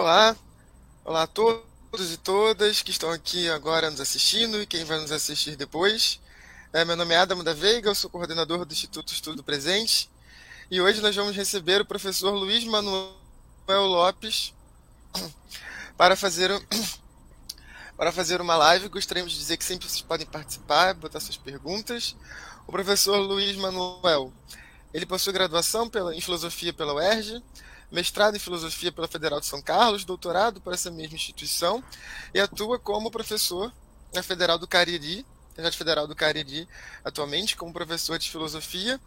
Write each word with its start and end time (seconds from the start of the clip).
Olá, 0.00 0.36
olá 1.04 1.22
a 1.24 1.26
todos 1.26 2.12
e 2.12 2.16
todas 2.18 2.82
que 2.82 2.92
estão 2.92 3.10
aqui 3.10 3.50
agora 3.50 3.90
nos 3.90 4.00
assistindo 4.00 4.62
e 4.62 4.64
quem 4.64 4.84
vai 4.84 5.00
nos 5.00 5.10
assistir 5.10 5.56
depois. 5.56 6.20
É, 6.72 6.84
meu 6.84 6.94
nome 6.94 7.14
é 7.14 7.18
Adamo 7.18 7.42
da 7.42 7.52
Veiga, 7.52 7.90
eu 7.90 7.96
sou 7.96 8.08
coordenador 8.08 8.64
do 8.64 8.72
Instituto 8.72 9.12
Estudo 9.12 9.42
Presente 9.42 10.08
e 10.70 10.80
hoje 10.80 11.00
nós 11.00 11.16
vamos 11.16 11.34
receber 11.34 11.80
o 11.80 11.84
professor 11.84 12.30
Luiz 12.30 12.62
Manuel 12.62 13.16
Lopes 13.68 14.54
para 15.98 16.14
fazer, 16.14 16.48
para 17.98 18.12
fazer 18.12 18.40
uma 18.40 18.54
live. 18.54 18.88
Gostaríamos 18.88 19.32
de 19.32 19.38
dizer 19.40 19.56
que 19.56 19.64
sempre 19.64 19.88
vocês 19.88 20.00
podem 20.00 20.28
participar, 20.28 20.94
botar 20.94 21.18
suas 21.18 21.36
perguntas. 21.36 22.14
O 22.68 22.70
professor 22.70 23.16
Luiz 23.16 23.56
Manuel, 23.56 24.32
ele 24.94 25.06
possui 25.06 25.32
graduação 25.32 25.90
pela, 25.90 26.14
em 26.14 26.20
filosofia 26.20 26.72
pela 26.72 26.94
UERJ, 26.94 27.42
mestrado 27.90 28.36
em 28.36 28.38
filosofia 28.38 28.92
pela 28.92 29.08
Federal 29.08 29.40
de 29.40 29.46
São 29.46 29.62
Carlos, 29.62 30.04
doutorado 30.04 30.60
por 30.60 30.72
essa 30.72 30.90
mesma 30.90 31.16
instituição 31.16 31.82
e 32.34 32.40
atua 32.40 32.78
como 32.78 33.10
professor 33.10 33.72
na 34.12 34.22
Federal 34.22 34.58
do 34.58 34.66
Cariri, 34.66 35.24
Universidade 35.58 35.76
Federal 35.76 36.06
do 36.06 36.14
Cariri, 36.14 36.68
atualmente 37.04 37.56
como 37.56 37.72
professor 37.72 38.18
de 38.18 38.30
filosofia. 38.30 39.00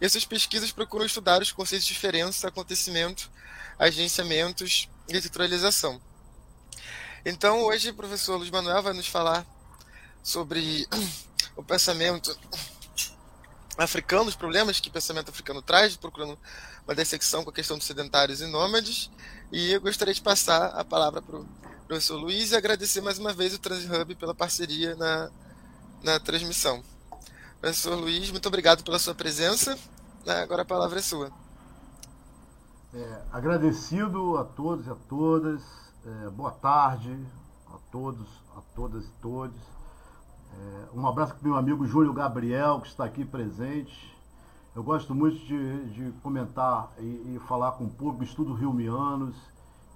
E 0.00 0.04
essas 0.04 0.24
pesquisas 0.24 0.70
procuram 0.70 1.06
estudar 1.06 1.40
os 1.40 1.50
conceitos 1.50 1.86
de 1.86 1.94
diferença, 1.94 2.48
acontecimento, 2.48 3.30
agenciamentos 3.78 4.88
e 5.08 5.16
estruturalização. 5.16 6.00
Então, 7.24 7.62
hoje 7.62 7.90
o 7.90 7.94
professor 7.94 8.36
Luiz 8.36 8.50
Manuel 8.50 8.82
vai 8.82 8.92
nos 8.92 9.06
falar 9.06 9.46
sobre 10.22 10.86
o 11.56 11.62
pensamento 11.62 12.38
africano, 13.78 14.28
os 14.28 14.36
problemas 14.36 14.78
que 14.78 14.88
o 14.88 14.92
pensamento 14.92 15.30
africano 15.30 15.62
traz, 15.62 15.96
procurando 15.96 16.38
uma 16.86 16.94
dissecção 16.94 17.42
com 17.42 17.50
a 17.50 17.52
questão 17.52 17.76
dos 17.78 17.86
sedentários 17.86 18.40
e 18.40 18.46
nômades. 18.46 19.10
E 19.50 19.72
eu 19.72 19.80
gostaria 19.80 20.14
de 20.14 20.22
passar 20.22 20.66
a 20.68 20.84
palavra 20.84 21.22
para 21.22 21.36
o 21.38 21.46
professor 21.86 22.16
Luiz 22.16 22.52
e 22.52 22.56
agradecer 22.56 23.00
mais 23.00 23.18
uma 23.18 23.32
vez 23.32 23.54
o 23.54 23.58
TransHub 23.58 24.14
pela 24.16 24.34
parceria 24.34 24.94
na, 24.96 25.30
na 26.02 26.20
transmissão. 26.20 26.82
Professor 27.60 27.94
Luiz, 27.94 28.30
muito 28.30 28.46
obrigado 28.46 28.84
pela 28.84 28.98
sua 28.98 29.14
presença. 29.14 29.78
Né, 30.24 30.42
agora 30.42 30.62
a 30.62 30.66
palavra 30.66 30.98
é 30.98 31.02
sua. 31.02 31.30
É, 32.92 33.22
agradecido 33.32 34.36
a 34.36 34.44
todos 34.44 34.86
e 34.86 34.90
a 34.90 34.94
todas. 35.08 35.62
É, 36.06 36.30
boa 36.30 36.50
tarde 36.50 37.18
a 37.72 37.78
todos, 37.90 38.28
a 38.56 38.60
todas 38.74 39.04
e 39.04 39.10
todos. 39.22 39.56
É, 40.52 40.86
um 40.94 41.06
abraço 41.06 41.34
para 41.34 41.40
o 41.40 41.48
meu 41.48 41.56
amigo 41.56 41.86
Júlio 41.86 42.12
Gabriel, 42.12 42.80
que 42.80 42.88
está 42.88 43.04
aqui 43.04 43.24
presente. 43.24 44.13
Eu 44.74 44.82
gosto 44.82 45.14
muito 45.14 45.38
de, 45.46 45.90
de 45.90 46.12
comentar 46.20 46.90
e, 46.98 47.36
e, 47.36 47.40
falar 47.46 47.72
com 47.72 47.84
o 47.84 47.88
público, 47.88 48.24
estudo 48.24 48.52
Rio-Mianos. 48.52 49.36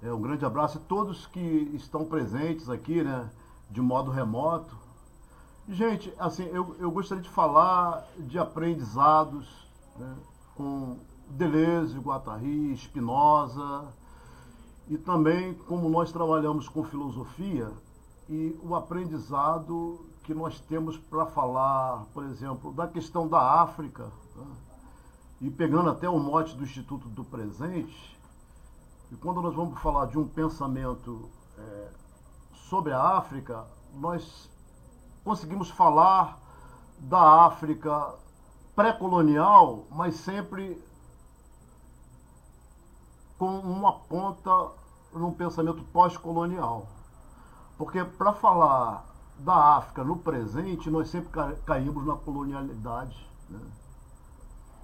É, 0.01 0.13
um 0.13 0.21
grande 0.21 0.45
abraço 0.45 0.77
a 0.77 0.81
todos 0.87 1.27
que 1.27 1.69
estão 1.73 2.05
presentes 2.05 2.69
aqui, 2.69 3.03
né, 3.03 3.29
de 3.69 3.81
modo 3.81 4.09
remoto. 4.09 4.73
Gente, 5.67 6.13
assim, 6.17 6.43
eu, 6.45 6.77
eu 6.79 6.89
gostaria 6.91 7.21
de 7.21 7.29
falar 7.29 8.07
de 8.19 8.39
aprendizados 8.39 9.67
né, 9.97 10.15
com 10.55 10.95
Deleuze, 11.31 11.99
Guattari, 11.99 12.73
Spinoza, 12.77 13.85
e 14.87 14.97
também 14.97 15.55
como 15.67 15.89
nós 15.89 16.09
trabalhamos 16.09 16.69
com 16.69 16.85
filosofia 16.85 17.69
e 18.29 18.57
o 18.63 18.73
aprendizado 18.73 19.99
que 20.23 20.33
nós 20.33 20.57
temos 20.61 20.95
para 20.97 21.25
falar, 21.25 22.05
por 22.13 22.23
exemplo, 22.23 22.71
da 22.71 22.87
questão 22.87 23.27
da 23.27 23.61
África, 23.61 24.09
e 25.41 25.49
pegando 25.49 25.89
até 25.89 26.09
o 26.09 26.19
mote 26.19 26.55
do 26.55 26.63
Instituto 26.63 27.07
do 27.09 27.23
Presente, 27.23 28.17
e 29.11 29.15
quando 29.15 29.41
nós 29.41 29.55
vamos 29.55 29.79
falar 29.79 30.05
de 30.07 30.17
um 30.17 30.27
pensamento 30.27 31.29
é, 31.57 31.91
sobre 32.69 32.93
a 32.93 33.01
África, 33.17 33.65
nós 33.95 34.49
conseguimos 35.23 35.69
falar 35.69 36.37
da 36.99 37.45
África 37.45 38.13
pré-colonial, 38.75 39.85
mas 39.89 40.15
sempre 40.15 40.81
com 43.37 43.59
uma 43.59 43.93
ponta 43.93 44.71
num 45.13 45.31
pensamento 45.31 45.81
pós-colonial. 45.93 46.87
Porque 47.77 48.03
para 48.03 48.33
falar 48.33 49.05
da 49.39 49.77
África 49.77 50.03
no 50.03 50.17
presente, 50.17 50.89
nós 50.89 51.09
sempre 51.09 51.29
caímos 51.65 52.05
na 52.05 52.15
colonialidade. 52.15 53.27
Né? 53.49 53.59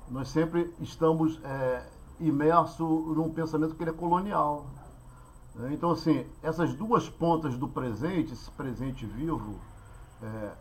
Nós 0.10 0.30
sempre 0.30 0.74
estamos 0.80 1.40
é, 1.44 1.84
imersos 2.20 2.80
num 2.80 3.32
pensamento 3.32 3.76
que 3.76 3.84
ele 3.84 3.90
é 3.90 3.94
colonial. 3.94 4.66
Né? 5.56 5.72
Então, 5.74 5.92
assim, 5.92 6.26
essas 6.44 6.74
duas 6.74 7.10
pontas 7.10 7.58
do 7.58 7.68
presente, 7.68 8.34
esse 8.34 8.50
presente 8.52 9.06
vivo, 9.06 9.60
é, 10.22 10.52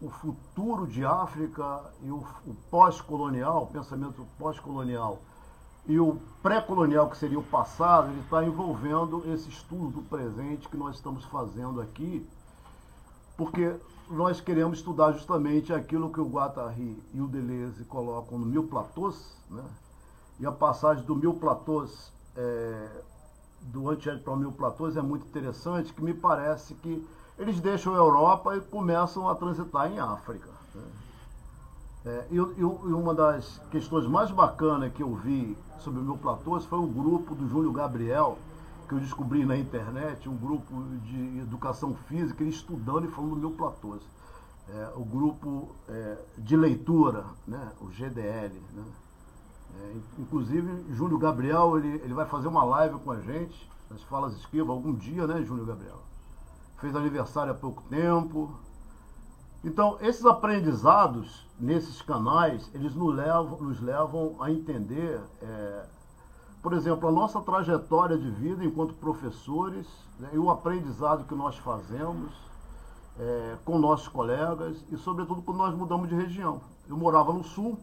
o 0.00 0.08
futuro 0.08 0.86
de 0.86 1.04
África 1.04 1.82
e 2.02 2.10
o, 2.10 2.24
o 2.46 2.54
pós-colonial, 2.70 3.64
o 3.64 3.66
pensamento 3.66 4.26
pós-colonial, 4.38 5.20
e 5.86 5.98
o 5.98 6.20
pré-colonial, 6.42 7.10
que 7.10 7.16
seria 7.16 7.38
o 7.38 7.42
passado, 7.42 8.10
ele 8.10 8.20
está 8.20 8.44
envolvendo 8.44 9.22
esse 9.32 9.48
estudo 9.48 9.88
do 9.88 10.02
presente 10.02 10.68
que 10.68 10.76
nós 10.76 10.96
estamos 10.96 11.24
fazendo 11.24 11.80
aqui, 11.80 12.26
porque 13.40 13.74
nós 14.10 14.38
queremos 14.38 14.80
estudar 14.80 15.12
justamente 15.12 15.72
aquilo 15.72 16.12
que 16.12 16.20
o 16.20 16.28
Guattari 16.28 17.02
e 17.14 17.22
o 17.22 17.26
Deleuze 17.26 17.82
colocam 17.84 18.38
no 18.38 18.44
Mil 18.44 18.64
Platôs, 18.64 19.34
né? 19.48 19.64
e 20.38 20.44
a 20.44 20.52
passagem 20.52 21.02
do 21.06 21.16
Mil 21.16 21.32
Platôs, 21.32 22.12
é, 22.36 22.88
do 23.62 23.88
Antiédio 23.88 24.22
para 24.22 24.34
o 24.34 24.36
Mil 24.36 24.52
Platôs 24.52 24.94
é 24.94 25.00
muito 25.00 25.26
interessante, 25.26 25.90
que 25.94 26.04
me 26.04 26.12
parece 26.12 26.74
que 26.74 27.02
eles 27.38 27.58
deixam 27.60 27.94
a 27.94 27.96
Europa 27.96 28.54
e 28.58 28.60
começam 28.60 29.26
a 29.26 29.34
transitar 29.34 29.90
em 29.90 29.98
África. 29.98 30.50
Né? 30.74 30.82
É, 32.04 32.26
e, 32.30 32.36
e, 32.36 32.62
uma 32.62 33.14
das 33.14 33.58
questões 33.70 34.06
mais 34.06 34.30
bacanas 34.30 34.92
que 34.92 35.02
eu 35.02 35.14
vi 35.14 35.56
sobre 35.78 35.98
o 36.00 36.02
Mil 36.02 36.18
Platôs 36.18 36.66
foi 36.66 36.78
o 36.78 36.86
grupo 36.86 37.34
do 37.34 37.48
Júlio 37.48 37.72
Gabriel, 37.72 38.36
que 38.90 38.94
eu 38.96 38.98
descobri 38.98 39.46
na 39.46 39.56
internet, 39.56 40.28
um 40.28 40.36
grupo 40.36 40.74
de 41.04 41.38
educação 41.38 41.94
física, 42.08 42.42
ele 42.42 42.50
estudando 42.50 43.04
e 43.04 43.10
falando 43.12 43.36
do 43.36 43.36
meu 43.36 43.52
platôs. 43.52 44.02
É, 44.68 44.92
o 44.96 45.04
grupo 45.04 45.76
é, 45.88 46.18
de 46.38 46.56
leitura, 46.56 47.24
né, 47.46 47.70
o 47.80 47.86
GDL. 47.86 48.60
Né? 48.72 48.84
É, 49.78 49.96
inclusive, 50.18 50.92
Júlio 50.92 51.18
Gabriel, 51.18 51.78
ele, 51.78 52.00
ele 52.02 52.12
vai 52.12 52.26
fazer 52.26 52.48
uma 52.48 52.64
live 52.64 52.98
com 52.98 53.12
a 53.12 53.20
gente, 53.20 53.70
nas 53.88 54.02
Falas 54.02 54.34
Esquiva, 54.34 54.72
algum 54.72 54.92
dia, 54.92 55.24
né, 55.24 55.40
Júlio 55.44 55.64
Gabriel? 55.64 56.02
Fez 56.78 56.96
aniversário 56.96 57.52
há 57.52 57.54
pouco 57.54 57.82
tempo. 57.82 58.52
Então, 59.62 59.98
esses 60.00 60.26
aprendizados 60.26 61.46
nesses 61.60 62.02
canais, 62.02 62.68
eles 62.74 62.92
nos 62.96 63.14
levam, 63.14 63.60
nos 63.60 63.80
levam 63.80 64.42
a 64.42 64.50
entender 64.50 65.20
é, 65.40 65.86
por 66.62 66.72
exemplo, 66.72 67.08
a 67.08 67.12
nossa 67.12 67.40
trajetória 67.40 68.18
de 68.18 68.30
vida 68.30 68.64
enquanto 68.64 68.94
professores 68.94 69.86
né, 70.18 70.28
e 70.32 70.38
o 70.38 70.50
aprendizado 70.50 71.24
que 71.24 71.34
nós 71.34 71.56
fazemos 71.58 72.32
é, 73.18 73.56
com 73.64 73.78
nossos 73.78 74.08
colegas 74.08 74.76
e, 74.90 74.96
sobretudo, 74.96 75.42
quando 75.42 75.58
nós 75.58 75.74
mudamos 75.74 76.08
de 76.08 76.14
região. 76.14 76.60
Eu 76.88 76.96
morava 76.96 77.32
no 77.32 77.44
Sul, 77.44 77.78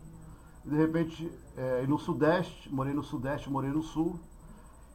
e 0.65 0.69
de 0.69 0.75
repente, 0.75 1.31
é, 1.55 1.85
no 1.87 1.97
Sudeste, 1.97 2.69
morei 2.73 2.93
no 2.93 3.03
Sudeste, 3.03 3.49
morei 3.49 3.71
no 3.71 3.81
Sul, 3.81 4.19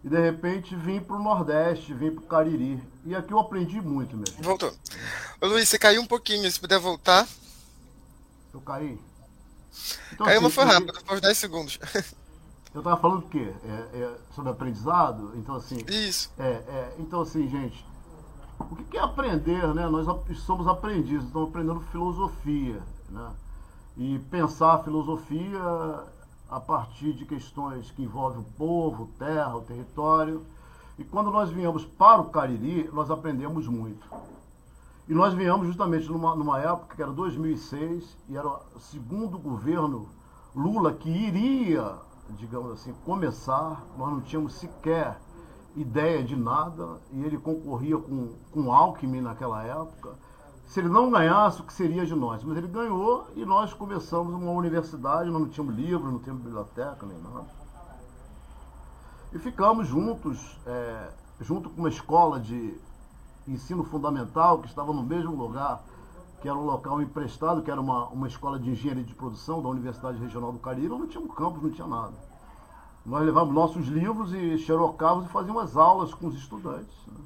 e 0.05 0.09
de 0.09 0.21
repente 0.21 0.75
vim 0.75 1.01
para 1.01 1.17
o 1.17 1.23
Nordeste, 1.23 1.95
vim 1.95 2.11
para 2.11 2.25
o 2.25 2.27
Cariri. 2.27 2.83
E 3.05 3.15
aqui 3.15 3.33
eu 3.33 3.39
aprendi 3.39 3.81
muito 3.81 4.17
mesmo. 4.17 4.43
Voltou. 4.43 4.73
Ô, 5.41 5.47
Luiz, 5.47 5.69
você 5.69 5.79
caiu 5.79 6.03
um 6.03 6.07
pouquinho, 6.07 6.51
se 6.51 6.59
puder 6.59 6.79
voltar. 6.79 7.27
Eu 8.53 8.61
caí? 8.61 8.99
Então, 10.13 10.27
Caiu, 10.27 10.39
assim, 10.39 10.45
mas 10.45 10.55
foi 10.55 10.65
rápido, 10.65 11.01
foi 11.05 11.17
uns 11.17 11.21
10 11.21 11.39
segundos. 11.39 11.79
Eu 12.75 12.81
estava 12.81 12.97
falando 12.97 13.19
o 13.19 13.29
quê? 13.29 13.53
É, 13.65 13.69
é, 13.69 14.19
sobre 14.35 14.51
aprendizado? 14.51 15.33
Então, 15.37 15.57
assim. 15.57 15.77
Isso. 15.89 16.33
É, 16.39 16.49
é, 16.49 16.97
então, 16.99 17.21
assim, 17.21 17.47
gente, 17.47 17.85
o 18.59 18.77
que 18.77 18.97
é 18.97 19.01
aprender, 19.01 19.75
né? 19.75 19.87
Nós 19.89 20.07
somos 20.39 20.67
aprendizes, 20.67 21.27
estamos 21.27 21.51
aprendendo 21.51 21.81
filosofia, 21.81 22.83
né? 23.11 23.31
E 23.97 24.19
pensar 24.31 24.75
a 24.75 24.79
filosofia 24.79 25.61
a 26.49 26.61
partir 26.61 27.13
de 27.13 27.27
questões 27.27 27.91
que 27.91 28.03
envolvem 28.03 28.41
o 28.41 28.45
povo, 28.57 29.11
terra, 29.19 29.55
o 29.55 29.63
território. 29.63 30.43
E 30.99 31.05
quando 31.05 31.31
nós 31.31 31.51
viemos 31.51 31.85
para 31.85 32.23
o 32.23 32.31
Cariri, 32.31 32.89
nós 32.91 33.11
aprendemos 33.11 33.69
muito. 33.69 34.07
E 35.07 35.13
nós 35.13 35.35
viemos 35.35 35.67
justamente 35.67 36.09
numa, 36.09 36.35
numa 36.35 36.59
época 36.59 36.97
que 36.97 37.03
era 37.03 37.13
2006, 37.13 38.17
e 38.31 38.37
era 38.37 38.49
o 38.49 38.81
segundo 38.81 39.39
governo 39.39 40.09
Lula 40.55 40.93
que 40.93 41.11
iria 41.11 41.97
digamos 42.37 42.73
assim, 42.73 42.93
começar, 43.05 43.83
nós 43.97 44.11
não 44.11 44.21
tínhamos 44.21 44.55
sequer 44.55 45.19
ideia 45.77 46.23
de 46.23 46.37
nada, 46.37 47.01
e 47.13 47.25
ele 47.25 47.39
concorria 47.39 47.97
com, 47.97 48.35
com 48.51 48.73
Alckmin 48.73 49.21
naquela 49.21 49.63
época. 49.63 50.15
Se 50.67 50.81
ele 50.81 50.89
não 50.89 51.11
ganhasse, 51.11 51.61
o 51.61 51.65
que 51.65 51.73
seria 51.73 52.07
de 52.07 52.15
nós? 52.15 52.43
Mas 52.45 52.57
ele 52.57 52.69
ganhou 52.69 53.27
e 53.35 53.45
nós 53.45 53.73
começamos 53.73 54.35
uma 54.35 54.53
universidade, 54.53 55.31
nós 55.31 55.43
não 55.43 55.49
tínhamos 55.49 55.75
livro, 55.75 56.11
não 56.11 56.19
tínhamos 56.19 56.43
biblioteca 56.43 57.07
nem 57.07 57.19
nada. 57.19 57.47
E 59.33 59.39
ficamos 59.39 59.87
juntos, 59.87 60.59
é, 60.67 61.11
junto 61.41 61.71
com 61.71 61.81
uma 61.81 61.89
escola 61.89 62.39
de 62.39 62.79
ensino 63.47 63.83
fundamental 63.83 64.59
que 64.61 64.69
estava 64.69 64.93
no 64.93 65.03
mesmo 65.03 65.35
lugar, 65.35 65.83
que 66.43 66.49
era 66.49 66.59
um 66.59 66.65
local 66.65 67.01
emprestado, 67.01 67.63
que 67.63 67.71
era 67.71 67.81
uma, 67.81 68.09
uma 68.09 68.27
escola 68.27 68.59
de 68.59 68.69
engenharia 68.69 69.05
de 69.05 69.15
produção 69.15 69.63
da 69.63 69.69
Universidade 69.69 70.19
Regional 70.19 70.51
do 70.53 70.59
Caribe, 70.59 70.89
não 70.89 71.07
tinha 71.07 71.23
um 71.23 71.29
campus, 71.29 71.63
não 71.63 71.71
tinha 71.71 71.87
nada. 71.87 72.15
Nós 73.07 73.25
levávamos 73.25 73.55
nossos 73.55 73.87
livros 73.87 74.35
e 74.35 74.59
xerocávamos 74.59 75.27
e 75.27 75.29
fazíamos 75.33 75.77
aulas 75.77 76.13
com 76.13 76.27
os 76.27 76.35
estudantes. 76.35 76.95
Né? 77.07 77.21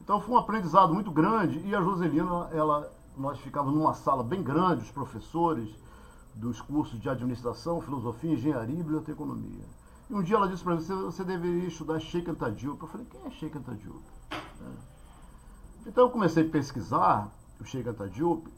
Então 0.00 0.20
foi 0.20 0.34
um 0.34 0.38
aprendizado 0.38 0.92
muito 0.92 1.12
grande 1.12 1.60
e 1.60 1.74
a 1.74 1.80
Joselina, 1.80 2.48
ela, 2.52 2.92
nós 3.16 3.38
ficávamos 3.38 3.78
numa 3.78 3.94
sala 3.94 4.24
bem 4.24 4.42
grande, 4.42 4.82
os 4.82 4.90
professores 4.90 5.70
dos 6.34 6.60
cursos 6.60 7.00
de 7.00 7.08
administração, 7.08 7.80
filosofia, 7.80 8.32
engenharia 8.32 8.74
e 8.74 8.82
biblioteconomia. 8.82 9.64
E 10.10 10.14
um 10.14 10.22
dia 10.22 10.36
ela 10.36 10.48
disse 10.48 10.64
para 10.64 10.74
mim, 10.74 10.80
você, 10.80 10.94
você 10.94 11.22
deveria 11.22 11.68
estudar 11.68 12.00
Sheikh 12.00 12.28
Anta. 12.28 12.54
Eu 12.60 12.76
falei, 12.88 13.06
quem 13.08 13.20
é 13.24 13.30
Sheikh 13.30 13.56
Anta? 13.56 13.72
É. 14.32 14.36
Então 15.86 16.04
eu 16.04 16.10
comecei 16.10 16.44
a 16.44 16.50
pesquisar 16.50 17.30
o 17.60 17.64
Sheikh 17.64 17.88
Anta 17.88 18.08
Diop 18.08 18.48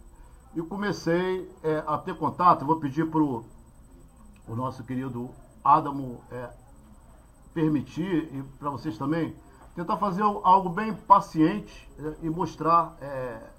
e 0.54 0.62
comecei 0.62 1.50
é, 1.62 1.82
a 1.86 1.98
ter 1.98 2.16
contato. 2.16 2.64
vou 2.64 2.80
pedir 2.80 3.10
para 3.10 3.20
o 3.20 3.44
nosso 4.48 4.82
querido 4.84 5.30
Adamo 5.62 6.22
é, 6.30 6.50
permitir, 7.52 8.34
e 8.34 8.42
para 8.58 8.70
vocês 8.70 8.96
também, 8.96 9.36
tentar 9.74 9.96
fazer 9.96 10.22
algo 10.22 10.68
bem 10.68 10.94
paciente 10.94 11.88
é, 11.98 12.16
e 12.22 12.30
mostrar 12.30 12.96
é, 13.00 13.50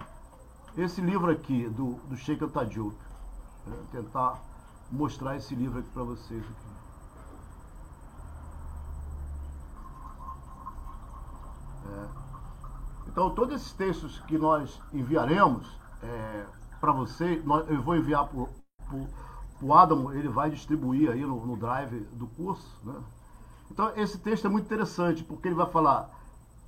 esse 0.78 1.02
livro 1.02 1.32
aqui 1.32 1.68
do, 1.70 1.94
do 2.08 2.18
Sheikh 2.18 2.46
Diop. 2.68 2.96
É, 3.68 3.98
tentar 3.98 4.42
mostrar 4.92 5.36
esse 5.36 5.54
livro 5.54 5.80
aqui 5.80 5.90
para 5.90 6.04
vocês. 6.04 6.44
Aqui. 6.44 6.70
É. 12.16 12.19
Então, 13.12 13.32
todos 13.32 13.56
esses 13.56 13.74
textos 13.74 14.20
que 14.28 14.38
nós 14.38 14.80
enviaremos 14.94 15.68
é, 16.04 16.46
para 16.80 16.92
você, 16.92 17.42
nós, 17.44 17.68
eu 17.68 17.82
vou 17.82 17.96
enviar 17.96 18.28
para 18.28 18.46
o 19.62 19.74
Adamo, 19.74 20.14
ele 20.14 20.30
vai 20.30 20.52
distribuir 20.52 21.10
aí 21.10 21.22
no, 21.26 21.44
no 21.44 21.58
drive 21.58 22.02
do 22.14 22.28
curso. 22.28 22.70
Né? 22.84 22.94
Então, 23.72 23.92
esse 23.96 24.20
texto 24.20 24.46
é 24.46 24.50
muito 24.50 24.66
interessante, 24.66 25.24
porque 25.24 25.48
ele 25.48 25.56
vai 25.56 25.66
falar 25.66 26.08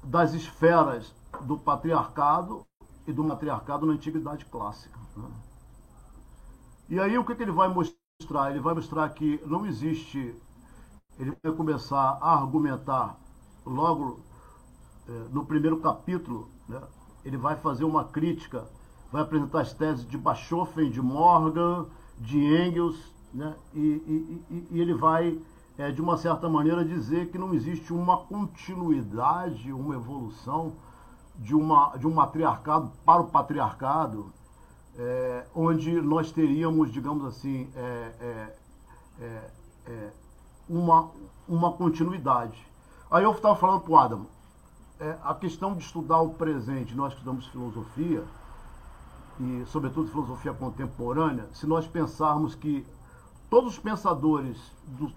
das 0.04 0.34
esferas 0.34 1.14
do 1.42 1.60
patriarcado 1.60 2.66
e 3.06 3.14
do 3.14 3.24
matriarcado 3.24 3.86
na 3.86 3.94
antiguidade 3.94 4.46
clássica. 4.46 4.98
Né? 5.16 5.30
E 6.90 7.00
aí, 7.00 7.20
o 7.20 7.24
que, 7.24 7.36
que 7.36 7.44
ele 7.44 7.52
vai 7.52 7.68
mostrar? 7.68 8.50
Ele 8.50 8.60
vai 8.60 8.74
mostrar 8.74 9.08
que 9.10 9.40
não 9.46 9.64
existe. 9.64 10.36
Ele 11.20 11.38
vai 11.44 11.52
começar 11.54 12.18
a 12.20 12.34
argumentar 12.34 13.16
logo 13.64 14.31
no 15.32 15.46
primeiro 15.46 15.78
capítulo, 15.78 16.50
né, 16.68 16.82
ele 17.26 17.38
vai 17.38 17.56
fazer 17.56 17.84
uma 17.84 18.04
crítica, 18.04 18.66
vai 19.12 19.22
apresentar 19.22 19.62
as 19.62 19.74
teses 19.74 20.08
de 20.08 20.18
Bachofen, 20.18 20.90
de 20.90 21.02
Morgan, 21.02 21.86
de 22.18 22.38
Engels, 22.38 23.12
né, 23.34 23.56
e, 23.74 23.80
e, 24.50 24.68
e 24.72 24.80
ele 24.80 24.94
vai, 24.94 25.38
é, 25.78 25.92
de 25.92 26.02
uma 26.02 26.18
certa 26.18 26.48
maneira, 26.48 26.84
dizer 26.84 27.30
que 27.30 27.38
não 27.38 27.54
existe 27.54 27.94
uma 27.94 28.18
continuidade, 28.18 29.72
uma 29.72 29.96
evolução 29.96 30.74
de, 31.36 31.56
uma, 31.56 31.96
de 31.98 32.08
um 32.08 32.14
matriarcado 32.14 32.92
para 33.06 33.22
o 33.22 33.28
patriarcado, 33.28 34.32
é, 34.98 35.46
onde 35.56 36.02
nós 36.02 36.32
teríamos, 36.32 36.92
digamos 36.92 37.26
assim, 37.26 37.70
é, 37.76 38.12
é, 38.20 38.58
é, 39.20 39.52
é 39.88 40.12
uma, 40.70 41.10
uma 41.48 41.72
continuidade. 41.74 42.66
Aí 43.10 43.24
eu 43.24 43.32
estava 43.32 43.56
falando 43.56 43.82
para 43.82 43.92
o 43.92 43.98
Adam, 43.98 44.26
é, 45.02 45.18
a 45.24 45.34
questão 45.34 45.74
de 45.74 45.84
estudar 45.84 46.22
o 46.22 46.36
presente, 46.36 46.96
nós 46.96 47.12
que 47.12 47.20
estudamos 47.20 47.48
filosofia, 47.48 48.24
e 49.40 49.66
sobretudo 49.66 50.12
filosofia 50.12 50.54
contemporânea, 50.54 51.50
se 51.54 51.66
nós 51.66 51.88
pensarmos 51.88 52.54
que 52.54 52.86
todos 53.50 53.74
os 53.74 53.80
pensadores 53.80 54.62
do, 54.86 55.12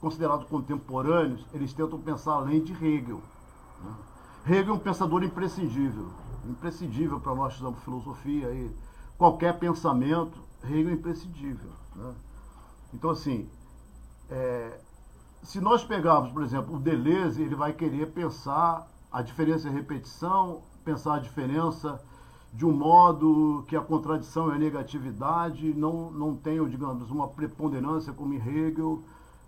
considerados 0.00 0.46
contemporâneos, 0.46 1.44
eles 1.52 1.74
tentam 1.74 2.00
pensar 2.00 2.32
além 2.32 2.64
de 2.64 2.72
Hegel. 2.72 3.20
Né? 3.82 3.92
Hegel 4.46 4.72
é 4.72 4.76
um 4.76 4.80
pensador 4.80 5.22
imprescindível, 5.22 6.08
imprescindível 6.46 7.20
para 7.20 7.34
nós 7.34 7.48
que 7.48 7.54
estudamos 7.54 7.84
filosofia 7.84 8.50
e 8.52 8.74
qualquer 9.18 9.58
pensamento, 9.58 10.38
Hegel 10.62 10.88
é 10.88 10.92
imprescindível. 10.94 11.70
Né? 11.94 12.14
Então, 12.94 13.10
assim, 13.10 13.50
é, 14.30 14.80
se 15.42 15.60
nós 15.60 15.84
pegarmos, 15.84 16.32
por 16.32 16.42
exemplo, 16.42 16.76
o 16.76 16.78
Deleuze, 16.80 17.42
ele 17.42 17.54
vai 17.54 17.74
querer 17.74 18.10
pensar 18.12 18.88
a 19.14 19.22
diferença 19.22 19.68
é 19.68 19.70
repetição, 19.70 20.62
pensar 20.84 21.14
a 21.14 21.18
diferença 21.20 22.02
de 22.52 22.66
um 22.66 22.72
modo 22.72 23.64
que 23.68 23.76
a 23.76 23.80
contradição 23.80 24.50
e 24.50 24.56
a 24.56 24.58
negatividade 24.58 25.72
não, 25.72 26.10
não 26.10 26.34
tenham, 26.34 26.68
digamos, 26.68 27.12
uma 27.12 27.28
preponderância 27.28 28.12
como 28.12 28.34
em 28.34 28.38
Hegel. 28.38 29.00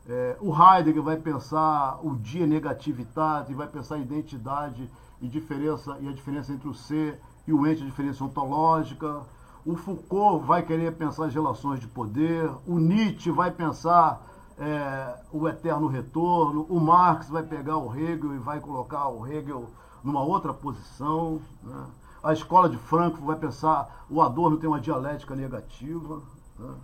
É, 0.08 0.36
o 0.40 0.54
Heidegger 0.54 1.02
vai 1.02 1.16
pensar 1.16 1.98
o 2.00 2.14
dia 2.14 2.46
negatividade, 2.46 3.54
vai 3.54 3.66
pensar 3.66 3.96
a 3.96 3.98
identidade 3.98 4.88
e 5.20 5.26
diferença 5.26 5.98
e 6.00 6.08
a 6.08 6.12
diferença 6.12 6.52
entre 6.52 6.68
o 6.68 6.74
ser 6.74 7.20
e 7.44 7.52
o 7.52 7.66
ente, 7.66 7.82
a 7.82 7.86
diferença 7.86 8.22
ontológica. 8.22 9.22
O 9.64 9.74
Foucault 9.74 10.46
vai 10.46 10.62
querer 10.62 10.92
pensar 10.92 11.24
as 11.24 11.34
relações 11.34 11.80
de 11.80 11.88
poder. 11.88 12.48
O 12.64 12.78
Nietzsche 12.78 13.32
vai 13.32 13.50
pensar 13.50 14.24
é, 14.58 15.18
o 15.32 15.46
eterno 15.48 15.86
retorno. 15.86 16.66
O 16.68 16.80
Marx 16.80 17.28
vai 17.28 17.42
pegar 17.42 17.78
o 17.78 17.94
Hegel 17.94 18.34
e 18.34 18.38
vai 18.38 18.60
colocar 18.60 19.08
o 19.08 19.26
Hegel 19.26 19.68
numa 20.02 20.22
outra 20.22 20.52
posição. 20.52 21.40
Né? 21.62 21.86
A 22.22 22.32
escola 22.32 22.68
de 22.68 22.76
Frankfurt 22.76 23.24
vai 23.24 23.36
pensar 23.36 24.04
o 24.08 24.22
Adorno 24.22 24.56
tem 24.56 24.68
uma 24.68 24.80
dialética 24.80 25.34
negativa. 25.34 26.22
Né? 26.58 26.74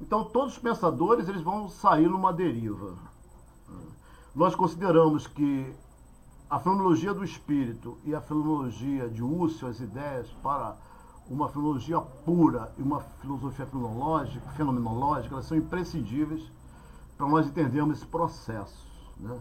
Então 0.00 0.24
todos 0.24 0.54
os 0.54 0.58
pensadores 0.58 1.28
eles 1.28 1.42
vão 1.42 1.68
sair 1.68 2.08
numa 2.08 2.32
deriva. 2.32 2.94
Né? 3.68 3.78
Nós 4.34 4.54
consideramos 4.54 5.26
que 5.26 5.74
a 6.48 6.58
fenomenologia 6.60 7.12
do 7.12 7.24
espírito 7.24 7.98
e 8.04 8.14
a 8.14 8.20
fenomenologia 8.20 9.08
de 9.08 9.22
Husserl, 9.22 9.70
as 9.70 9.80
ideias 9.80 10.28
para 10.42 10.76
uma 11.28 11.48
filosofia 11.48 12.00
pura 12.00 12.72
e 12.78 12.82
uma 12.82 13.00
filosofia 13.20 13.66
fenomenológica, 13.66 14.48
fenomenológica 14.50 15.34
elas 15.34 15.46
são 15.46 15.56
imprescindíveis 15.56 16.55
para 17.16 17.26
nós 17.26 17.46
entendermos 17.46 17.98
esse 17.98 18.06
processo. 18.06 18.86
Né? 19.18 19.38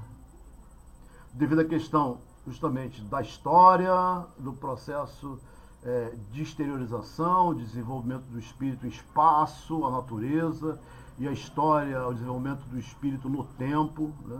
Devido 1.34 1.62
à 1.62 1.66
questão 1.66 2.20
justamente 2.48 3.02
da 3.04 3.22
história, 3.22 4.26
do 4.38 4.54
processo 4.54 5.40
é, 5.84 6.14
de 6.32 6.44
exteriorização, 6.44 7.54
desenvolvimento 7.54 8.24
do 8.24 8.40
espírito 8.40 8.88
espaço, 8.88 9.86
a 9.86 9.92
natureza, 9.92 10.80
e 11.18 11.28
a 11.28 11.32
história, 11.32 12.08
o 12.08 12.14
desenvolvimento 12.14 12.64
do 12.66 12.78
espírito 12.78 13.30
no 13.30 13.44
tempo. 13.44 14.12
Né? 14.26 14.40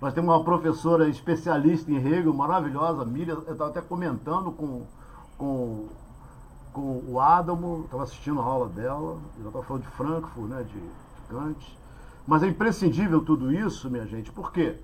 Nós 0.00 0.12
temos 0.12 0.34
uma 0.34 0.44
professora 0.44 1.08
especialista 1.08 1.90
em 1.90 1.96
Hegel, 1.96 2.32
maravilhosa, 2.34 3.04
Miriam, 3.04 3.42
eu 3.46 3.52
estava 3.52 3.70
até 3.70 3.80
comentando 3.80 4.50
com, 4.52 4.86
com, 5.38 5.88
com 6.72 7.02
o 7.08 7.20
Adamo, 7.20 7.82
estava 7.84 8.02
assistindo 8.02 8.40
a 8.40 8.44
aula 8.44 8.68
dela, 8.68 9.18
ela 9.38 9.48
estava 9.48 9.64
falando 9.64 9.82
de 9.82 9.88
Frankfurt, 9.88 10.50
né, 10.50 10.62
de, 10.64 10.80
de 10.80 11.28
Kant, 11.28 11.78
mas 12.26 12.42
é 12.42 12.48
imprescindível 12.48 13.22
tudo 13.22 13.52
isso, 13.52 13.90
minha 13.90 14.06
gente, 14.06 14.32
porque 14.32 14.80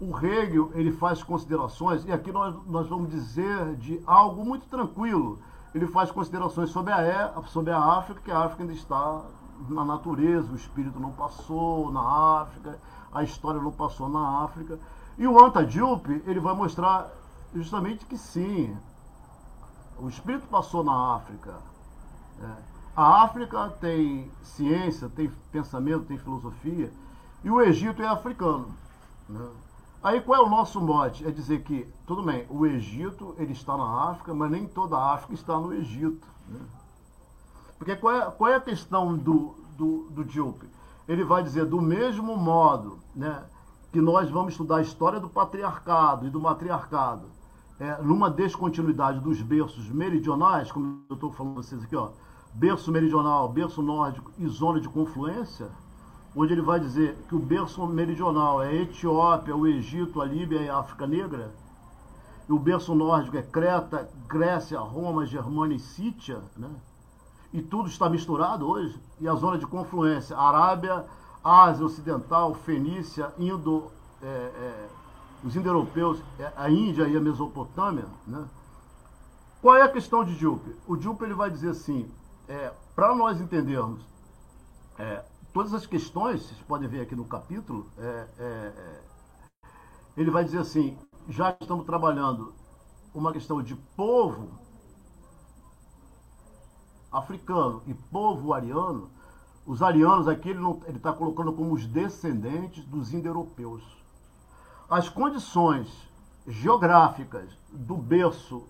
o 0.00 0.16
Hegel 0.18 0.70
ele 0.74 0.92
faz 0.92 1.22
considerações, 1.22 2.04
e 2.06 2.12
aqui 2.12 2.32
nós, 2.32 2.54
nós 2.66 2.88
vamos 2.88 3.10
dizer 3.10 3.76
de 3.76 4.02
algo 4.06 4.44
muito 4.44 4.66
tranquilo. 4.66 5.38
Ele 5.74 5.86
faz 5.86 6.10
considerações 6.10 6.70
sobre 6.70 6.92
a, 6.92 7.42
sobre 7.46 7.70
a 7.70 7.78
África, 7.78 8.20
que 8.24 8.30
a 8.30 8.38
África 8.38 8.62
ainda 8.62 8.72
está 8.72 9.22
na 9.68 9.84
natureza, 9.84 10.50
o 10.50 10.56
espírito 10.56 10.98
não 10.98 11.12
passou 11.12 11.92
na 11.92 12.40
África, 12.40 12.78
a 13.12 13.22
história 13.22 13.60
não 13.60 13.70
passou 13.70 14.08
na 14.08 14.42
África. 14.42 14.78
E 15.18 15.26
o 15.26 15.44
Anta 15.44 15.64
Diop, 15.64 16.08
ele 16.26 16.40
vai 16.40 16.54
mostrar 16.54 17.10
justamente 17.54 18.06
que 18.06 18.16
sim, 18.16 18.74
o 19.98 20.08
espírito 20.08 20.46
passou 20.48 20.82
na 20.82 21.16
África. 21.16 21.54
É. 22.42 22.69
A 23.00 23.22
África 23.22 23.72
tem 23.80 24.30
ciência, 24.42 25.08
tem 25.08 25.32
pensamento, 25.50 26.04
tem 26.04 26.18
filosofia, 26.18 26.92
e 27.42 27.50
o 27.50 27.58
Egito 27.58 28.02
é 28.02 28.06
africano. 28.06 28.74
Né? 29.26 29.48
Aí 30.02 30.20
qual 30.20 30.42
é 30.42 30.46
o 30.46 30.50
nosso 30.50 30.78
mote? 30.82 31.26
É 31.26 31.30
dizer 31.30 31.62
que, 31.62 31.88
tudo 32.06 32.22
bem, 32.22 32.44
o 32.50 32.66
Egito 32.66 33.34
ele 33.38 33.52
está 33.52 33.74
na 33.74 34.10
África, 34.10 34.34
mas 34.34 34.50
nem 34.50 34.66
toda 34.66 34.98
a 34.98 35.14
África 35.14 35.32
está 35.32 35.58
no 35.58 35.72
Egito. 35.72 36.28
Né? 36.46 36.60
Porque 37.78 37.96
qual 37.96 38.14
é, 38.14 38.30
qual 38.32 38.50
é 38.50 38.56
a 38.56 38.60
questão 38.60 39.16
do, 39.16 39.54
do, 39.78 40.10
do 40.10 40.22
Diop? 40.22 40.62
Ele 41.08 41.24
vai 41.24 41.42
dizer, 41.42 41.64
do 41.64 41.80
mesmo 41.80 42.36
modo 42.36 42.98
né, 43.16 43.42
que 43.90 44.00
nós 44.02 44.28
vamos 44.28 44.52
estudar 44.52 44.76
a 44.76 44.82
história 44.82 45.18
do 45.18 45.30
patriarcado 45.30 46.26
e 46.26 46.30
do 46.30 46.38
matriarcado, 46.38 47.28
é, 47.78 47.96
numa 48.02 48.28
descontinuidade 48.30 49.20
dos 49.20 49.40
berços 49.40 49.88
meridionais, 49.88 50.70
como 50.70 51.02
eu 51.08 51.14
estou 51.14 51.32
falando 51.32 51.54
para 51.54 51.62
vocês 51.62 51.82
aqui, 51.82 51.96
ó, 51.96 52.10
berço 52.52 52.90
meridional, 52.90 53.48
berço 53.48 53.82
nórdico 53.82 54.30
e 54.38 54.46
zona 54.48 54.80
de 54.80 54.88
confluência, 54.88 55.68
onde 56.34 56.52
ele 56.52 56.62
vai 56.62 56.78
dizer 56.78 57.16
que 57.28 57.34
o 57.34 57.38
berço 57.38 57.86
meridional 57.86 58.62
é 58.62 58.68
a 58.68 58.74
Etiópia, 58.74 59.56
o 59.56 59.66
Egito, 59.66 60.20
a 60.20 60.24
Líbia 60.24 60.60
e 60.60 60.68
a 60.68 60.78
África 60.78 61.06
Negra, 61.06 61.52
e 62.48 62.52
o 62.52 62.58
berço 62.58 62.94
nórdico 62.94 63.36
é 63.36 63.42
Creta, 63.42 64.08
Grécia, 64.28 64.78
Roma, 64.80 65.26
Germânia 65.26 65.76
e 65.76 65.80
Sítia, 65.80 66.40
né? 66.56 66.70
e 67.52 67.62
tudo 67.62 67.88
está 67.88 68.08
misturado 68.08 68.68
hoje, 68.68 68.98
e 69.20 69.28
a 69.28 69.34
zona 69.34 69.58
de 69.58 69.66
confluência, 69.66 70.36
Arábia, 70.36 71.04
Ásia 71.42 71.86
Ocidental, 71.86 72.54
Fenícia, 72.54 73.32
Indo, 73.38 73.90
é, 74.22 74.26
é, 74.26 74.88
os 75.42 75.56
indo-europeus, 75.56 76.22
é, 76.38 76.52
a 76.56 76.70
Índia 76.70 77.08
e 77.08 77.16
a 77.16 77.20
Mesopotâmia, 77.20 78.06
né? 78.26 78.44
Qual 79.62 79.76
é 79.76 79.82
a 79.82 79.88
questão 79.88 80.24
de 80.24 80.34
Diup? 80.36 80.62
O 80.86 80.96
Diup 80.96 81.22
ele 81.22 81.34
vai 81.34 81.50
dizer 81.50 81.70
assim, 81.70 82.10
é, 82.50 82.72
para 82.96 83.14
nós 83.14 83.40
entendermos 83.40 84.04
é, 84.98 85.24
todas 85.52 85.72
as 85.72 85.86
questões, 85.86 86.42
vocês 86.42 86.60
podem 86.62 86.88
ver 86.88 87.00
aqui 87.02 87.14
no 87.14 87.24
capítulo, 87.24 87.88
é, 87.96 88.26
é, 88.38 88.42
é, 88.42 89.02
ele 90.16 90.32
vai 90.32 90.44
dizer 90.44 90.58
assim, 90.58 90.98
já 91.28 91.56
estamos 91.60 91.86
trabalhando 91.86 92.52
uma 93.14 93.32
questão 93.32 93.62
de 93.62 93.76
povo 93.96 94.48
africano 97.12 97.82
e 97.86 97.94
povo 97.94 98.52
ariano, 98.52 99.08
os 99.64 99.80
arianos 99.80 100.26
aqui 100.26 100.48
ele 100.50 100.96
está 100.96 101.12
colocando 101.12 101.52
como 101.52 101.72
os 101.72 101.86
descendentes 101.86 102.84
dos 102.84 103.14
indo-europeus. 103.14 103.84
As 104.88 105.08
condições 105.08 105.88
geográficas 106.48 107.56
do 107.70 107.96
berço 107.96 108.66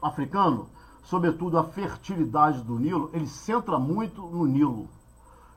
africano, 0.00 0.68
sobretudo 1.04 1.58
a 1.58 1.64
fertilidade 1.64 2.62
do 2.62 2.78
Nilo, 2.78 3.10
ele 3.12 3.26
centra 3.26 3.78
muito 3.78 4.22
no 4.22 4.46
Nilo. 4.46 4.88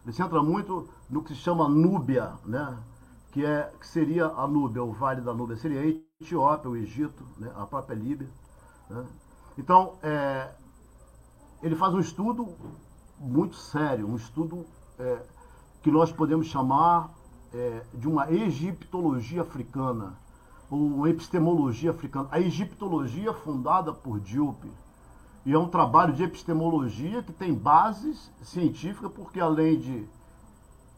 Ele 0.03 0.13
centra 0.13 0.41
muito 0.43 0.87
no 1.09 1.23
que 1.23 1.33
se 1.33 1.41
chama 1.41 1.67
Núbia, 1.67 2.33
né? 2.45 2.77
que, 3.31 3.45
é, 3.45 3.71
que 3.79 3.87
seria 3.87 4.25
a 4.25 4.47
Núbia, 4.47 4.83
o 4.83 4.91
Vale 4.91 5.21
da 5.21 5.33
Núbia, 5.33 5.55
seria 5.57 5.81
a 5.81 6.21
Etiópia, 6.21 6.69
o 6.69 6.75
Egito, 6.75 7.23
né? 7.37 7.51
a 7.55 7.65
própria 7.65 7.95
Líbia. 7.95 8.29
Né? 8.89 9.05
Então, 9.57 9.93
é, 10.03 10.51
ele 11.61 11.75
faz 11.75 11.93
um 11.93 11.99
estudo 11.99 12.49
muito 13.19 13.55
sério, 13.55 14.07
um 14.07 14.15
estudo 14.15 14.65
é, 14.99 15.21
que 15.81 15.89
nós 15.89 16.11
podemos 16.11 16.47
chamar 16.47 17.09
é, 17.53 17.83
de 17.93 18.07
uma 18.07 18.31
egiptologia 18.31 19.41
africana, 19.41 20.17
ou 20.69 20.85
uma 20.85 21.09
epistemologia 21.09 21.91
africana. 21.91 22.27
A 22.31 22.39
egiptologia 22.39 23.33
fundada 23.33 23.93
por 23.93 24.19
Diop, 24.19 24.69
e 25.47 25.53
é 25.53 25.57
um 25.57 25.69
trabalho 25.69 26.11
de 26.11 26.23
epistemologia 26.23 27.23
que 27.23 27.31
tem 27.31 27.53
bases 27.53 28.29
científicas, 28.43 29.09
porque 29.13 29.39
além 29.39 29.79
de 29.79 30.05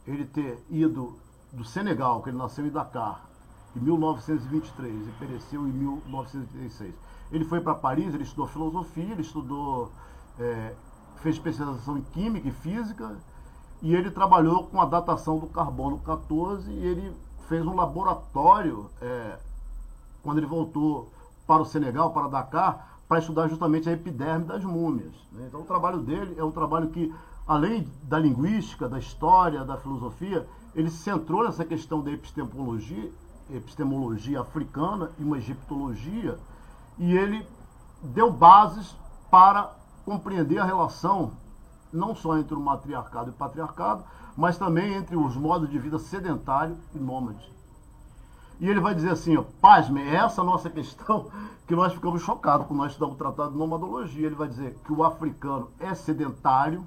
ele 0.08 0.26
ter 0.26 0.66
ido 0.72 1.20
do 1.54 1.64
Senegal, 1.64 2.24
que 2.24 2.32
ele 2.32 2.38
nasceu 2.38 2.66
em 2.66 2.72
Dakar, 2.72 3.30
em 3.76 3.80
1923 3.80 5.08
e 5.08 5.12
pereceu 5.20 5.68
em 5.68 5.72
1936. 5.72 6.96
Ele 7.32 7.46
foi 7.46 7.62
para 7.62 7.76
Paris, 7.76 8.12
ele 8.12 8.24
estudou 8.24 8.48
filosofia, 8.48 9.12
ele 9.12 9.22
estudou 9.22 9.92
é, 10.40 10.74
fez 11.18 11.36
especialização 11.36 12.00
em 12.00 12.02
Química 12.02 12.48
e 12.48 12.52
Física, 12.52 13.20
e 13.84 13.94
ele 13.94 14.10
trabalhou 14.10 14.66
com 14.66 14.82
a 14.82 14.86
datação 14.86 15.38
do 15.38 15.46
carbono 15.46 16.00
14 16.00 16.72
e 16.72 16.86
ele 16.88 17.16
fez 17.48 17.64
um 17.68 17.76
laboratório 17.76 18.90
é, 19.00 19.38
quando 20.24 20.40
ele 20.40 20.48
voltou 20.48 21.14
para 21.46 21.62
o 21.62 21.66
Senegal, 21.66 22.12
para 22.12 22.28
Dakar, 22.28 22.99
para 23.10 23.18
estudar 23.18 23.48
justamente 23.48 23.90
a 23.90 23.92
epiderme 23.92 24.46
das 24.46 24.64
múmias. 24.64 25.12
Né? 25.32 25.48
Então 25.48 25.62
o 25.62 25.66
trabalho 25.66 25.98
dele 25.98 26.36
é 26.38 26.44
um 26.44 26.52
trabalho 26.52 26.90
que, 26.90 27.12
além 27.48 27.92
da 28.04 28.20
linguística, 28.20 28.88
da 28.88 29.00
história, 29.00 29.66
da 29.66 29.78
filosofia, 29.78 30.48
ele 30.76 30.92
se 30.92 30.98
centrou 30.98 31.44
nessa 31.44 31.66
questão 31.66 32.02
da 32.02 32.12
epistemologia, 32.12 33.12
epistemologia 33.50 34.40
africana 34.40 35.10
e 35.18 35.24
uma 35.24 35.40
egiptologia, 35.40 36.38
e 37.00 37.18
ele 37.18 37.44
deu 38.04 38.32
bases 38.32 38.96
para 39.32 39.74
compreender 40.06 40.60
a 40.60 40.66
relação 40.66 41.32
não 41.92 42.14
só 42.14 42.38
entre 42.38 42.54
o 42.54 42.60
matriarcado 42.60 43.32
e 43.32 43.34
o 43.34 43.36
patriarcado, 43.36 44.04
mas 44.38 44.56
também 44.56 44.94
entre 44.94 45.18
os 45.18 45.36
modos 45.36 45.68
de 45.68 45.80
vida 45.80 45.98
sedentário 45.98 46.78
e 46.94 47.00
nômade. 47.00 47.52
E 48.60 48.68
ele 48.68 48.80
vai 48.80 48.94
dizer 48.94 49.12
assim, 49.12 49.38
ó, 49.38 49.44
pasme, 49.62 50.02
é 50.02 50.16
essa 50.16 50.44
nossa 50.44 50.70
questão 50.70 51.32
que 51.66 51.76
nós 51.76 51.94
ficamos 51.94 52.22
chocados 52.22 52.68
quando 52.68 52.80
nós 52.80 52.92
estudamos 52.92 53.16
o 53.16 53.18
tratado 53.18 53.52
de 53.52 53.58
nomadologia. 53.58 54.26
Ele 54.26 54.36
vai 54.36 54.48
dizer 54.48 54.78
que 54.84 54.92
o 54.92 55.04
africano 55.04 55.70
é 55.80 55.94
sedentário, 55.94 56.86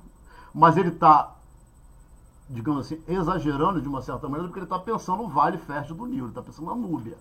mas 0.55 0.77
ele 0.77 0.91
está, 0.91 1.35
digamos 2.49 2.87
assim, 2.87 3.03
exagerando 3.09 3.81
de 3.81 3.89
uma 3.89 4.03
certa 4.03 4.29
maneira, 4.29 4.49
porque 4.49 4.59
ele 4.59 4.67
está 4.67 4.79
pensando 4.79 5.23
no 5.23 5.29
vale 5.29 5.57
fértil 5.57 5.95
do 5.95 6.07
Nilo, 6.07 6.27
ele 6.27 6.29
está 6.31 6.43
pensando 6.43 6.67
na 6.67 6.75
Núbia. 6.75 7.17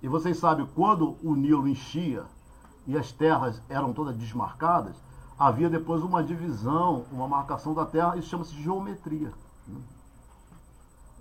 E 0.00 0.06
vocês 0.06 0.38
sabem, 0.38 0.66
quando 0.74 1.16
o 1.22 1.34
Nilo 1.34 1.66
enchia, 1.66 2.24
e 2.86 2.96
as 2.96 3.12
terras 3.12 3.60
eram 3.68 3.92
todas 3.92 4.16
desmarcadas, 4.16 4.96
havia 5.38 5.68
depois 5.68 6.02
uma 6.02 6.22
divisão, 6.22 7.04
uma 7.12 7.28
marcação 7.28 7.74
da 7.74 7.84
terra, 7.84 8.16
isso 8.16 8.28
chama-se 8.28 8.54
geometria. 8.62 9.32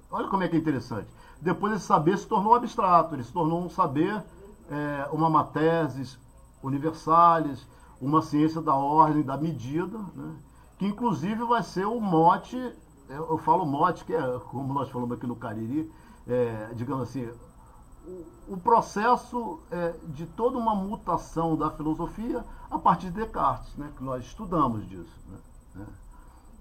Olha 0.09 0.27
como 0.27 0.43
é 0.43 0.47
que 0.47 0.55
é 0.55 0.59
interessante. 0.59 1.07
Depois 1.41 1.73
esse 1.73 1.85
saber 1.85 2.17
se 2.17 2.27
tornou 2.27 2.55
abstrato, 2.55 3.15
ele 3.15 3.23
se 3.23 3.31
tornou 3.31 3.63
um 3.63 3.69
saber, 3.69 4.23
é, 4.69 5.09
uma 5.11 5.29
matésis 5.29 6.17
universalis, 6.63 7.67
uma 8.01 8.21
ciência 8.21 8.61
da 8.61 8.75
ordem, 8.75 9.23
da 9.23 9.37
medida, 9.37 9.97
né? 10.15 10.35
que 10.77 10.85
inclusive 10.85 11.43
vai 11.43 11.63
ser 11.63 11.85
o 11.85 11.99
mote, 11.99 12.57
eu 13.09 13.37
falo 13.37 13.65
mote, 13.65 14.03
que 14.05 14.13
é 14.13 14.39
como 14.51 14.73
nós 14.73 14.89
falamos 14.89 15.17
aqui 15.17 15.25
no 15.25 15.35
Cariri, 15.35 15.91
é, 16.27 16.71
digamos 16.75 17.03
assim, 17.09 17.29
o 18.47 18.57
processo 18.57 19.59
é, 19.71 19.95
de 20.07 20.25
toda 20.25 20.57
uma 20.57 20.75
mutação 20.75 21.55
da 21.55 21.69
filosofia 21.71 22.45
a 22.69 22.77
partir 22.79 23.07
de 23.07 23.21
Descartes, 23.21 23.75
né, 23.75 23.91
que 23.95 24.03
nós 24.03 24.25
estudamos 24.25 24.87
disso. 24.87 25.19
Né, 25.27 25.37
né. 25.75 25.85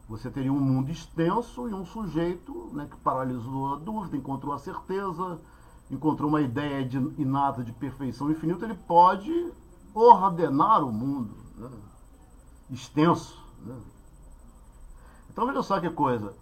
Você 0.08 0.30
teria 0.30 0.52
um 0.52 0.60
mundo 0.60 0.90
extenso 0.90 1.68
e 1.68 1.74
um 1.74 1.84
sujeito 1.84 2.70
né, 2.72 2.86
que 2.88 2.96
paralisou 2.98 3.74
a 3.74 3.76
dúvida, 3.76 4.16
encontrou 4.16 4.54
a 4.54 4.58
certeza, 4.58 5.40
encontrou 5.90 6.28
uma 6.28 6.40
ideia 6.40 6.84
de, 6.84 6.96
inata 7.20 7.64
de 7.64 7.72
perfeição 7.72 8.30
infinita, 8.30 8.64
ele 8.64 8.74
pode 8.74 9.52
ordenar 9.92 10.84
o 10.84 10.92
mundo 10.92 11.34
né, 11.56 11.70
extenso. 12.70 13.42
Né. 13.64 13.76
Então 15.30 15.46
veja 15.46 15.62
só 15.62 15.80
que 15.80 15.90
coisa. 15.90 16.34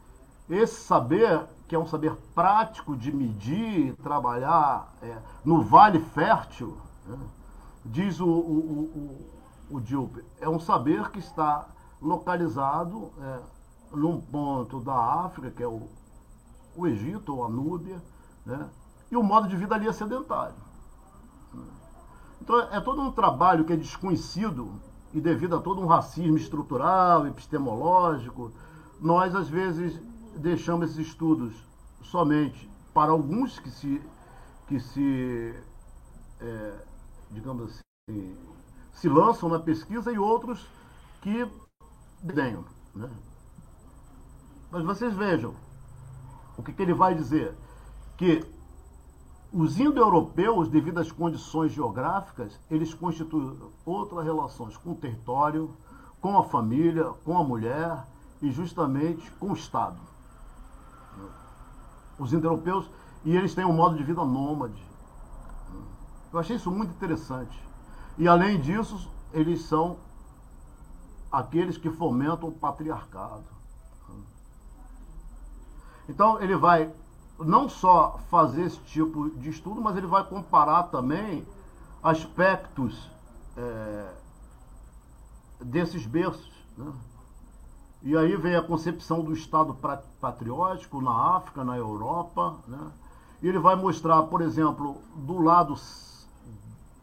Esse 0.49 0.83
saber 0.83 1.47
que 1.67 1.75
é 1.75 1.79
um 1.79 1.87
saber 1.87 2.15
prático 2.35 2.95
de 2.95 3.11
medir, 3.11 3.97
trabalhar 3.97 4.93
é, 5.01 5.17
no 5.43 5.63
vale 5.63 6.01
fértil, 6.01 6.77
né? 7.07 7.19
diz 7.83 8.21
o, 8.21 8.29
o, 8.29 9.19
o, 9.71 9.77
o 9.77 9.81
Dilpe, 9.81 10.23
é 10.39 10.49
um 10.49 10.61
saber 10.61 11.11
que 11.11 11.19
está 11.19 11.67
localizado 12.01 13.11
é, 13.19 13.41
num 13.95 14.21
ponto 14.21 14.81
da 14.81 15.25
África, 15.25 15.51
que 15.51 15.63
é 15.63 15.67
o, 15.67 15.89
o 16.77 16.87
Egito 16.87 17.35
ou 17.35 17.45
a 17.45 17.49
Núbia, 17.49 18.03
né? 18.45 18.69
e 19.11 19.17
o 19.17 19.23
modo 19.23 19.49
de 19.49 19.57
vida 19.57 19.75
ali 19.75 19.89
é 19.89 19.93
sedentário. 19.93 20.57
Então 22.41 22.61
é 22.61 22.81
todo 22.81 23.01
um 23.01 23.11
trabalho 23.11 23.65
que 23.65 23.73
é 23.73 23.77
desconhecido 23.77 24.81
e 25.13 25.21
devido 25.21 25.57
a 25.57 25.61
todo 25.61 25.81
um 25.81 25.87
racismo 25.87 26.37
estrutural, 26.37 27.27
epistemológico, 27.27 28.53
nós 29.01 29.35
às 29.35 29.49
vezes 29.49 30.01
deixamos 30.37 30.91
esses 30.91 31.07
estudos 31.07 31.55
somente 32.03 32.69
para 32.93 33.13
alguns 33.13 33.59
que 33.59 33.71
se, 33.71 34.03
que 34.67 34.81
se 34.81 35.55
é, 36.41 36.85
digamos 37.31 37.83
assim, 38.09 38.37
se 38.93 39.09
lançam 39.09 39.49
na 39.49 39.59
pesquisa 39.59 40.13
e 40.13 40.19
outros 40.19 40.67
que 41.21 41.49
denham. 42.23 42.65
Né? 42.95 43.09
Mas 44.75 44.85
vocês 44.85 45.15
vejam 45.15 45.55
o 46.59 46.63
que, 46.63 46.73
que 46.73 46.83
ele 46.83 46.93
vai 46.93 47.15
dizer. 47.15 47.57
Que 48.17 48.45
os 49.53 49.81
indo-europeus, 49.81 50.69
devido 50.69 50.99
às 50.99 51.11
condições 51.11 51.73
geográficas, 51.73 52.61
eles 52.71 52.93
constituem 52.93 53.57
outras 53.87 54.25
relações 54.25 54.77
com 54.77 54.91
o 54.93 54.97
território, 54.97 55.75
com 56.21 56.37
a 56.37 56.45
família, 56.45 57.05
com 57.25 57.39
a 57.39 57.43
mulher 57.43 58.05
e 58.43 58.51
justamente 58.51 59.31
com 59.33 59.53
o 59.53 59.55
Estado 59.55 59.99
os 62.19 62.33
indo-europeus, 62.33 62.89
e 63.25 63.37
eles 63.37 63.55
têm 63.55 63.65
um 63.65 63.73
modo 63.73 63.97
de 63.97 64.05
vida 64.05 64.25
nômade. 64.25 64.83
Eu 66.33 66.39
achei 66.39 66.57
isso 66.57 66.71
muito 66.71 66.93
interessante. 66.93 67.59
E 68.19 68.29
além 68.29 68.61
disso, 68.61 69.11
eles 69.33 69.63
são 69.63 69.99
aqueles 71.31 71.77
que 71.77 71.91
fomentam 71.91 72.49
o 72.49 72.53
patriarcado. 72.53 73.54
Então 76.09 76.41
ele 76.41 76.57
vai 76.57 76.93
não 77.39 77.69
só 77.69 78.21
fazer 78.31 78.63
esse 78.63 78.79
tipo 78.81 79.31
de 79.31 79.51
estudo, 79.51 79.81
mas 79.81 79.97
ele 79.97 80.07
vai 80.07 80.25
comparar 80.25 80.85
também 80.85 81.47
aspectos 82.03 83.11
é, 83.57 84.13
desses 85.61 86.07
berços. 86.07 86.53
Né? 86.77 86.93
E 88.03 88.17
aí 88.17 88.37
vem 88.37 88.55
a 88.55 88.63
concepção 88.63 89.23
do 89.23 89.33
Estado 89.33 89.75
patriótico 90.21 91.01
na 91.01 91.37
África, 91.37 91.65
na 91.65 91.77
Europa. 91.77 92.57
Né? 92.69 92.93
E 93.43 93.49
ele 93.49 93.59
vai 93.59 93.75
mostrar, 93.75 94.23
por 94.25 94.43
exemplo, 94.43 94.99
do 95.17 95.41
lado 95.41 95.75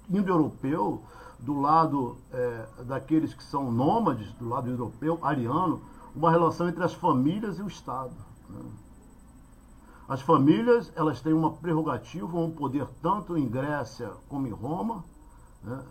indo-europeu, 0.09 1.03
do 1.39 1.59
lado 1.59 2.17
é, 2.31 2.65
daqueles 2.85 3.33
que 3.33 3.43
são 3.43 3.71
nômades, 3.71 4.31
do 4.33 4.47
lado 4.47 4.69
europeu, 4.69 5.17
ariano, 5.23 5.81
uma 6.15 6.29
relação 6.29 6.69
entre 6.69 6.83
as 6.83 6.93
famílias 6.93 7.57
e 7.57 7.63
o 7.63 7.67
Estado. 7.67 8.13
Né? 8.49 8.59
As 10.11 10.19
famílias 10.19 10.91
elas 10.93 11.21
têm 11.21 11.31
uma 11.31 11.53
prerrogativa, 11.53 12.37
um 12.37 12.51
poder 12.51 12.85
tanto 13.01 13.37
em 13.37 13.47
Grécia 13.47 14.11
como 14.27 14.45
em 14.45 14.51
Roma, 14.51 15.05
né? 15.63 15.81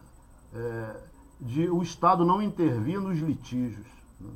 é, 0.53 1.03
de 1.41 1.71
o 1.71 1.83
Estado 1.83 2.23
não 2.23 2.43
intervir 2.43 3.01
nos 3.01 3.19
litígios. 3.19 3.87
Né? 4.21 4.31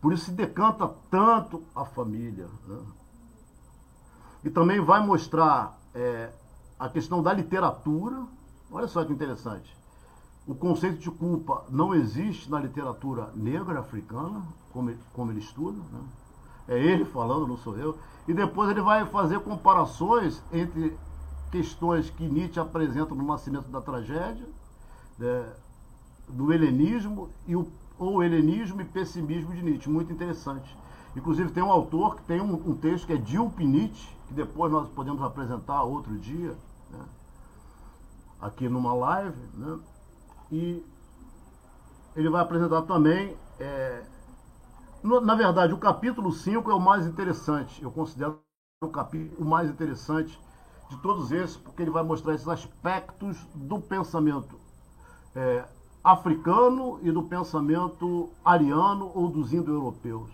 Por 0.00 0.12
isso 0.12 0.24
se 0.24 0.32
decanta 0.32 0.88
tanto 1.08 1.62
a 1.72 1.84
família. 1.84 2.48
Né? 2.66 2.82
E 4.42 4.50
também 4.50 4.80
vai 4.80 5.06
mostrar 5.06 5.78
é, 5.94 6.32
a 6.76 6.88
questão 6.88 7.22
da 7.22 7.32
literatura. 7.32 8.26
Olha 8.72 8.88
só 8.88 9.04
que 9.04 9.12
interessante. 9.12 9.72
O 10.48 10.54
conceito 10.56 10.98
de 10.98 11.12
culpa 11.12 11.64
não 11.70 11.94
existe 11.94 12.50
na 12.50 12.58
literatura 12.58 13.30
negra 13.36 13.78
africana, 13.78 14.42
como 14.72 14.92
como 15.12 15.30
ele 15.30 15.38
estuda. 15.38 15.78
Né? 15.92 16.23
É 16.66 16.78
ele 16.78 17.04
falando, 17.04 17.46
não 17.46 17.56
sou 17.56 17.76
eu. 17.76 17.98
E 18.26 18.32
depois 18.32 18.70
ele 18.70 18.80
vai 18.80 19.04
fazer 19.06 19.40
comparações 19.40 20.42
entre 20.52 20.96
questões 21.50 22.10
que 22.10 22.26
Nietzsche 22.26 22.58
apresenta 22.58 23.14
no 23.14 23.22
Nascimento 23.22 23.68
da 23.68 23.80
Tragédia, 23.80 24.46
né, 25.18 25.52
do 26.28 26.52
helenismo 26.52 27.28
e 27.46 27.54
o 27.54 27.68
ou 27.98 28.22
helenismo 28.24 28.80
e 28.80 28.84
pessimismo 28.84 29.54
de 29.54 29.62
Nietzsche, 29.62 29.88
muito 29.88 30.12
interessante. 30.12 30.76
Inclusive 31.14 31.52
tem 31.52 31.62
um 31.62 31.70
autor 31.70 32.16
que 32.16 32.22
tem 32.24 32.40
um, 32.40 32.54
um 32.54 32.74
texto 32.74 33.06
que 33.06 33.12
é 33.12 33.16
Dilp 33.16 33.60
Nietzsche, 33.60 34.08
que 34.26 34.34
depois 34.34 34.72
nós 34.72 34.88
podemos 34.88 35.22
apresentar 35.22 35.82
outro 35.82 36.18
dia, 36.18 36.56
né, 36.90 37.04
aqui 38.40 38.68
numa 38.68 38.92
live, 38.92 39.38
né, 39.54 39.78
e 40.50 40.84
ele 42.16 42.28
vai 42.28 42.42
apresentar 42.42 42.82
também, 42.82 43.36
é, 43.60 44.02
na 45.04 45.34
verdade, 45.34 45.74
o 45.74 45.78
capítulo 45.78 46.32
5 46.32 46.70
é 46.70 46.74
o 46.74 46.80
mais 46.80 47.06
interessante, 47.06 47.82
eu 47.82 47.90
considero 47.90 48.40
o 48.82 48.88
capítulo 48.88 49.46
mais 49.46 49.68
interessante 49.68 50.40
de 50.88 50.96
todos 50.98 51.30
esses, 51.30 51.58
porque 51.58 51.82
ele 51.82 51.90
vai 51.90 52.02
mostrar 52.02 52.34
esses 52.34 52.48
aspectos 52.48 53.36
do 53.54 53.78
pensamento 53.80 54.58
é, 55.36 55.68
africano 56.02 56.98
e 57.02 57.12
do 57.12 57.22
pensamento 57.22 58.30
ariano 58.42 59.12
ou 59.14 59.28
dos 59.28 59.52
indo-europeus. 59.52 60.30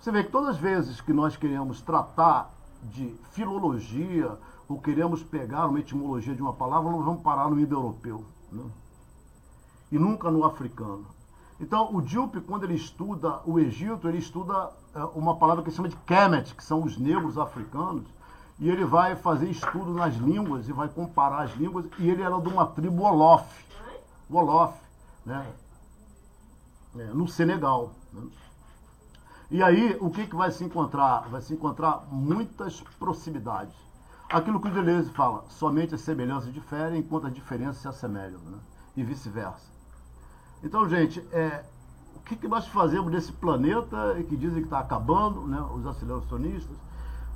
Você 0.00 0.10
vê 0.10 0.24
que 0.24 0.30
todas 0.30 0.50
as 0.50 0.58
vezes 0.58 1.00
que 1.02 1.12
nós 1.12 1.36
queremos 1.36 1.82
tratar 1.82 2.50
de 2.82 3.14
filologia 3.32 4.38
ou 4.66 4.80
queremos 4.80 5.22
pegar 5.22 5.66
uma 5.66 5.80
etimologia 5.80 6.34
de 6.34 6.40
uma 6.40 6.54
palavra, 6.54 6.90
nós 6.90 7.04
vamos 7.04 7.22
parar 7.22 7.50
no 7.50 7.60
indo-europeu. 7.60 8.24
Né? 8.50 8.64
E 9.90 9.98
nunca 9.98 10.30
no 10.30 10.44
africano. 10.44 11.06
Então, 11.62 11.94
o 11.94 12.02
Diop, 12.02 12.40
quando 12.40 12.64
ele 12.64 12.74
estuda 12.74 13.40
o 13.46 13.56
Egito, 13.56 14.08
ele 14.08 14.18
estuda 14.18 14.72
é, 14.92 14.98
uma 15.14 15.36
palavra 15.36 15.62
que 15.62 15.70
se 15.70 15.76
chama 15.76 15.88
de 15.88 15.96
Kemet, 15.98 16.56
que 16.56 16.64
são 16.64 16.82
os 16.82 16.98
negros 16.98 17.38
africanos, 17.38 18.04
e 18.58 18.68
ele 18.68 18.84
vai 18.84 19.14
fazer 19.14 19.48
estudo 19.48 19.94
nas 19.94 20.16
línguas 20.16 20.68
e 20.68 20.72
vai 20.72 20.88
comparar 20.88 21.44
as 21.44 21.54
línguas, 21.54 21.86
e 22.00 22.10
ele 22.10 22.20
era 22.20 22.36
de 22.40 22.48
uma 22.48 22.66
tribo 22.66 23.04
Olof. 23.04 23.46
Wolof, 24.28 24.76
né? 25.24 25.46
É, 26.96 27.04
no 27.04 27.28
Senegal. 27.28 27.92
Né? 28.12 28.26
E 29.48 29.62
aí, 29.62 29.96
o 30.00 30.10
que, 30.10 30.26
que 30.26 30.34
vai 30.34 30.50
se 30.50 30.64
encontrar? 30.64 31.28
Vai 31.28 31.42
se 31.42 31.54
encontrar 31.54 32.02
muitas 32.10 32.80
proximidades. 32.98 33.76
Aquilo 34.28 34.60
que 34.60 34.66
o 34.66 34.74
Deleuze 34.74 35.10
fala, 35.12 35.44
somente 35.48 35.94
as 35.94 36.00
semelhanças 36.00 36.52
diferem 36.52 36.98
enquanto 36.98 37.28
as 37.28 37.32
diferenças 37.32 37.76
se 37.76 37.86
assemelham, 37.86 38.40
né? 38.40 38.58
e 38.96 39.04
vice-versa. 39.04 39.71
Então, 40.62 40.88
gente, 40.88 41.20
é, 41.32 41.64
o 42.14 42.20
que, 42.20 42.36
que 42.36 42.46
nós 42.46 42.66
fazemos 42.68 43.10
nesse 43.10 43.32
planeta 43.32 44.14
que 44.28 44.36
dizem 44.36 44.60
que 44.60 44.66
está 44.66 44.78
acabando, 44.78 45.42
né, 45.46 45.60
os 45.74 45.86
aceleracionistas, 45.86 46.76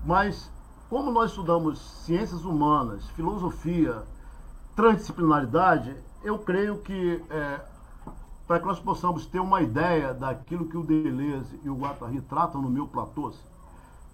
mas 0.04 0.50
como 0.88 1.10
nós 1.10 1.30
estudamos 1.30 1.80
ciências 2.04 2.44
humanas, 2.44 3.04
filosofia, 3.10 4.04
transdisciplinaridade, 4.76 5.96
eu 6.22 6.38
creio 6.38 6.78
que 6.78 7.20
é, 7.28 7.60
para 8.46 8.60
que 8.60 8.66
nós 8.66 8.78
possamos 8.78 9.26
ter 9.26 9.40
uma 9.40 9.60
ideia 9.60 10.14
daquilo 10.14 10.68
que 10.68 10.76
o 10.76 10.84
Deleuze 10.84 11.58
e 11.64 11.68
o 11.68 11.74
Guattari 11.74 12.20
tratam 12.20 12.62
no 12.62 12.70
meu 12.70 12.86
platô, 12.86 13.32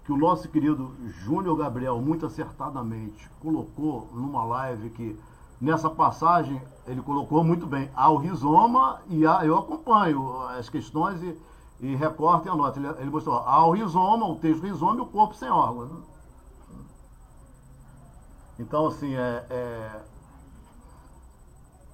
que 0.03 0.11
o 0.11 0.17
nosso 0.17 0.49
querido 0.49 0.91
Júnior 1.23 1.55
Gabriel, 1.55 2.01
muito 2.01 2.25
acertadamente, 2.25 3.29
colocou 3.39 4.09
numa 4.13 4.43
live 4.43 4.89
que 4.89 5.17
nessa 5.63 5.89
passagem 5.89 6.61
ele 6.85 7.01
colocou 7.01 7.43
muito 7.43 7.65
bem 7.65 7.89
ao 7.95 8.17
rizoma 8.17 9.01
e 9.07 9.25
a, 9.25 9.45
eu 9.45 9.57
acompanho 9.57 10.41
as 10.47 10.67
questões 10.67 11.21
e, 11.23 11.39
e 11.79 11.95
recorto 11.95 12.47
e 12.47 12.51
anoto. 12.51 12.79
Ele, 12.79 12.87
ele 12.99 13.09
mostrou 13.09 13.37
ao 13.37 13.71
rizoma, 13.71 14.27
o 14.27 14.35
texto 14.35 14.61
rizoma 14.63 14.97
e 14.97 15.01
o 15.01 15.05
corpo 15.05 15.33
sem 15.33 15.49
órgãos. 15.49 15.89
Né? 15.89 16.01
Então, 18.59 18.87
assim, 18.87 19.15
é, 19.15 19.45
é 19.49 20.01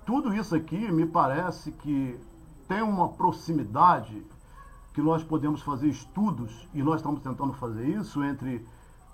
tudo 0.06 0.34
isso 0.34 0.56
aqui 0.56 0.92
me 0.92 1.06
parece 1.06 1.72
que 1.72 2.20
tem 2.68 2.82
uma 2.82 3.10
proximidade 3.10 4.26
que 4.94 5.02
nós 5.02 5.24
podemos 5.24 5.62
fazer 5.62 5.88
estudos, 5.88 6.68
e 6.74 6.82
nós 6.82 6.96
estamos 6.96 7.22
tentando 7.22 7.54
fazer 7.54 7.88
isso, 7.88 8.24
entre 8.24 8.68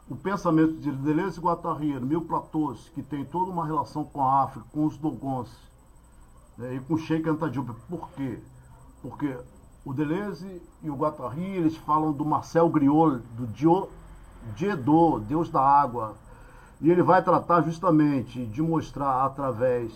o 0.10 0.16
pensamento 0.16 0.74
de 0.74 0.92
Deleuze 0.92 1.40
e 1.40 1.42
Guattari, 1.42 2.00
Mil 2.00 2.22
Platôs, 2.22 2.90
que 2.94 3.02
tem 3.02 3.26
toda 3.26 3.52
uma 3.52 3.66
relação 3.66 4.04
com 4.04 4.24
a 4.24 4.44
África, 4.44 4.66
com 4.72 4.86
os 4.86 4.98
Dogons, 4.98 5.50
né, 6.58 6.76
e 6.76 6.80
com 6.80 6.98
Sheikh 6.98 7.28
Anta 7.28 7.50
Diop. 7.50 7.72
Por 7.90 8.10
quê? 8.10 8.40
Porque 9.02 9.36
o 9.84 9.94
Deleuze 9.94 10.62
e 10.84 10.90
o 10.90 10.96
Guattari, 10.96 11.44
eles 11.44 11.76
falam 11.78 12.12
do 12.12 12.24
Marcel 12.24 12.70
Griol, 12.70 13.18
do 13.36 13.48
Dio, 13.48 13.90
Diedo, 14.56 15.20
Deus 15.22 15.50
da 15.50 15.62
Água, 15.62 16.16
e 16.80 16.92
ele 16.92 17.02
vai 17.02 17.24
tratar 17.24 17.62
justamente 17.62 18.46
de 18.46 18.62
mostrar 18.62 19.26
através 19.26 19.92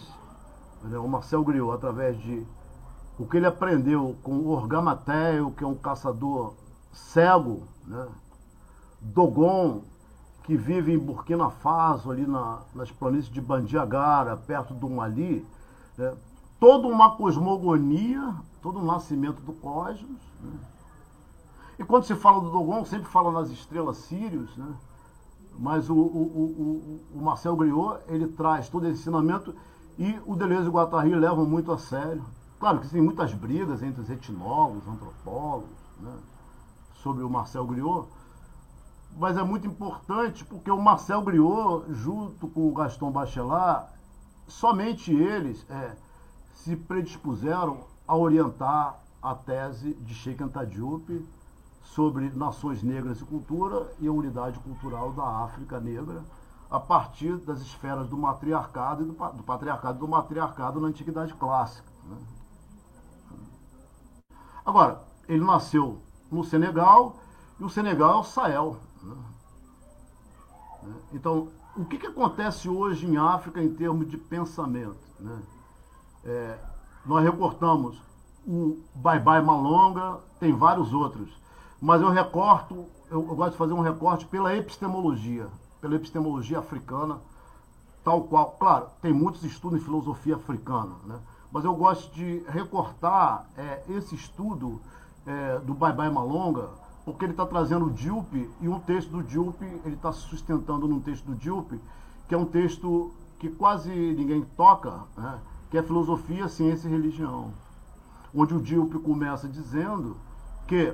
né, 0.83 0.97
o 0.97 1.07
Marcel 1.07 1.43
Griot, 1.43 1.71
através 1.71 2.19
de 2.19 2.45
o 3.19 3.27
que 3.27 3.37
ele 3.37 3.45
aprendeu 3.45 4.15
com 4.23 4.31
o 4.31 4.47
Orgamateio, 4.47 5.51
que 5.51 5.63
é 5.63 5.67
um 5.67 5.75
caçador 5.75 6.55
cego, 6.91 7.67
né? 7.85 8.07
Dogon, 9.01 9.81
que 10.49 10.57
vive 10.57 10.91
em 10.91 10.97
Burkina 10.97 11.51
Faso, 11.51 12.09
ali 12.09 12.25
na, 12.25 12.61
nas 12.73 12.89
planícies 12.89 13.31
de 13.31 13.39
Bandiagara, 13.39 14.35
perto 14.35 14.73
do 14.73 14.89
Mali, 14.89 15.45
né? 15.95 16.11
toda 16.59 16.87
uma 16.87 17.15
cosmogonia, 17.15 18.33
todo 18.59 18.79
o 18.79 18.83
nascimento 18.83 19.43
do 19.43 19.53
cosmos. 19.53 20.19
Né? 20.41 20.51
E 21.77 21.83
quando 21.83 22.05
se 22.05 22.15
fala 22.15 22.41
do 22.41 22.49
Dogon, 22.49 22.83
sempre 22.83 23.07
fala 23.07 23.31
nas 23.31 23.51
estrelas 23.51 23.97
Sírios, 23.97 24.57
né? 24.57 24.73
mas 25.59 25.87
o, 25.87 25.93
o, 25.93 25.99
o, 27.13 27.19
o 27.19 27.21
Marcel 27.21 27.55
Griot, 27.55 27.99
ele 28.07 28.27
traz 28.29 28.69
todo 28.69 28.87
esse 28.87 29.01
ensinamento 29.01 29.53
e 29.99 30.19
o 30.25 30.35
Deleuze 30.35 30.65
e 30.65 30.69
o 30.69 30.71
Guattari 30.71 31.13
levam 31.13 31.45
muito 31.45 31.71
a 31.71 31.77
sério. 31.77 32.25
Claro 32.59 32.79
que 32.79 32.89
tem 32.89 33.03
muitas 33.03 33.35
brigas 33.35 33.83
entre 33.83 34.01
os 34.01 34.09
etnólogos, 34.09 34.87
antropólogos, 34.87 35.69
né, 35.99 36.13
sobre 37.03 37.21
o 37.21 37.29
Marcel 37.29 37.67
Griot, 37.67 38.07
mas 39.17 39.37
é 39.37 39.43
muito 39.43 39.67
importante 39.67 40.45
porque 40.45 40.71
o 40.71 40.81
Marcel 40.81 41.21
Griot, 41.21 41.85
junto 41.93 42.47
com 42.47 42.67
o 42.67 42.73
Gaston 42.73 43.11
Bachelard, 43.11 43.89
somente 44.47 45.13
eles 45.13 45.65
é, 45.69 45.95
se 46.53 46.75
predispuseram 46.75 47.85
a 48.07 48.15
orientar 48.15 48.99
a 49.21 49.35
tese 49.35 49.93
de 49.95 50.13
Sheikh 50.13 50.43
Anta 50.43 50.65
Diop 50.65 51.25
sobre 51.83 52.29
nações 52.29 52.81
negras 52.83 53.19
e 53.21 53.25
cultura 53.25 53.91
e 53.99 54.07
a 54.07 54.11
unidade 54.11 54.59
cultural 54.59 55.11
da 55.11 55.43
África 55.43 55.79
negra 55.79 56.23
a 56.69 56.79
partir 56.79 57.35
das 57.37 57.61
esferas 57.61 58.07
do 58.07 58.17
matriarcado 58.17 59.03
e 59.03 59.05
do, 59.05 59.13
do 59.13 59.43
patriarcado 59.43 59.97
e 59.97 59.99
do 59.99 60.07
matriarcado 60.07 60.79
na 60.79 60.87
Antiguidade 60.87 61.33
Clássica. 61.33 61.87
Né? 62.07 62.17
Agora, 64.63 65.01
ele 65.27 65.43
nasceu 65.43 65.99
no 66.31 66.43
Senegal 66.43 67.17
e 67.59 67.63
o 67.63 67.69
Senegal 67.69 68.17
é 68.17 68.19
o 68.19 68.23
Sahel. 68.23 68.77
Né? 69.03 69.15
Então, 71.13 71.49
o 71.75 71.85
que, 71.85 71.97
que 71.97 72.07
acontece 72.07 72.69
hoje 72.69 73.05
em 73.05 73.17
África 73.17 73.61
em 73.61 73.73
termos 73.73 74.09
de 74.09 74.17
pensamento? 74.17 74.97
Né? 75.19 75.39
É, 76.25 76.59
nós 77.05 77.23
recortamos 77.23 78.01
o 78.47 78.79
Bye 78.95 79.19
Bye 79.19 79.43
Malonga, 79.43 80.19
tem 80.39 80.53
vários 80.53 80.93
outros, 80.93 81.29
mas 81.81 82.01
eu 82.01 82.09
recorto, 82.09 82.85
eu, 83.09 83.27
eu 83.27 83.35
gosto 83.35 83.51
de 83.51 83.57
fazer 83.57 83.73
um 83.73 83.81
recorte 83.81 84.25
pela 84.25 84.55
epistemologia 84.55 85.49
pela 85.81 85.95
epistemologia 85.95 86.59
africana, 86.59 87.19
tal 88.03 88.23
qual. 88.23 88.51
Claro, 88.59 88.87
tem 89.01 89.13
muitos 89.13 89.43
estudos 89.43 89.79
em 89.79 89.83
filosofia 89.83 90.35
africana, 90.35 90.95
né? 91.05 91.19
mas 91.51 91.65
eu 91.65 91.73
gosto 91.73 92.13
de 92.13 92.43
recortar 92.47 93.49
é, 93.57 93.83
esse 93.89 94.15
estudo 94.15 94.81
é, 95.25 95.59
do 95.59 95.73
Bye 95.73 95.93
Bye 95.93 96.11
Malonga, 96.11 96.69
porque 97.11 97.25
ele 97.25 97.33
está 97.33 97.45
trazendo 97.45 97.87
o 97.87 97.89
Dilpe 97.89 98.49
e 98.61 98.69
um 98.69 98.79
texto 98.79 99.09
do 99.09 99.23
Dilpe, 99.23 99.65
ele 99.83 99.95
está 99.95 100.11
sustentando 100.11 100.87
num 100.87 100.99
texto 100.99 101.25
do 101.25 101.35
Dilpe, 101.35 101.79
que 102.27 102.35
é 102.35 102.37
um 102.37 102.45
texto 102.45 103.11
que 103.39 103.49
quase 103.49 103.89
ninguém 103.89 104.45
toca, 104.55 105.03
né? 105.17 105.39
que 105.71 105.77
é 105.77 105.83
filosofia, 105.83 106.47
ciência 106.47 106.87
e 106.87 106.91
religião. 106.91 107.51
Onde 108.35 108.53
o 108.53 108.61
Dilpe 108.61 108.99
começa 108.99 109.47
dizendo 109.47 110.17
que 110.67 110.93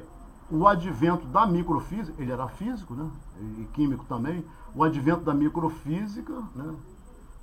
o 0.49 0.67
advento 0.67 1.25
da 1.27 1.45
microfísica, 1.45 2.21
ele 2.21 2.31
era 2.31 2.47
físico, 2.47 2.93
né? 2.93 3.09
E 3.59 3.65
químico 3.73 4.05
também, 4.05 4.45
o 4.73 4.83
advento 4.83 5.25
da 5.25 5.33
microfísica, 5.33 6.33
né? 6.55 6.75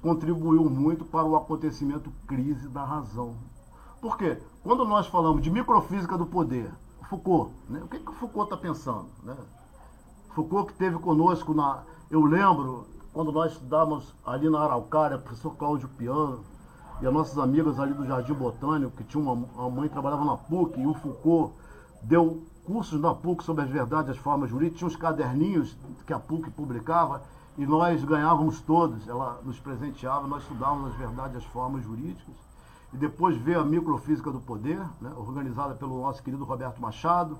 Contribuiu 0.00 0.70
muito 0.70 1.04
para 1.04 1.24
o 1.24 1.36
acontecimento 1.36 2.10
crise 2.26 2.68
da 2.68 2.84
razão. 2.84 3.36
Por 4.00 4.16
quê? 4.16 4.38
Quando 4.62 4.84
nós 4.84 5.06
falamos 5.08 5.42
de 5.42 5.50
microfísica 5.50 6.16
do 6.16 6.24
poder, 6.24 6.70
Foucault, 7.12 7.50
né? 7.68 7.78
o 7.84 7.88
que, 7.88 7.98
que 7.98 8.10
o 8.10 8.14
Foucault 8.14 8.44
está 8.44 8.56
pensando? 8.56 9.06
Né? 9.22 9.36
Foucault 10.34 10.72
que 10.72 10.78
teve 10.78 10.96
conosco 10.98 11.52
na. 11.52 11.82
Eu 12.10 12.24
lembro, 12.24 12.86
quando 13.12 13.30
nós 13.30 13.52
estudávamos 13.52 14.14
ali 14.24 14.48
na 14.48 14.60
Araucária, 14.60 15.18
o 15.18 15.20
professor 15.20 15.54
Cláudio 15.56 15.90
Piano, 15.90 16.42
e 17.02 17.06
as 17.06 17.12
nossas 17.12 17.36
amigas 17.36 17.78
ali 17.78 17.92
do 17.92 18.06
Jardim 18.06 18.32
Botânico, 18.32 18.96
que 18.96 19.04
tinha 19.04 19.22
uma, 19.22 19.34
uma 19.34 19.68
mãe 19.68 19.88
que 19.88 19.92
trabalhava 19.92 20.24
na 20.24 20.38
PUC, 20.38 20.80
e 20.80 20.86
o 20.86 20.94
Foucault 20.94 21.52
deu 22.02 22.42
cursos 22.64 22.98
na 22.98 23.14
PUC 23.14 23.44
sobre 23.44 23.64
as 23.64 23.68
verdades 23.68 24.08
e 24.08 24.12
as 24.12 24.16
formas 24.16 24.48
jurídicas, 24.48 24.78
tinha 24.78 24.88
uns 24.88 24.96
caderninhos 24.96 25.76
que 26.06 26.14
a 26.14 26.18
PUC 26.18 26.50
publicava, 26.52 27.20
e 27.58 27.66
nós 27.66 28.02
ganhávamos 28.02 28.62
todos, 28.62 29.06
ela 29.06 29.38
nos 29.44 29.60
presenteava, 29.60 30.26
nós 30.26 30.44
estudávamos 30.44 30.92
as 30.92 30.96
verdades 30.96 31.34
e 31.34 31.38
as 31.38 31.44
formas 31.44 31.84
jurídicas. 31.84 32.34
E 32.92 32.96
depois 32.96 33.36
veio 33.36 33.60
a 33.60 33.64
microfísica 33.64 34.30
do 34.30 34.40
poder, 34.40 34.78
né, 35.00 35.12
organizada 35.16 35.74
pelo 35.74 36.00
nosso 36.02 36.22
querido 36.22 36.44
Roberto 36.44 36.80
Machado. 36.80 37.38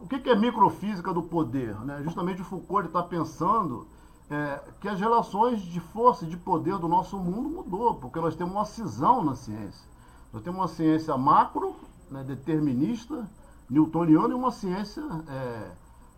O 0.00 0.06
que, 0.06 0.18
que 0.18 0.30
é 0.30 0.36
microfísica 0.36 1.12
do 1.12 1.22
poder? 1.22 1.74
Né? 1.80 2.00
Justamente 2.02 2.40
o 2.40 2.44
Foucault 2.44 2.86
está 2.86 3.02
pensando 3.02 3.86
é, 4.30 4.60
que 4.80 4.88
as 4.88 4.98
relações 4.98 5.60
de 5.60 5.80
força 5.80 6.24
e 6.24 6.28
de 6.28 6.36
poder 6.36 6.78
do 6.78 6.86
nosso 6.86 7.18
mundo 7.18 7.48
mudou, 7.48 7.96
porque 7.96 8.20
nós 8.20 8.36
temos 8.36 8.54
uma 8.54 8.64
cisão 8.64 9.24
na 9.24 9.34
ciência. 9.34 9.84
Nós 10.32 10.42
temos 10.42 10.60
uma 10.60 10.68
ciência 10.68 11.16
macro, 11.16 11.74
né, 12.08 12.22
determinista, 12.22 13.28
newtoniana, 13.68 14.32
e 14.32 14.36
uma 14.36 14.52
ciência 14.52 15.02
é, 15.28 15.70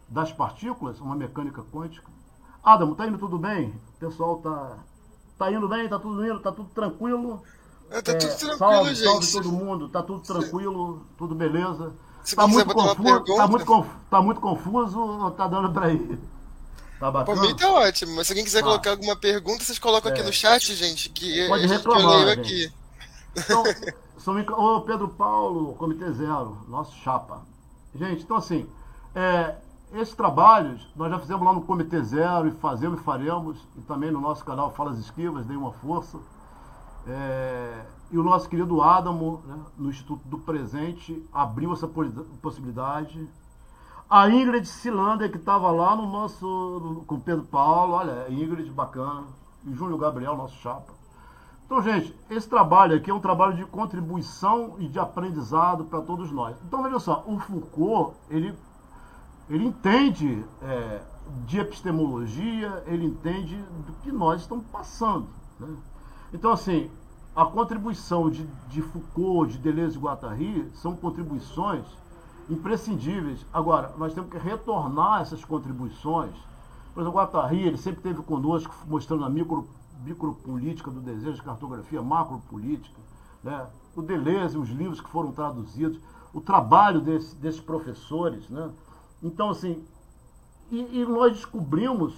das 0.08 0.30
partículas, 0.30 1.00
uma 1.00 1.16
mecânica 1.16 1.62
quântica. 1.72 2.10
Adamo, 2.62 2.94
tá 2.94 3.06
indo 3.06 3.18
tudo 3.18 3.38
bem? 3.38 3.70
O 3.96 3.98
pessoal 3.98 4.36
tá, 4.36 4.78
tá 5.38 5.50
indo 5.50 5.66
bem? 5.66 5.88
Tá 5.88 5.98
tudo 5.98 6.24
indo? 6.24 6.38
Tá 6.38 6.52
tudo 6.52 6.68
tranquilo? 6.68 7.42
É, 7.92 8.02
tá 8.02 8.14
tudo 8.14 8.36
tranquilo, 8.36 8.58
salve, 8.58 8.94
gente. 8.94 9.04
salve 9.04 9.32
todo 9.32 9.52
mundo, 9.52 9.88
tá 9.88 10.02
tudo 10.02 10.20
tranquilo, 10.20 11.06
tudo 11.18 11.34
beleza. 11.34 11.92
Se 12.24 12.36
Tá 12.36 12.46
muito, 12.46 12.72
confuso, 12.72 13.36
tá, 13.36 13.46
muito 13.48 13.66
conf- 13.66 13.88
tá 14.08 14.22
muito 14.22 14.40
confuso 14.40 15.00
ou 15.00 15.30
tá 15.32 15.46
dando 15.48 15.72
pra 15.72 15.90
ir? 15.92 16.18
Tá 17.00 17.10
Por 17.10 17.12
bacana? 17.12 17.42
mim 17.42 17.56
tá 17.56 17.68
ótimo, 17.72 18.14
mas 18.14 18.28
se 18.28 18.32
alguém 18.32 18.44
quiser 18.44 18.60
Tá. 18.60 18.66
colocar 18.66 18.90
alguma 18.92 19.16
pergunta, 19.16 19.64
vocês 19.64 19.78
colocam 19.78 20.10
aqui 20.12 20.20
É. 20.20 20.24
no 20.24 20.32
chat, 20.32 20.72
gente, 20.74 21.08
que 21.10 21.48
Pode 21.48 21.64
eu- 21.64 21.68
eu 21.70 21.76
reclamar, 21.76 22.06
leio 22.24 22.28
gente. 22.28 22.40
aqui. 22.40 22.72
Então, 23.36 23.64
são, 24.18 24.38
ô 24.40 24.80
Pedro 24.82 25.08
Paulo, 25.08 25.74
Comitê 25.74 26.12
Zero, 26.12 26.58
nosso 26.68 26.94
chapa. 26.98 27.42
Gente, 27.94 28.22
então 28.22 28.36
assim, 28.36 28.68
é, 29.16 29.56
esses 29.94 30.14
trabalhos 30.14 30.86
nós 30.94 31.10
já 31.10 31.18
fizemos 31.18 31.44
lá 31.44 31.52
no 31.52 31.62
Comitê 31.62 32.00
Zero 32.04 32.46
e 32.46 32.52
fazemos 32.52 33.00
e 33.00 33.02
faremos, 33.02 33.58
e 33.76 33.80
também 33.80 34.12
no 34.12 34.20
nosso 34.20 34.44
canal 34.44 34.72
Falas 34.72 34.96
Esquivas, 34.98 35.44
dei 35.44 35.56
uma 35.56 35.72
força. 35.72 36.18
É, 37.06 37.84
e 38.10 38.18
o 38.18 38.22
nosso 38.22 38.48
querido 38.48 38.80
Adamo, 38.82 39.42
né, 39.46 39.58
no 39.76 39.90
Instituto 39.90 40.26
do 40.28 40.38
Presente, 40.38 41.24
abriu 41.32 41.72
essa 41.72 41.88
possibilidade. 42.40 43.28
A 44.08 44.28
Ingrid 44.28 44.66
Silander, 44.66 45.30
que 45.30 45.38
estava 45.38 45.70
lá 45.70 45.96
no 45.96 46.06
nosso. 46.06 46.46
no- 46.46 47.04
com 47.04 47.14
o 47.16 47.20
Pedro 47.20 47.44
Paulo, 47.44 47.94
olha, 47.94 48.30
Ingrid 48.30 48.70
bacana. 48.70 49.24
E 49.64 49.70
o 49.70 49.74
Júlio 49.74 49.96
Gabriel, 49.96 50.36
nosso 50.36 50.56
chapa. 50.56 50.92
Então, 51.64 51.80
gente, 51.80 52.14
esse 52.28 52.46
trabalho 52.48 52.94
aqui 52.96 53.10
é 53.10 53.14
um 53.14 53.20
trabalho 53.20 53.54
de 53.56 53.64
contribuição 53.64 54.74
e 54.78 54.86
de 54.88 54.98
aprendizado 54.98 55.84
para 55.84 56.02
todos 56.02 56.30
nós. 56.30 56.54
Então, 56.66 56.82
veja 56.82 56.98
só, 56.98 57.24
o 57.26 57.38
Foucault, 57.38 58.14
ele, 58.28 58.54
ele 59.48 59.64
entende 59.64 60.44
é, 60.60 61.00
de 61.46 61.58
epistemologia, 61.60 62.82
ele 62.86 63.06
entende 63.06 63.56
do 63.56 63.92
que 64.02 64.12
nós 64.12 64.42
estamos 64.42 64.66
passando. 64.66 65.28
né? 65.58 65.68
Então, 66.32 66.52
assim, 66.52 66.90
a 67.36 67.44
contribuição 67.44 68.30
de, 68.30 68.44
de 68.68 68.80
Foucault, 68.82 69.52
de 69.52 69.58
Deleuze 69.58 69.96
e 69.96 70.00
Guattari 70.00 70.70
são 70.74 70.96
contribuições 70.96 71.84
imprescindíveis. 72.48 73.44
Agora, 73.52 73.94
nós 73.98 74.14
temos 74.14 74.30
que 74.30 74.38
retornar 74.38 75.22
essas 75.22 75.44
contribuições. 75.44 76.34
Por 76.94 77.00
exemplo, 77.00 77.18
Guattari, 77.18 77.60
ele 77.62 77.76
sempre 77.76 77.98
esteve 77.98 78.22
conosco 78.22 78.74
mostrando 78.86 79.24
a 79.24 79.30
micro, 79.30 79.68
micropolítica 80.04 80.90
do 80.90 81.00
desejo, 81.00 81.42
cartografia 81.42 82.02
macropolítica. 82.02 83.00
Né? 83.42 83.66
O 83.94 84.02
Deleuze, 84.02 84.56
os 84.56 84.68
livros 84.70 85.00
que 85.00 85.08
foram 85.08 85.32
traduzidos, 85.32 85.98
o 86.32 86.40
trabalho 86.40 87.00
desse, 87.00 87.34
desses 87.36 87.60
professores. 87.60 88.48
Né? 88.48 88.70
Então, 89.22 89.50
assim, 89.50 89.84
e, 90.70 91.00
e 91.00 91.04
nós 91.04 91.32
descobrimos, 91.32 92.14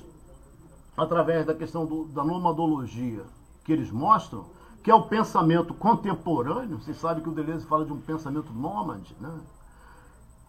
através 0.96 1.44
da 1.44 1.54
questão 1.54 1.84
do- 1.84 2.04
da 2.06 2.24
nomadologia 2.24 3.24
que 3.64 3.72
eles 3.72 3.90
mostram, 3.90 4.46
que 4.82 4.90
é 4.90 4.94
o 4.94 5.02
pensamento 5.02 5.72
contemporâneo. 5.74 6.78
Vocês 6.78 6.98
sabem 6.98 7.22
que 7.22 7.28
o 7.28 7.32
Deleuze 7.32 7.66
fala 7.66 7.84
de 7.84 7.92
um 7.92 8.00
pensamento 8.00 8.52
nômade, 8.52 9.16
né? 9.20 9.40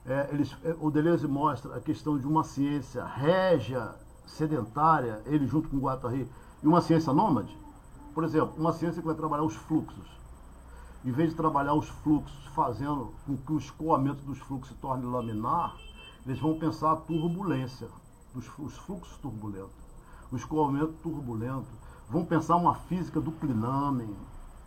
É, 0.05 0.29
eles, 0.31 0.55
é, 0.63 0.75
o 0.79 0.91
Deleuze 0.91 1.27
mostra 1.27 1.75
a 1.75 1.79
questão 1.79 2.19
de 2.19 2.27
uma 2.27 2.43
ciência 2.43 3.03
régia, 3.03 3.95
sedentária, 4.27 5.21
ele 5.25 5.47
junto 5.47 5.69
com 5.69 5.79
Guattari, 5.79 6.29
e 6.61 6.67
uma 6.67 6.81
ciência 6.81 7.11
nômade. 7.11 7.57
Por 8.13 8.23
exemplo, 8.23 8.53
uma 8.57 8.73
ciência 8.73 9.01
que 9.01 9.07
vai 9.07 9.15
trabalhar 9.15 9.43
os 9.43 9.55
fluxos. 9.55 10.05
Em 11.03 11.11
vez 11.11 11.31
de 11.31 11.35
trabalhar 11.35 11.73
os 11.73 11.87
fluxos 11.87 12.45
fazendo 12.53 13.13
com 13.25 13.37
que 13.37 13.53
o 13.53 13.57
escoamento 13.57 14.21
dos 14.23 14.39
fluxos 14.39 14.75
se 14.75 14.81
torne 14.81 15.05
laminar, 15.05 15.75
eles 16.25 16.39
vão 16.39 16.57
pensar 16.57 16.91
a 16.91 16.95
turbulência, 16.95 17.87
dos, 18.33 18.47
os 18.57 18.75
fluxos 18.77 19.17
turbulentos, 19.17 19.75
o 20.31 20.35
escoamento 20.35 20.93
turbulento. 21.03 21.67
Vão 22.09 22.23
pensar 22.23 22.55
uma 22.55 22.75
física 22.75 23.19
do 23.19 23.31
Plinamen, 23.31 24.15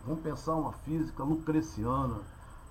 vão 0.05 0.15
pensar 0.15 0.55
uma 0.55 0.73
física 0.73 1.23
lucreciana, 1.23 2.17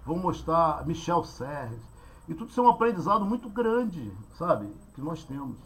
vão 0.05 0.19
mostrar 0.19 0.87
Michel 0.87 1.25
Serres. 1.25 1.81
E 2.29 2.35
tudo 2.35 2.51
isso 2.51 2.61
é 2.61 2.63
um 2.63 2.69
aprendizado 2.69 3.25
muito 3.25 3.49
grande, 3.49 4.13
sabe? 4.37 4.69
Que 4.95 5.01
nós 5.01 5.25
temos. 5.25 5.57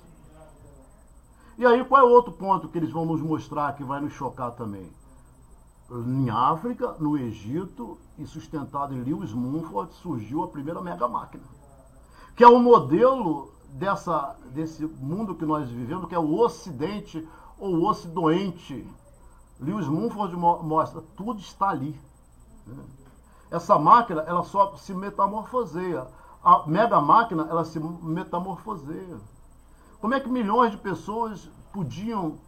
E 1.59 1.67
aí, 1.67 1.85
qual 1.85 2.01
é 2.01 2.05
o 2.05 2.13
outro 2.13 2.33
ponto 2.33 2.69
que 2.69 2.79
eles 2.79 2.91
vão 2.91 3.05
nos 3.05 3.21
mostrar 3.21 3.75
que 3.75 3.85
vai 3.85 4.01
nos 4.01 4.13
chocar 4.13 4.53
também? 4.53 4.89
Em 5.91 6.31
África, 6.31 6.97
no 6.99 7.19
Egito, 7.19 7.99
e 8.19 8.27
sustentado 8.27 8.95
em 8.95 9.03
Lewis 9.03 9.33
Mumford, 9.33 9.93
surgiu 9.95 10.43
a 10.43 10.49
primeira 10.49 10.81
mega 10.81 11.07
máquina. 11.07 11.45
Que 12.35 12.43
é 12.45 12.49
o 12.49 12.59
modelo 12.59 13.53
dessa, 13.73 14.35
desse 14.53 14.87
mundo 14.87 15.35
que 15.35 15.45
nós 15.45 15.69
vivemos, 15.69 16.09
que 16.09 16.15
é 16.15 16.19
o 16.19 16.39
Ocidente 16.39 17.29
ou 17.63 17.77
o 17.77 17.89
Ocidoente. 17.89 18.85
Lewis 19.61 19.87
Mumford 19.87 20.37
mo- 20.37 20.61
mostra, 20.65 21.01
tudo 21.17 21.39
está 21.39 21.69
ali. 21.69 21.99
né? 22.67 22.83
Essa 23.53 23.79
máquina, 23.79 24.23
ela 24.23 24.43
só 24.43 24.75
se 24.77 24.93
metamorfoseia. 24.93 26.09
A 26.43 26.65
mega 26.67 27.01
máquina, 27.01 27.47
ela 27.49 27.65
se 27.65 27.79
metamorfoseia. 27.79 29.17
Como 30.01 30.13
é 30.13 30.19
que 30.19 30.29
milhões 30.29 30.73
de 30.73 30.79
pessoas 30.79 31.49
podiam 31.73 32.39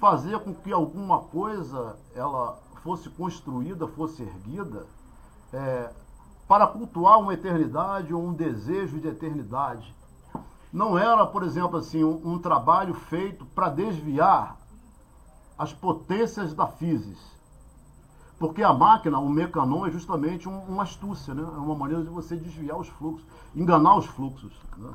fazer 0.00 0.38
com 0.38 0.54
que 0.54 0.72
alguma 0.72 1.18
coisa 1.18 1.98
ela 2.14 2.58
fosse 2.82 3.10
construída, 3.10 3.86
fosse 3.86 4.22
erguida, 4.22 4.86
é, 5.52 5.90
para 6.48 6.66
cultuar 6.66 7.18
uma 7.20 7.34
eternidade 7.34 8.14
ou 8.14 8.22
um 8.24 8.32
desejo 8.32 8.98
de 8.98 9.08
eternidade? 9.08 9.94
Não 10.72 10.96
era, 10.96 11.26
por 11.26 11.42
exemplo, 11.42 11.76
assim, 11.76 12.02
um, 12.02 12.18
um 12.24 12.38
trabalho 12.38 12.94
feito 12.94 13.44
para 13.54 13.68
desviar 13.68 14.61
as 15.62 15.72
potências 15.72 16.52
da 16.52 16.66
physis. 16.66 17.18
Porque 18.36 18.62
a 18.64 18.72
máquina, 18.72 19.20
o 19.20 19.28
mecanon, 19.28 19.86
é 19.86 19.90
justamente 19.92 20.48
um- 20.48 20.64
uma 20.64 20.82
astúcia, 20.82 21.32
né? 21.32 21.42
é 21.42 21.58
uma 21.58 21.76
maneira 21.76 22.02
de 22.02 22.08
você 22.10 22.36
desviar 22.36 22.76
os 22.76 22.88
fluxos, 22.88 23.24
enganar 23.54 23.96
os 23.96 24.06
fluxos. 24.06 24.52
Né? 24.76 24.92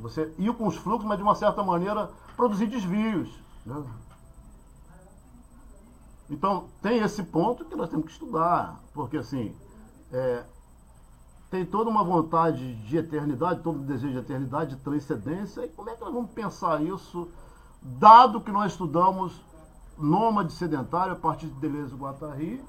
Você 0.00 0.34
ir 0.36 0.52
com 0.54 0.66
os 0.66 0.76
fluxos, 0.76 1.06
mas 1.06 1.16
de 1.16 1.22
uma 1.22 1.36
certa 1.36 1.62
maneira 1.62 2.10
produzir 2.36 2.66
desvios. 2.66 3.28
né? 3.64 3.82
Então, 6.28 6.64
tem 6.82 6.98
esse 6.98 7.22
ponto 7.22 7.64
que 7.64 7.76
nós 7.76 7.88
temos 7.88 8.06
que 8.06 8.12
estudar, 8.12 8.80
porque 8.92 9.18
assim, 9.18 9.54
é, 10.10 10.44
tem 11.50 11.64
toda 11.64 11.88
uma 11.88 12.02
vontade 12.02 12.74
de 12.82 12.96
eternidade, 12.96 13.62
todo 13.62 13.78
um 13.78 13.84
desejo 13.84 14.14
de 14.14 14.18
eternidade, 14.18 14.74
de 14.74 14.82
transcendência, 14.82 15.64
e 15.64 15.68
como 15.68 15.88
é 15.88 15.94
que 15.94 16.00
nós 16.00 16.12
vamos 16.12 16.30
pensar 16.32 16.82
isso, 16.82 17.28
dado 17.84 18.40
que 18.40 18.50
nós 18.50 18.72
estudamos 18.72 19.44
nômade 19.98 20.52
sedentário 20.54 21.12
a 21.12 21.16
partir 21.16 21.46
de 21.46 21.60
Deleuze 21.60 21.94
Guattari, 21.94 22.64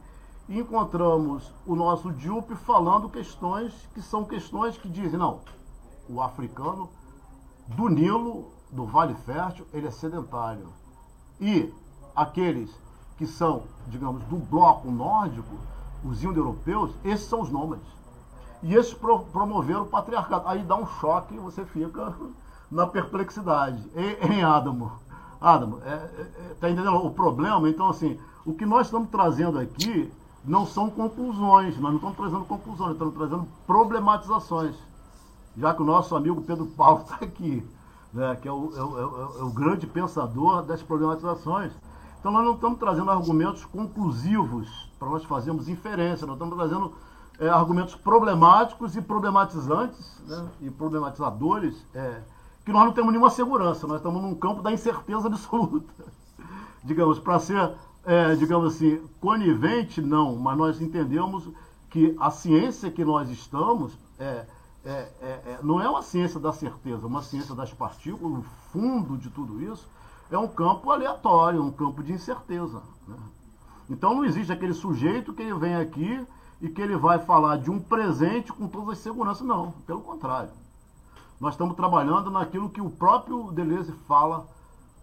encontramos 0.48 1.52
o 1.66 1.76
nosso 1.76 2.12
Diup 2.12 2.54
falando 2.56 3.10
questões 3.10 3.74
que 3.94 4.02
são 4.02 4.26
questões 4.26 4.78
que 4.78 4.90
dizem, 4.90 5.18
não, 5.18 5.40
o 6.10 6.22
africano 6.22 6.90
do 7.68 7.88
Nilo, 7.88 8.52
do 8.72 8.86
Vale 8.86 9.16
Fértil, 9.16 9.66
ele 9.74 9.88
é 9.88 9.92
sedentário. 9.92 10.68
E 11.40 11.74
aqueles 12.16 12.70
que 13.18 13.26
são, 13.26 13.64
digamos, 13.88 14.24
do 14.26 14.36
bloco 14.36 14.92
nórdico, 14.92 15.56
os 16.04 16.24
indo-europeus, 16.24 16.92
esses 17.04 17.28
são 17.28 17.42
os 17.42 17.50
nômades. 17.50 17.88
E 18.62 18.76
esses 18.76 18.94
pro, 18.94 19.20
promoveram 19.20 19.84
o 19.84 19.88
patriarcado. 19.88 20.48
Aí 20.48 20.64
dá 20.64 20.76
um 20.76 20.86
choque 20.86 21.36
e 21.36 21.40
você 21.40 21.66
fica 21.66 22.14
na 22.70 22.86
perplexidade. 22.86 23.82
Em? 23.96 24.44
Adamo, 24.44 24.92
é, 25.86 25.90
é, 25.90 25.94
é, 25.94 26.56
tá 26.60 26.70
entendendo 26.70 26.96
o 26.96 27.12
problema? 27.12 27.70
Então, 27.70 27.90
assim, 27.90 28.18
o 28.46 28.54
que 28.54 28.66
nós 28.66 28.88
estamos 28.88 29.10
trazendo 29.10 29.60
aqui 29.60 30.12
não 30.44 30.66
são 30.66 30.90
conclusões, 30.90 31.78
nós 31.80 31.92
não 31.92 31.96
estamos 31.96 32.18
trazendo 32.18 32.46
conclusões, 32.46 32.92
estamos 32.94 33.14
trazendo 33.16 33.48
problematizações. 33.66 34.76
Já 35.58 35.74
que 35.74 35.82
o 35.82 35.86
nosso 35.86 36.16
amigo 36.16 36.42
Pedro 36.42 36.66
Paulo 36.68 37.02
está 37.02 37.16
aqui, 37.26 37.66
né, 38.14 38.36
que 38.42 38.48
é 38.48 38.52
o, 38.52 38.72
é, 38.76 38.84
o, 38.84 39.40
é 39.40 39.44
o 39.44 39.50
grande 39.50 39.88
pensador 39.88 40.64
das 40.64 40.82
problematizações. 40.82 41.72
Então 42.20 42.32
nós 42.32 42.44
não 42.44 42.54
estamos 42.54 42.80
trazendo 42.80 43.12
argumentos 43.12 43.66
conclusivos 43.66 44.90
para 44.98 45.10
nós 45.10 45.24
fazermos 45.26 45.68
inferência, 45.68 46.26
nós 46.26 46.36
estamos 46.36 46.56
trazendo 46.56 46.94
é, 47.40 47.50
argumentos 47.50 47.96
problemáticos 47.96 48.96
e 48.96 49.02
problematizantes 49.02 50.22
né, 50.26 50.48
e 50.62 50.70
problematizadores 50.70 51.86
é, 51.94 52.22
que 52.66 52.74
nós 52.74 52.84
não 52.84 52.92
temos 52.92 53.12
nenhuma 53.12 53.30
segurança, 53.30 53.86
nós 53.86 53.98
estamos 53.98 54.22
num 54.22 54.34
campo 54.34 54.62
da 54.62 54.72
incerteza 54.72 55.28
absoluta. 55.28 55.94
digamos, 56.84 57.20
para 57.20 57.40
ser, 57.40 57.74
é, 58.04 58.36
digamos 58.36 58.76
assim, 58.76 59.02
conivente, 59.22 60.02
não, 60.02 60.36
mas 60.36 60.58
nós 60.58 60.82
entendemos 60.82 61.48
que 61.90 62.16
a 62.20 62.32
ciência 62.32 62.92
que 62.92 63.06
nós 63.06 63.30
estamos 63.30 63.98
é, 64.20 64.46
é, 64.84 64.90
é, 64.90 65.10
é 65.22 65.60
não 65.64 65.80
é 65.80 65.88
uma 65.88 66.02
ciência 66.02 66.40
da 66.40 66.52
certeza, 66.52 67.08
uma 67.08 67.22
ciência 67.22 67.56
das 67.56 67.72
partículas, 67.72 68.40
o 68.40 68.44
fundo 68.72 69.18
de 69.18 69.30
tudo 69.30 69.62
isso 69.62 69.88
é 70.32 70.38
um 70.38 70.48
campo 70.48 70.92
aleatório, 70.92 71.64
um 71.64 71.72
campo 71.72 72.04
de 72.04 72.14
incerteza. 72.14 72.82
Né? 73.08 73.16
Então 73.90 74.16
não 74.16 74.26
existe 74.26 74.52
aquele 74.52 74.74
sujeito 74.74 75.34
que 75.34 75.54
vem 75.54 75.76
aqui 75.76 76.26
e 76.60 76.70
que 76.70 76.82
ele 76.82 76.96
vai 76.98 77.20
falar 77.20 77.58
de 77.58 77.70
um 77.70 77.80
presente 77.80 78.52
com 78.52 78.68
todas 78.68 78.90
as 78.90 78.98
seguranças. 79.00 79.46
Não, 79.46 79.72
pelo 79.86 80.02
contrário. 80.02 80.50
Nós 81.40 81.54
estamos 81.54 81.76
trabalhando 81.76 82.30
naquilo 82.32 82.70
que 82.70 82.82
o 82.82 82.90
próprio 82.90 83.52
Deleuze 83.52 83.92
fala 84.08 84.48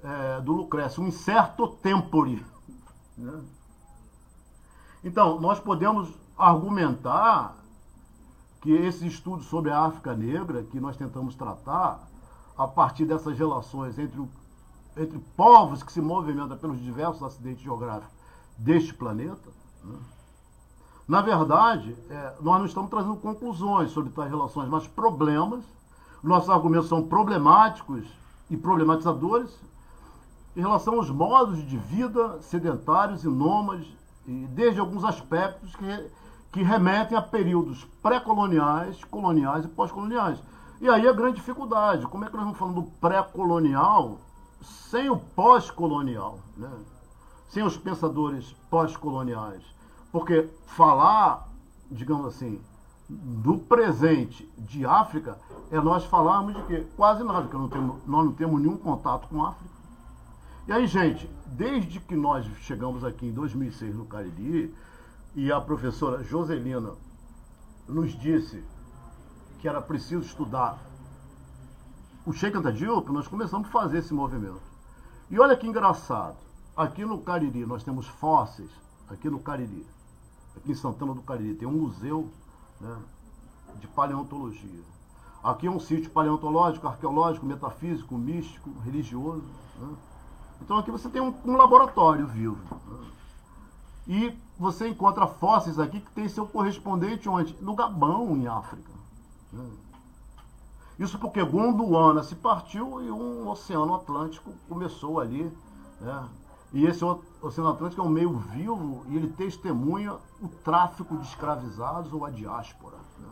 é, 0.03 0.41
do 0.41 0.53
Lucrécio, 0.53 1.03
um 1.03 1.09
incerto 1.09 1.69
tempore. 1.69 2.45
Né? 3.17 3.43
Então, 5.05 5.41
nós 5.41 5.61
podemos 5.61 6.13
argumentar 6.37 7.57
que 8.61 8.71
esses 8.71 9.03
estudos 9.03 9.47
sobre 9.47 9.71
a 9.71 9.81
África 9.81 10.15
Negra, 10.15 10.63
que 10.63 10.81
nós 10.81 10.97
tentamos 10.97 11.35
tratar, 11.35 12.09
a 12.57 12.67
partir 12.69 13.05
dessas 13.05 13.37
relações 13.37 13.99
entre 13.99 14.21
o 14.21 14.29
entre 14.97 15.19
povos 15.37 15.83
que 15.83 15.93
se 15.93 16.01
movimentam 16.01 16.57
pelos 16.57 16.81
diversos 16.81 17.23
acidentes 17.23 17.63
geográficos 17.63 18.13
deste 18.59 18.93
planeta, 18.93 19.51
né? 19.83 19.99
na 21.09 21.21
verdade, 21.21 21.97
é, 22.09 22.35
nós 22.41 22.59
não 22.59 22.67
estamos 22.67 22.91
trazendo 22.91 23.17
conclusões 23.17 23.91
sobre 23.91 24.13
tais 24.13 24.31
relações, 24.31 24.69
mas 24.69 24.87
problemas. 24.87 25.65
Nossos 26.23 26.51
argumentos 26.51 26.89
são 26.89 27.03
problemáticos 27.03 28.05
e 28.49 28.57
problematizadores 28.57 29.51
em 30.57 30.61
relação 30.61 30.95
aos 30.95 31.11
modos 31.11 31.67
de 31.67 31.77
vida 31.77 32.41
sedentários 32.43 33.25
e 33.25 33.29
nômades, 33.29 33.89
desde 34.51 34.79
alguns 34.79 35.05
aspectos 35.05 35.75
que, 35.75 36.11
que 36.53 36.63
remetem 36.63 37.17
a 37.17 37.23
períodos 37.23 37.85
pré-coloniais, 38.03 39.03
coloniais 39.05 39.65
e 39.65 39.69
pós-coloniais. 39.69 40.39
E 40.81 40.89
aí 40.89 41.09
a 41.09 41.13
grande 41.13 41.37
dificuldade, 41.37 42.07
como 42.07 42.25
é 42.25 42.29
que 42.29 42.35
nós 42.35 42.43
estamos 42.43 42.59
falando 42.59 42.83
do 42.83 42.91
pré-colonial 42.99 44.19
sem 44.61 45.11
o 45.11 45.17
pós-colonial, 45.17 46.39
né? 46.57 46.71
sem 47.49 47.63
os 47.63 47.77
pensadores 47.77 48.53
pós-coloniais. 48.71 49.63
Porque 50.11 50.49
falar, 50.67 51.49
digamos 51.91 52.27
assim, 52.27 52.61
do 53.09 53.59
presente 53.59 54.51
de 54.57 54.87
África 54.87 55.39
é 55.71 55.81
nós 55.81 56.05
falarmos 56.05 56.55
de 56.55 56.63
quê? 56.65 56.87
Quase 56.97 57.23
nada, 57.25 57.43
porque 57.43 57.57
não 57.57 57.69
temos, 57.69 57.97
nós 58.07 58.25
não 58.25 58.33
temos 58.33 58.61
nenhum 58.61 58.77
contato 58.77 59.29
com 59.29 59.45
África. 59.45 59.71
E 60.67 60.73
aí, 60.73 60.87
gente, 60.87 61.29
desde 61.47 61.99
que 62.01 62.15
nós 62.15 62.47
chegamos 62.61 63.05
aqui 63.05 63.27
em 63.27 63.33
2006 63.33 63.97
no 63.97 64.07
Cariri, 64.07 64.75
e 65.35 65.51
a 65.51 65.61
professora 65.61 66.23
Joselina 66.23 66.93
nos 67.89 68.13
disse 68.13 68.63
que 69.59 69.69
era 69.69 69.81
preciso 69.81 70.23
estudar 70.23 70.79
o 72.25 72.33
Sheikh 72.33 72.57
Anta 72.57 72.73
Diop, 72.73 73.11
nós 73.11 73.27
começamos 73.27 73.69
a 73.69 73.73
fazer 73.73 73.99
esse 73.99 74.15
movimento. 74.15 74.63
E 75.31 75.41
olha 75.41 75.57
que 75.57 75.67
engraçado. 75.67 76.37
Aqui 76.77 77.05
no 77.05 77.19
Cariri 77.19 77.67
nós 77.67 77.83
temos 77.83 78.07
fósseis, 78.07 78.71
aqui 79.09 79.29
no 79.29 79.41
Cariri, 79.41 79.85
aqui 80.57 80.73
em 80.73 80.75
Santana 80.75 81.15
do 81.15 81.23
Cariri, 81.23 81.55
tem 81.55 81.67
um 81.67 81.73
museu 81.73 82.31
né, 82.83 82.99
de 83.81 83.87
paleontologia. 83.87 84.83
Aqui 85.43 85.67
é 85.67 85.71
um 85.71 85.81
sítio 85.81 86.11
paleontológico, 86.11 86.87
arqueológico, 86.87 87.47
metafísico, 87.47 88.17
místico, 88.17 88.71
religioso. 88.85 89.45
Né? 89.79 89.95
Então 90.61 90.79
aqui 90.79 90.91
você 90.91 91.09
tem 91.09 91.23
um, 91.23 91.35
um 91.45 91.57
laboratório 91.57 92.27
vivo. 92.27 92.59
Né? 92.87 93.07
E 94.07 94.39
você 94.59 94.89
encontra 94.89 95.27
fósseis 95.27 95.79
aqui 95.79 96.01
que 96.01 96.11
tem 96.11 96.29
seu 96.29 96.47
correspondente 96.47 97.29
onde? 97.29 97.57
No 97.61 97.75
Gabão, 97.75 98.37
em 98.37 98.47
África. 98.47 98.91
Né? 99.53 99.71
Isso 100.99 101.19
porque 101.19 101.43
Gondwana 101.43 102.23
se 102.23 102.35
partiu 102.35 103.03
e 103.03 103.11
um 103.11 103.49
oceano 103.49 103.95
Atlântico 103.95 104.53
começou 104.69 105.21
ali. 105.21 105.53
Né? 106.01 106.29
E 106.73 106.87
esse 106.87 107.05
oceano 107.05 107.71
Atlântico 107.71 108.01
é 108.01 108.05
um 108.05 108.09
meio 108.09 108.33
vivo 108.33 109.05
e 109.09 109.17
ele 109.17 109.29
testemunha 109.29 110.17
o 110.41 110.49
tráfico 110.49 111.17
de 111.19 111.27
escravizados 111.27 112.13
ou 112.13 112.25
a 112.25 112.31
diáspora. 112.31 112.97
Né? 113.19 113.29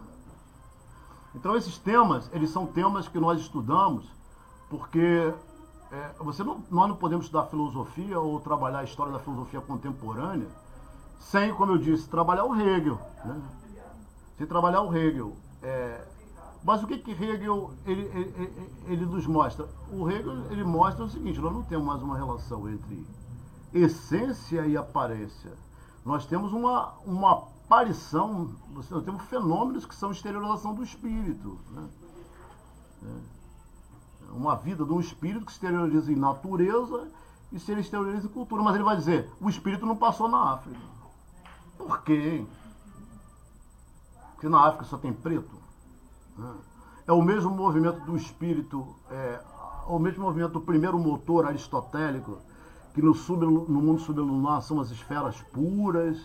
Então 1.35 1.57
esses 1.57 1.79
temas, 1.79 2.31
eles 2.35 2.51
são 2.51 2.67
temas 2.67 3.09
que 3.09 3.19
nós 3.19 3.41
estudamos 3.41 4.05
porque 4.69 5.33
é, 5.91 6.15
você 6.21 6.45
não, 6.45 6.63
nós 6.71 6.89
não 6.89 6.97
podemos 6.97 7.25
estudar 7.25 7.47
filosofia 7.47 8.21
ou 8.21 8.39
trabalhar 8.41 8.81
a 8.81 8.85
história 8.85 9.13
da 9.13 9.19
filosofia 9.19 9.61
contemporânea 9.61 10.49
sem, 11.19 11.55
como 11.55 11.73
eu 11.73 11.79
disse, 11.79 12.09
trabalhar 12.09 12.45
o 12.45 12.55
Hegel. 12.55 12.99
Né? 13.25 13.41
Sem 14.37 14.47
trabalhar 14.47 14.83
o 14.83 14.95
Hegel. 14.95 15.35
É, 15.63 16.07
mas 16.63 16.83
o 16.83 16.87
que, 16.87 16.99
que 16.99 17.11
Hegel 17.13 17.73
ele, 17.87 18.03
ele, 18.03 18.73
ele, 18.87 19.07
nos 19.07 19.27
mostra? 19.27 19.67
O 19.91 20.11
Hegel 20.11 20.51
ele 20.51 20.65
mostra 20.65 21.05
o 21.05 21.11
seguinte: 21.11 21.41
nós 21.41 21.53
não 21.53 21.63
temos 21.63 21.87
mais 21.87 22.03
uma 22.03 22.17
relação 22.17 22.69
entre 22.69 23.07
essência 23.73 24.67
e 24.67 24.77
aparência. 24.77 25.53
Nós 26.05 26.27
temos 26.27 26.53
uma, 26.53 26.95
uma 27.05 27.33
aparição, 27.33 28.51
nós 28.71 28.89
temos 29.05 29.23
fenômenos 29.25 29.87
que 29.87 29.95
são 29.95 30.11
exteriorização 30.11 30.75
do 30.75 30.83
espírito. 30.83 31.59
Né? 31.71 31.89
É. 33.05 33.41
Uma 34.33 34.57
vida 34.57 34.85
de 34.85 34.93
um 34.93 35.01
espírito 35.01 35.47
que 35.47 35.53
se 35.53 35.59
exterioriza 35.59 36.13
em 36.13 36.17
natureza 36.17 37.09
e 37.53 37.59
se 37.59 37.73
exterioriza 37.73 38.27
em 38.27 38.31
cultura. 38.31 38.63
Mas 38.63 38.75
ele 38.75 38.85
vai 38.85 38.97
dizer: 38.97 39.31
o 39.41 39.49
espírito 39.49 39.87
não 39.87 39.97
passou 39.97 40.29
na 40.29 40.53
África. 40.55 40.81
Por 41.77 42.03
quê? 42.03 42.45
Porque 44.33 44.49
na 44.49 44.67
África 44.67 44.85
só 44.85 44.97
tem 44.97 45.13
preto. 45.13 45.61
É 47.07 47.13
o 47.13 47.23
mesmo 47.23 47.51
movimento 47.51 48.05
do 48.05 48.17
espírito, 48.17 48.97
é, 49.11 49.41
o 49.87 49.99
mesmo 49.99 50.25
movimento 50.25 50.53
do 50.53 50.61
primeiro 50.61 50.99
motor 50.99 51.47
aristotélico, 51.47 52.39
que 52.95 53.03
no, 53.03 53.15
sub, 53.15 53.45
no 53.45 53.81
mundo 53.81 54.01
sublunar 54.01 54.63
são 54.63 54.81
as 54.81 54.91
esferas 54.91 55.41
puras, 55.53 56.19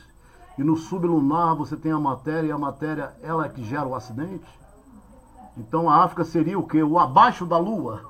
e 0.58 0.63
no 0.63 0.75
sublunar 0.75 1.56
você 1.56 1.75
tem 1.75 1.91
a 1.91 1.99
matéria, 1.99 2.47
e 2.47 2.51
a 2.51 2.58
matéria 2.58 3.15
ela 3.21 3.45
é 3.45 3.49
que 3.49 3.63
gera 3.63 3.88
o 3.88 3.95
acidente. 3.95 4.47
Então 5.58 5.89
a 5.89 6.04
África 6.04 6.23
seria 6.23 6.58
o 6.58 6.67
quê? 6.67 6.82
O 6.84 6.97
abaixo 6.97 7.45
da 7.45 7.58
Lua. 7.58 8.04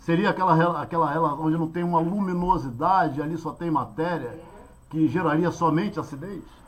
Seria 0.00 0.30
aquela, 0.30 0.82
aquela 0.82 1.34
onde 1.34 1.56
não 1.56 1.68
tem 1.68 1.84
uma 1.84 2.00
luminosidade, 2.00 3.22
ali 3.22 3.36
só 3.36 3.52
tem 3.52 3.70
matéria, 3.70 4.40
que 4.90 5.08
geraria 5.08 5.50
somente 5.50 6.00
acidentes 6.00 6.62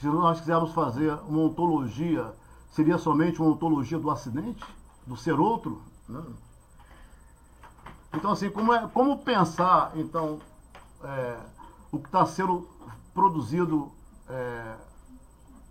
se 0.00 0.06
nós 0.06 0.40
quisermos 0.40 0.72
fazer 0.72 1.12
uma 1.28 1.42
ontologia, 1.42 2.32
seria 2.70 2.96
somente 2.96 3.38
uma 3.40 3.50
ontologia 3.50 3.98
do 3.98 4.10
acidente, 4.10 4.64
do 5.06 5.14
ser 5.14 5.38
outro? 5.38 5.82
Né? 6.08 6.22
Então, 8.12 8.32
assim, 8.32 8.50
como, 8.50 8.72
é, 8.72 8.88
como 8.88 9.18
pensar, 9.18 9.92
então, 9.94 10.40
é, 11.02 11.38
o 11.92 11.98
que 11.98 12.06
está 12.06 12.26
sendo 12.26 12.68
produzido 13.14 13.92
é, 14.28 14.76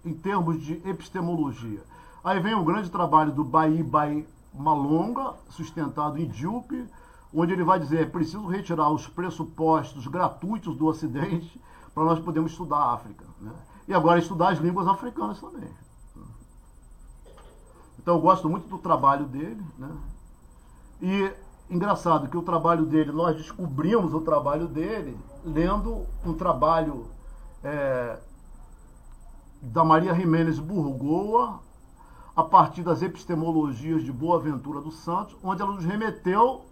em 0.06 0.13
termos 0.13 0.62
de 0.62 0.75
epistemologia? 0.88 1.84
Aí 2.23 2.39
vem 2.39 2.54
o 2.54 2.63
grande 2.63 2.89
trabalho 2.89 3.32
do 3.32 3.43
Baí 3.43 3.84
Baí 3.84 4.28
Malonga, 4.54 5.36
sustentado 5.49 6.17
em 6.17 6.28
Diup, 6.28 6.88
onde 7.34 7.54
ele 7.54 7.63
vai 7.63 7.80
dizer 7.80 8.02
é 8.02 8.06
preciso 8.06 8.47
retirar 8.47 8.89
os 8.89 9.08
pressupostos 9.08 10.08
gratuitos 10.08 10.75
do 10.75 10.88
Ocidente 10.88 11.62
para 11.93 12.04
nós 12.04 12.19
podermos 12.19 12.52
estudar 12.52 12.78
a 12.78 12.93
África. 12.93 13.25
Né? 13.39 13.52
E 13.88 13.93
agora 13.93 14.19
estudar 14.19 14.49
as 14.49 14.60
línguas 14.60 14.88
africanas 14.88 15.39
também. 15.39 15.69
Então 17.99 18.15
eu 18.15 18.21
gosto 18.21 18.49
muito 18.49 18.67
do 18.67 18.78
trabalho 18.78 19.25
dele. 19.25 19.63
Né? 19.78 19.91
E 21.02 21.34
engraçado 21.69 22.27
que 22.27 22.38
o 22.38 22.41
trabalho 22.41 22.86
dele, 22.86 23.12
nós 23.12 23.38
descobrimos 23.38 24.13
o 24.13 24.21
trabalho 24.21 24.67
dele 24.67 25.17
lendo 25.45 26.05
um 26.25 26.34
trabalho 26.34 27.08
é, 27.63 28.17
da 29.62 29.84
Maria 29.84 30.13
Jiménez 30.13 30.60
Burgoa, 30.60 31.60
a 32.36 32.43
partir 32.43 32.84
das 32.84 33.01
epistemologias 33.01 34.03
de 34.03 34.12
Boaventura 34.12 34.79
dos 34.79 34.99
Santos, 34.99 35.36
onde 35.43 35.62
ela 35.62 35.73
nos 35.73 35.84
remeteu 35.84 36.65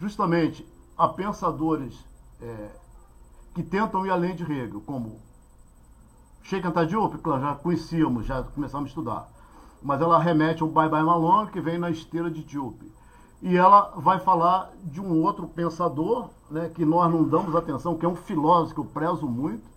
justamente 0.00 0.66
a 0.98 1.06
pensadores 1.06 2.04
é, 2.40 2.70
que 3.54 3.62
tentam 3.62 4.04
ir 4.04 4.10
além 4.10 4.34
de 4.34 4.42
Hegel, 4.42 4.80
como 4.80 5.20
Sheikh 6.42 6.66
Anta 6.66 6.84
Diop, 6.84 7.16
que 7.18 7.30
já 7.30 7.54
conhecíamos, 7.54 8.26
já 8.26 8.42
começamos 8.42 8.86
a 8.86 8.88
estudar, 8.88 9.28
mas 9.80 10.00
ela 10.00 10.18
remete 10.18 10.62
ao 10.62 10.68
Bye 10.68 10.88
Bye 10.88 11.04
Malone, 11.04 11.50
que 11.50 11.60
vem 11.60 11.78
na 11.78 11.90
esteira 11.90 12.30
de 12.30 12.42
Diop. 12.42 12.91
E 13.42 13.56
ela 13.56 13.92
vai 13.96 14.20
falar 14.20 14.70
de 14.84 15.00
um 15.00 15.20
outro 15.20 15.48
pensador, 15.48 16.30
né, 16.48 16.70
que 16.72 16.84
nós 16.84 17.12
não 17.12 17.24
damos 17.24 17.56
atenção, 17.56 17.98
que 17.98 18.06
é 18.06 18.08
um 18.08 18.14
filósofo 18.14 18.74
que 18.74 18.80
eu 18.80 18.84
prezo 18.84 19.26
muito, 19.26 19.68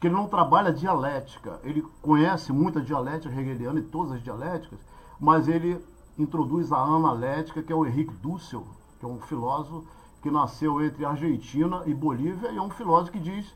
que 0.00 0.08
ele 0.08 0.16
não 0.16 0.26
trabalha 0.26 0.72
dialética, 0.72 1.60
ele 1.62 1.82
conhece 2.02 2.52
muito 2.52 2.80
a 2.80 2.82
dialética 2.82 3.32
hegeliana 3.32 3.78
e 3.78 3.84
todas 3.84 4.12
as 4.12 4.22
dialéticas, 4.22 4.80
mas 5.18 5.46
ele 5.46 5.80
introduz 6.18 6.72
a 6.72 6.78
analética, 6.78 7.62
que 7.62 7.72
é 7.72 7.76
o 7.76 7.86
Henrique 7.86 8.12
Dussel, 8.14 8.66
que 8.98 9.06
é 9.06 9.08
um 9.08 9.20
filósofo 9.20 9.86
que 10.20 10.30
nasceu 10.30 10.84
entre 10.84 11.04
Argentina 11.04 11.82
e 11.86 11.94
Bolívia, 11.94 12.50
e 12.50 12.56
é 12.56 12.60
um 12.60 12.70
filósofo 12.70 13.12
que 13.12 13.20
diz 13.20 13.54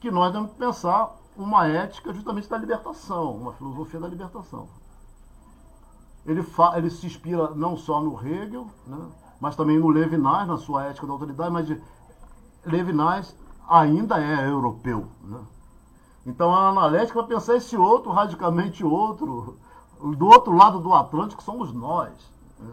que 0.00 0.10
nós 0.10 0.32
que 0.32 0.54
pensar 0.56 1.14
uma 1.36 1.66
ética 1.66 2.12
justamente 2.12 2.48
da 2.48 2.56
libertação, 2.56 3.36
uma 3.36 3.52
filosofia 3.52 4.00
da 4.00 4.08
libertação. 4.08 4.68
Ele, 6.26 6.44
ele 6.76 6.90
se 6.90 7.06
inspira 7.06 7.50
não 7.54 7.76
só 7.76 8.00
no 8.00 8.18
Hegel, 8.26 8.66
né, 8.86 8.98
mas 9.40 9.56
também 9.56 9.78
no 9.78 9.88
Levinas, 9.88 10.46
na 10.46 10.56
sua 10.56 10.84
ética 10.84 11.06
da 11.06 11.12
autoridade, 11.12 11.50
mas 11.50 11.66
de, 11.66 11.80
Levinas 12.64 13.36
ainda 13.68 14.18
é 14.18 14.48
europeu. 14.48 15.06
Né? 15.22 15.40
Então 16.26 16.54
a 16.54 16.68
analética 16.68 17.20
vai 17.20 17.28
pensar 17.28 17.56
esse 17.56 17.76
outro, 17.76 18.10
radicalmente 18.10 18.84
outro, 18.84 19.58
do 20.00 20.26
outro 20.26 20.54
lado 20.54 20.80
do 20.80 20.94
Atlântico 20.94 21.42
somos 21.42 21.72
nós. 21.72 22.12
Né? 22.58 22.72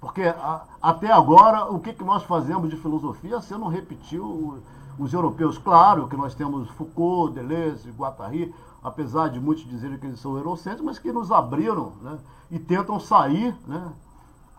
Porque 0.00 0.22
a, 0.22 0.62
até 0.80 1.12
agora, 1.12 1.70
o 1.70 1.80
que, 1.80 1.92
que 1.92 2.04
nós 2.04 2.22
fazemos 2.22 2.70
de 2.70 2.76
filosofia? 2.76 3.40
Você 3.40 3.56
não 3.56 3.68
repetiu 3.68 4.62
os 4.98 5.12
europeus. 5.12 5.58
Claro 5.58 6.08
que 6.08 6.16
nós 6.16 6.34
temos 6.34 6.68
Foucault, 6.70 7.34
Deleuze, 7.34 7.90
Guattari, 7.90 8.54
apesar 8.88 9.28
de 9.28 9.38
muitos 9.38 9.64
dizerem 9.64 9.98
que 9.98 10.06
eles 10.06 10.20
são 10.20 10.36
eurocêntricos, 10.36 10.84
mas 10.84 10.98
que 10.98 11.12
nos 11.12 11.30
abriram 11.30 11.92
né, 12.02 12.18
e 12.50 12.58
tentam 12.58 12.98
sair 12.98 13.56
né, 13.66 13.92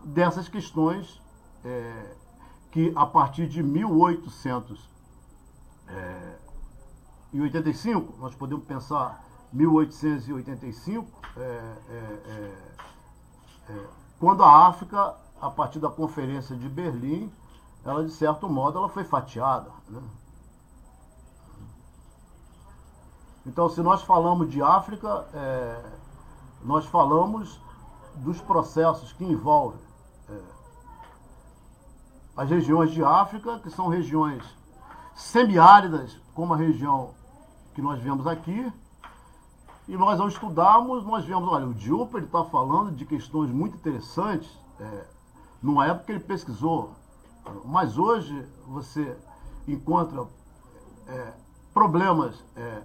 dessas 0.04 0.48
questões 0.48 1.20
é, 1.64 2.16
que, 2.70 2.92
a 2.96 3.04
partir 3.04 3.48
de 3.48 3.62
1800 3.62 4.88
é, 5.88 6.36
em 7.32 7.40
85, 7.40 8.18
nós 8.18 8.34
podemos 8.34 8.64
pensar 8.64 9.24
1885, 9.52 11.08
é, 11.36 11.40
é, 11.40 11.94
é, 12.26 13.72
é, 13.72 13.86
quando 14.18 14.42
a 14.42 14.66
África, 14.68 15.14
a 15.40 15.50
partir 15.50 15.78
da 15.78 15.88
Conferência 15.88 16.56
de 16.56 16.68
Berlim, 16.68 17.32
ela 17.84 18.04
de 18.04 18.10
certo 18.10 18.48
modo 18.48 18.78
ela 18.78 18.88
foi 18.88 19.04
fatiada. 19.04 19.70
Né? 19.88 20.00
Então, 23.46 23.68
se 23.68 23.80
nós 23.80 24.02
falamos 24.02 24.50
de 24.50 24.62
África, 24.62 25.26
é, 25.32 25.82
nós 26.62 26.84
falamos 26.86 27.60
dos 28.16 28.40
processos 28.40 29.12
que 29.12 29.24
envolvem 29.24 29.80
as 32.40 32.48
regiões 32.48 32.90
de 32.90 33.04
África, 33.04 33.58
que 33.58 33.68
são 33.68 33.88
regiões 33.88 34.42
semiáridas, 35.14 36.18
como 36.34 36.54
a 36.54 36.56
região 36.56 37.10
que 37.74 37.82
nós 37.82 38.00
vemos 38.00 38.26
aqui. 38.26 38.72
E 39.86 39.94
nós, 39.94 40.18
ao 40.18 40.26
estudarmos, 40.26 41.04
nós 41.04 41.22
vemos, 41.26 41.46
olha, 41.50 41.66
o 41.66 41.74
Diop 41.74 42.16
está 42.16 42.42
falando 42.44 42.92
de 42.92 43.04
questões 43.04 43.50
muito 43.50 43.76
interessantes, 43.76 44.50
é, 44.78 45.06
numa 45.62 45.86
época 45.86 46.06
que 46.06 46.12
ele 46.12 46.20
pesquisou. 46.20 46.94
Mas 47.66 47.98
hoje 47.98 48.46
você 48.66 49.14
encontra 49.68 50.26
é, 51.08 51.32
problemas 51.74 52.42
é, 52.56 52.82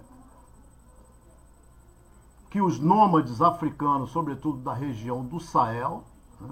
que 2.50 2.60
os 2.60 2.78
nômades 2.78 3.40
africanos, 3.42 4.10
sobretudo 4.10 4.58
da 4.58 4.72
região 4.72 5.24
do 5.24 5.40
Sahel, 5.40 6.04
né, 6.40 6.48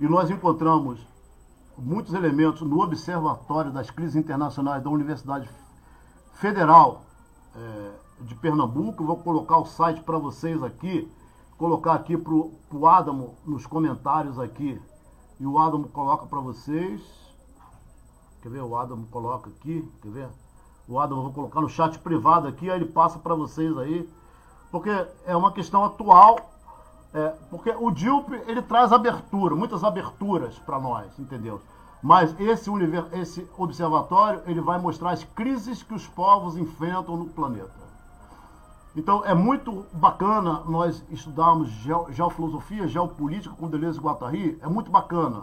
e 0.00 0.08
nós 0.08 0.30
encontramos 0.30 1.06
muitos 1.76 2.14
elementos 2.14 2.62
no 2.62 2.80
Observatório 2.80 3.70
das 3.70 3.90
Crises 3.90 4.16
Internacionais 4.16 4.82
da 4.82 4.88
Universidade 4.88 5.48
Federal 6.32 7.02
é, 7.54 7.92
de 8.22 8.34
Pernambuco. 8.34 9.04
Vou 9.04 9.18
colocar 9.18 9.58
o 9.58 9.66
site 9.66 10.02
para 10.02 10.16
vocês 10.18 10.62
aqui, 10.62 11.10
colocar 11.58 11.92
aqui 11.92 12.16
para 12.16 12.32
o 12.32 12.86
Adamo 12.86 13.36
nos 13.44 13.66
comentários 13.66 14.38
aqui. 14.38 14.80
E 15.38 15.46
o 15.46 15.58
Adamo 15.58 15.88
coloca 15.88 16.26
para 16.26 16.40
vocês. 16.40 17.02
Quer 18.40 18.48
ver? 18.48 18.62
O 18.62 18.74
Adamo 18.76 19.06
coloca 19.08 19.50
aqui. 19.50 19.86
Quer 20.00 20.10
ver? 20.10 20.28
O 20.90 20.98
Adamo 20.98 21.22
vou 21.22 21.32
colocar 21.32 21.60
no 21.60 21.68
chat 21.68 21.98
privado 22.00 22.48
aqui, 22.48 22.68
aí 22.68 22.76
ele 22.76 22.90
passa 22.90 23.18
para 23.18 23.34
vocês 23.34 23.78
aí. 23.78 24.10
Porque 24.72 24.90
é 25.24 25.36
uma 25.36 25.52
questão 25.52 25.84
atual 25.84 26.50
é, 27.12 27.34
porque 27.48 27.70
o 27.70 27.90
DILP 27.90 28.32
ele 28.46 28.62
traz 28.62 28.92
abertura, 28.92 29.54
muitas 29.56 29.82
aberturas 29.82 30.58
para 30.58 30.78
nós, 30.78 31.18
entendeu? 31.18 31.60
Mas 32.02 32.38
esse, 32.40 32.70
esse 33.12 33.48
observatório 33.58 34.42
ele 34.46 34.60
vai 34.60 34.78
mostrar 34.78 35.10
as 35.10 35.24
crises 35.24 35.82
que 35.82 35.92
os 35.94 36.06
povos 36.06 36.56
enfrentam 36.56 37.16
no 37.16 37.26
planeta. 37.26 37.80
Então 38.96 39.24
é 39.24 39.34
muito 39.34 39.86
bacana 39.92 40.62
nós 40.66 41.04
estudarmos 41.10 41.68
geofilosofia, 42.10 42.88
geopolítica 42.88 43.54
com 43.54 43.68
Deleuze 43.68 43.98
e 43.98 44.02
Guattari, 44.02 44.58
é 44.62 44.66
muito 44.66 44.90
bacana. 44.90 45.42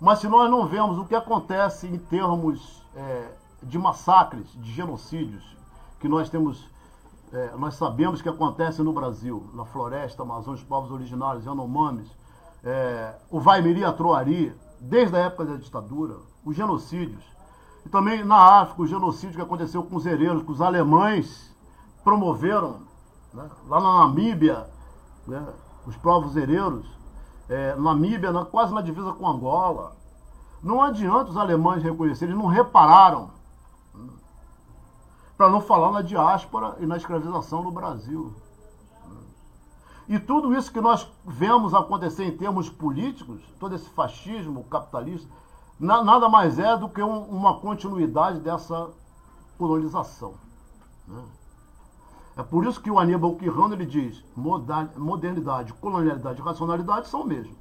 Mas 0.00 0.20
se 0.20 0.28
nós 0.28 0.50
não 0.50 0.66
vemos 0.66 0.98
o 0.98 1.04
que 1.04 1.14
acontece 1.14 1.86
em 1.86 1.98
termos 1.98 2.82
é, 2.94 3.32
de 3.62 3.78
massacres, 3.78 4.50
de 4.54 4.72
genocídios, 4.72 5.56
que 5.98 6.08
nós 6.08 6.28
temos 6.30 6.68
é, 7.32 7.54
nós 7.58 7.74
sabemos 7.74 8.22
que 8.22 8.28
acontece 8.28 8.82
no 8.82 8.92
Brasil, 8.92 9.50
na 9.52 9.64
floresta 9.64 10.22
amazônica, 10.22 10.62
os 10.62 10.68
povos 10.68 10.90
originários, 10.90 11.44
Yanomamis, 11.44 12.08
é, 12.64 13.14
o 13.30 13.38
Vaimiri 13.38 13.84
Atroari, 13.84 14.54
desde 14.80 15.16
a 15.16 15.20
época 15.20 15.44
da 15.44 15.56
ditadura, 15.56 16.16
os 16.44 16.56
genocídios. 16.56 17.22
E 17.84 17.88
também 17.88 18.24
na 18.24 18.60
África, 18.60 18.82
o 18.82 18.86
genocídio 18.86 19.36
que 19.36 19.42
aconteceu 19.42 19.82
com 19.82 19.96
os 19.96 20.06
hereiros, 20.06 20.42
que 20.42 20.50
os 20.50 20.62
alemães 20.62 21.54
promoveram, 22.02 22.80
né, 23.34 23.48
lá 23.66 23.80
na 23.80 23.98
Namíbia, 24.00 24.66
né, 25.26 25.46
os 25.86 25.96
povos 25.96 26.34
hereiros, 26.34 26.86
é, 27.48 27.74
Namíbia, 27.76 28.32
na, 28.32 28.44
quase 28.44 28.72
na 28.72 28.80
divisa 28.80 29.12
com 29.12 29.28
Angola. 29.28 29.96
Não 30.62 30.82
adianta 30.82 31.30
os 31.30 31.36
alemães 31.36 31.82
reconhecerem, 31.82 32.32
eles 32.32 32.42
não 32.42 32.50
repararam 32.50 33.30
para 35.38 35.48
não 35.48 35.60
falar 35.60 35.92
na 35.92 36.02
diáspora 36.02 36.76
e 36.80 36.86
na 36.86 36.96
escravização 36.96 37.62
no 37.62 37.70
Brasil. 37.70 38.34
E 40.08 40.18
tudo 40.18 40.52
isso 40.52 40.72
que 40.72 40.80
nós 40.80 41.08
vemos 41.24 41.72
acontecer 41.72 42.24
em 42.24 42.36
termos 42.36 42.68
políticos, 42.68 43.40
todo 43.60 43.74
esse 43.74 43.88
fascismo 43.90 44.64
capitalista, 44.64 45.28
na, 45.78 46.02
nada 46.02 46.28
mais 46.28 46.58
é 46.58 46.76
do 46.76 46.88
que 46.88 47.00
um, 47.00 47.22
uma 47.26 47.60
continuidade 47.60 48.40
dessa 48.40 48.90
colonização. 49.56 50.34
Né? 51.06 51.22
É 52.38 52.42
por 52.42 52.66
isso 52.66 52.80
que 52.80 52.90
o 52.90 52.98
Aníbal 52.98 53.36
Quirrano 53.36 53.74
ele 53.74 53.86
diz: 53.86 54.24
modernidade, 54.96 55.72
colonialidade 55.74 56.40
e 56.40 56.44
racionalidade 56.44 57.06
são 57.06 57.22
o 57.22 57.26
mesmo. 57.26 57.54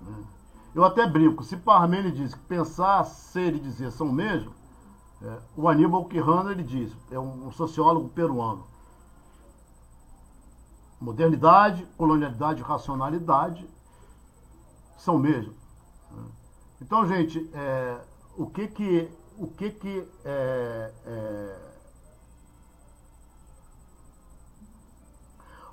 Né? 0.00 0.24
Eu 0.74 0.84
até 0.84 1.06
brinco, 1.06 1.42
se 1.42 1.56
Parmênides 1.56 2.16
diz 2.16 2.34
que 2.34 2.44
pensar, 2.44 3.04
ser 3.04 3.54
e 3.54 3.60
dizer 3.60 3.90
são 3.90 4.06
o 4.06 4.12
mesmo, 4.12 4.59
é, 5.22 5.38
o 5.54 5.68
Aníbal 5.68 6.06
Quirrano 6.06 6.50
ele 6.50 6.62
diz, 6.62 6.96
é 7.10 7.18
um, 7.18 7.52
sociólogo 7.52 8.08
peruano. 8.08 8.66
Modernidade, 10.98 11.86
colonialidade 11.96 12.60
e 12.60 12.64
racionalidade 12.64 13.68
são 14.96 15.16
o 15.16 15.18
mesmo. 15.18 15.54
Né? 16.10 16.24
Então, 16.80 17.06
gente, 17.06 17.50
é, 17.52 18.00
o 18.36 18.46
que 18.46 18.66
que, 18.68 19.10
o 19.36 19.46
que, 19.46 19.70
que 19.70 20.08
é, 20.24 20.92
é, 21.04 21.70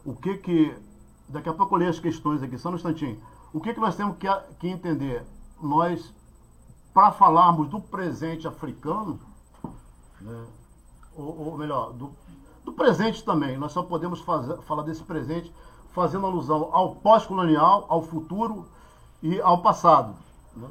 o 0.04 0.14
que 0.14 0.38
que, 0.38 0.78
daqui 1.30 1.48
a 1.48 1.54
pouco 1.54 1.76
eu 1.76 1.80
leio 1.80 1.89
as 1.89 2.00
questões 2.00 2.43
aqui, 2.43 2.58
só 2.58 2.70
um 2.70 2.76
instantinho. 2.76 3.22
o 3.54 3.62
que, 3.62 3.74
que 3.74 3.80
nós 3.80 3.95
temos 3.95 4.18
que, 4.18 4.28
que 4.60 4.68
entender? 4.68 5.26
Nós, 5.62 6.14
para 6.93 7.12
falarmos 7.14 7.70
do 7.70 7.80
presente 7.80 8.48
africano, 8.48 9.20
né, 10.28 10.45
ou, 11.15 11.47
ou, 11.47 11.57
melhor, 11.57 11.93
do, 11.93 12.11
do 12.63 12.73
presente 12.73 13.23
também, 13.23 13.57
nós 13.57 13.71
só 13.71 13.82
podemos 13.82 14.19
fazer, 14.21 14.57
falar 14.63 14.84
desse 14.84 15.03
presente 15.03 15.51
fazendo 15.93 16.28
alusão 16.28 16.69
ao 16.71 16.95
pós-colonial, 16.95 17.86
ao 17.89 18.03
futuro 18.03 18.67
e 19.23 19.41
ao 19.41 19.63
passado. 19.63 20.13
Né? 20.55 20.67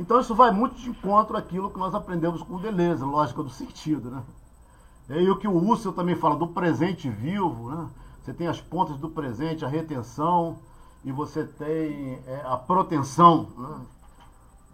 Então 0.00 0.20
isso 0.20 0.34
vai 0.34 0.50
muito 0.50 0.74
de 0.74 0.90
encontro 0.90 1.36
àquilo 1.36 1.70
que 1.70 1.78
nós 1.78 1.94
aprendemos 1.94 2.42
com 2.42 2.58
Deleuze, 2.58 3.04
lógica 3.04 3.40
do 3.40 3.50
sentido. 3.50 4.10
Né? 4.10 5.22
E 5.22 5.30
o 5.30 5.38
que 5.38 5.46
o 5.46 5.56
Husserl 5.56 5.94
também 5.94 6.16
fala 6.16 6.34
do 6.34 6.48
presente 6.48 7.08
vivo, 7.08 7.70
né? 7.70 7.88
você 8.20 8.32
tem 8.32 8.48
as 8.48 8.60
pontas 8.60 8.96
do 8.96 9.08
presente, 9.08 9.64
a 9.64 9.68
retenção, 9.68 10.58
e 11.04 11.12
você 11.12 11.44
tem 11.44 12.20
é, 12.26 12.42
a 12.44 12.56
proteção. 12.56 13.48
Né? 13.56 13.80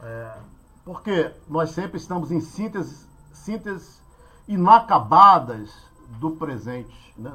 É, 0.01 0.38
porque 0.84 1.30
nós 1.49 1.70
sempre 1.70 1.99
estamos 1.99 2.30
em 2.30 2.40
síntese, 2.40 3.08
síntese 3.33 4.01
inacabadas 4.47 5.72
do 6.18 6.33
presente. 6.33 7.14
Né? 7.16 7.33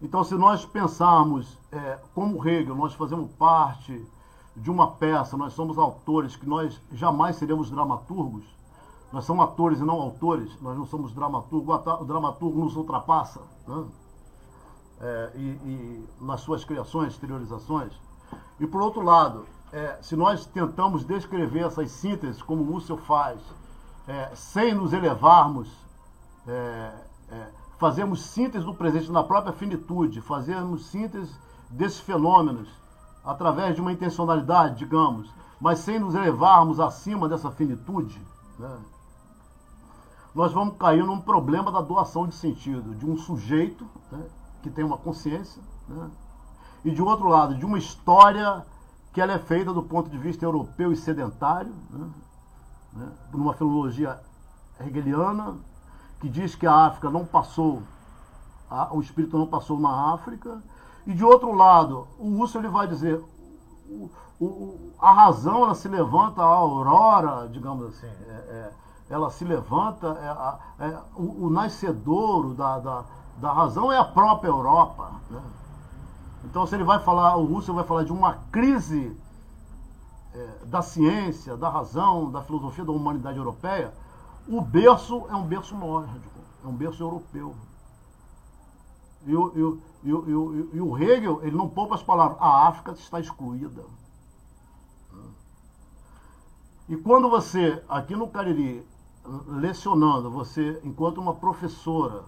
Então, 0.00 0.22
se 0.22 0.34
nós 0.34 0.64
pensarmos 0.64 1.58
é, 1.72 1.98
como 2.14 2.46
Hegel, 2.46 2.74
nós 2.74 2.94
fazemos 2.94 3.30
parte 3.32 4.06
de 4.56 4.70
uma 4.70 4.92
peça, 4.92 5.36
nós 5.36 5.52
somos 5.52 5.78
autores, 5.78 6.36
que 6.36 6.48
nós 6.48 6.80
jamais 6.92 7.36
seremos 7.36 7.70
dramaturgos, 7.70 8.44
nós 9.12 9.24
somos 9.24 9.44
atores 9.44 9.80
e 9.80 9.84
não 9.84 10.00
autores, 10.00 10.50
nós 10.60 10.76
não 10.76 10.86
somos 10.86 11.12
dramaturgos, 11.12 11.86
o 12.00 12.04
dramaturgo 12.04 12.60
nos 12.60 12.76
ultrapassa. 12.76 13.40
Né? 13.66 13.86
é, 15.00 15.30
e, 15.34 15.40
e, 15.40 16.08
nas 16.20 16.40
suas 16.40 16.64
criações, 16.64 17.12
exteriorizações. 17.12 17.92
E 18.58 18.66
por 18.66 18.82
outro 18.82 19.02
lado, 19.02 19.46
é, 19.72 19.98
se 20.02 20.16
nós 20.16 20.46
tentamos 20.46 21.04
descrever 21.04 21.60
essas 21.60 21.90
sínteses, 21.90 22.42
como 22.42 22.62
o 22.62 22.74
Husserl 22.74 22.98
faz, 22.98 23.40
é, 24.08 24.34
sem 24.34 24.74
nos 24.74 24.92
elevarmos, 24.94 25.70
é, 26.46 26.92
é, 27.30 27.46
fazemos 27.78 28.22
síntese 28.22 28.64
do 28.64 28.74
presente 28.74 29.12
na 29.12 29.22
própria 29.22 29.52
finitude, 29.52 30.22
fazemos 30.22 30.86
síntese 30.86 31.32
desses 31.68 32.00
fenômenos 32.00 32.68
através 33.22 33.74
de 33.74 33.82
uma 33.82 33.92
intencionalidade, 33.92 34.76
digamos, 34.76 35.30
mas 35.60 35.80
sem 35.80 35.98
nos 35.98 36.14
elevarmos 36.14 36.80
acima 36.80 37.28
dessa 37.28 37.50
finitude, 37.50 38.20
né, 38.58 38.78
nós 40.34 40.52
vamos 40.52 40.76
cair 40.78 41.04
num 41.04 41.20
problema 41.20 41.70
da 41.70 41.80
doação 41.80 42.26
de 42.26 42.34
sentido, 42.34 42.94
de 42.94 43.04
um 43.04 43.16
sujeito 43.16 43.86
né, 44.10 44.24
que 44.62 44.70
tem 44.70 44.84
uma 44.84 44.96
consciência, 44.96 45.62
né? 45.88 46.10
e 46.84 46.90
de 46.90 47.02
outro 47.02 47.28
lado, 47.28 47.56
de 47.56 47.66
uma 47.66 47.76
história 47.76 48.64
que 49.12 49.20
ela 49.20 49.32
é 49.32 49.38
feita 49.38 49.72
do 49.72 49.82
ponto 49.82 50.08
de 50.08 50.16
vista 50.16 50.44
europeu 50.44 50.92
e 50.92 50.96
sedentário, 50.96 51.74
né? 51.90 52.08
Né? 52.98 53.08
numa 53.32 53.54
filologia 53.54 54.18
hegeliana, 54.80 55.56
que 56.20 56.28
diz 56.28 56.54
que 56.54 56.66
a 56.66 56.86
África 56.86 57.10
não 57.10 57.24
passou, 57.24 57.82
a, 58.70 58.94
o 58.94 59.00
espírito 59.00 59.38
não 59.38 59.46
passou 59.46 59.78
na 59.78 60.14
África, 60.14 60.62
e 61.06 61.14
de 61.14 61.24
outro 61.24 61.52
lado, 61.52 62.06
o 62.18 62.40
Husserl 62.40 62.64
ele 62.64 62.72
vai 62.72 62.86
dizer, 62.86 63.22
o, 63.88 64.10
o, 64.40 64.92
a 65.00 65.12
razão 65.12 65.64
ela 65.64 65.74
se 65.74 65.88
levanta, 65.88 66.42
a 66.42 66.44
aurora, 66.44 67.48
digamos 67.48 67.86
assim, 67.86 68.06
é, 68.06 68.32
é, 68.32 68.72
ela 69.08 69.30
se 69.30 69.44
levanta, 69.44 70.08
é, 70.78 70.86
é 70.88 70.98
o, 71.16 71.46
o 71.46 71.50
nascedouro 71.50 72.52
da, 72.54 72.78
da 72.78 73.04
da 73.40 73.52
razão 73.52 73.90
é 73.90 73.98
a 73.98 74.04
própria 74.04 74.48
Europa. 74.48 75.12
Né? 75.30 75.40
Então, 76.44 76.66
se 76.66 76.74
ele 76.74 76.84
vai 76.84 76.98
falar, 76.98 77.36
o 77.36 77.44
Russo 77.44 77.72
vai 77.72 77.84
falar 77.84 78.04
de 78.04 78.12
uma 78.12 78.34
crise 78.50 79.16
é, 80.34 80.66
da 80.66 80.82
ciência, 80.82 81.56
da 81.56 81.68
razão, 81.68 82.30
da 82.30 82.42
filosofia 82.42 82.84
da 82.84 82.92
humanidade 82.92 83.38
europeia, 83.38 83.92
o 84.46 84.60
berço 84.60 85.26
é 85.28 85.34
um 85.34 85.44
berço 85.44 85.76
nórdico, 85.76 86.40
é 86.64 86.66
um 86.66 86.74
berço 86.74 87.02
europeu. 87.02 87.54
E 89.26 89.34
o, 89.34 89.52
e, 89.56 89.62
o, 89.62 89.82
e, 90.04 90.12
o, 90.12 90.70
e 90.74 90.80
o 90.80 90.98
Hegel, 90.98 91.40
ele 91.42 91.56
não 91.56 91.68
poupa 91.68 91.94
as 91.94 92.02
palavras, 92.02 92.38
a 92.40 92.68
África 92.68 92.92
está 92.92 93.20
excluída. 93.20 93.84
E 96.88 96.96
quando 96.96 97.28
você, 97.28 97.82
aqui 97.88 98.16
no 98.16 98.28
Cariri, 98.28 98.86
lecionando, 99.46 100.30
você 100.30 100.80
encontra 100.82 101.20
uma 101.20 101.34
professora 101.34 102.22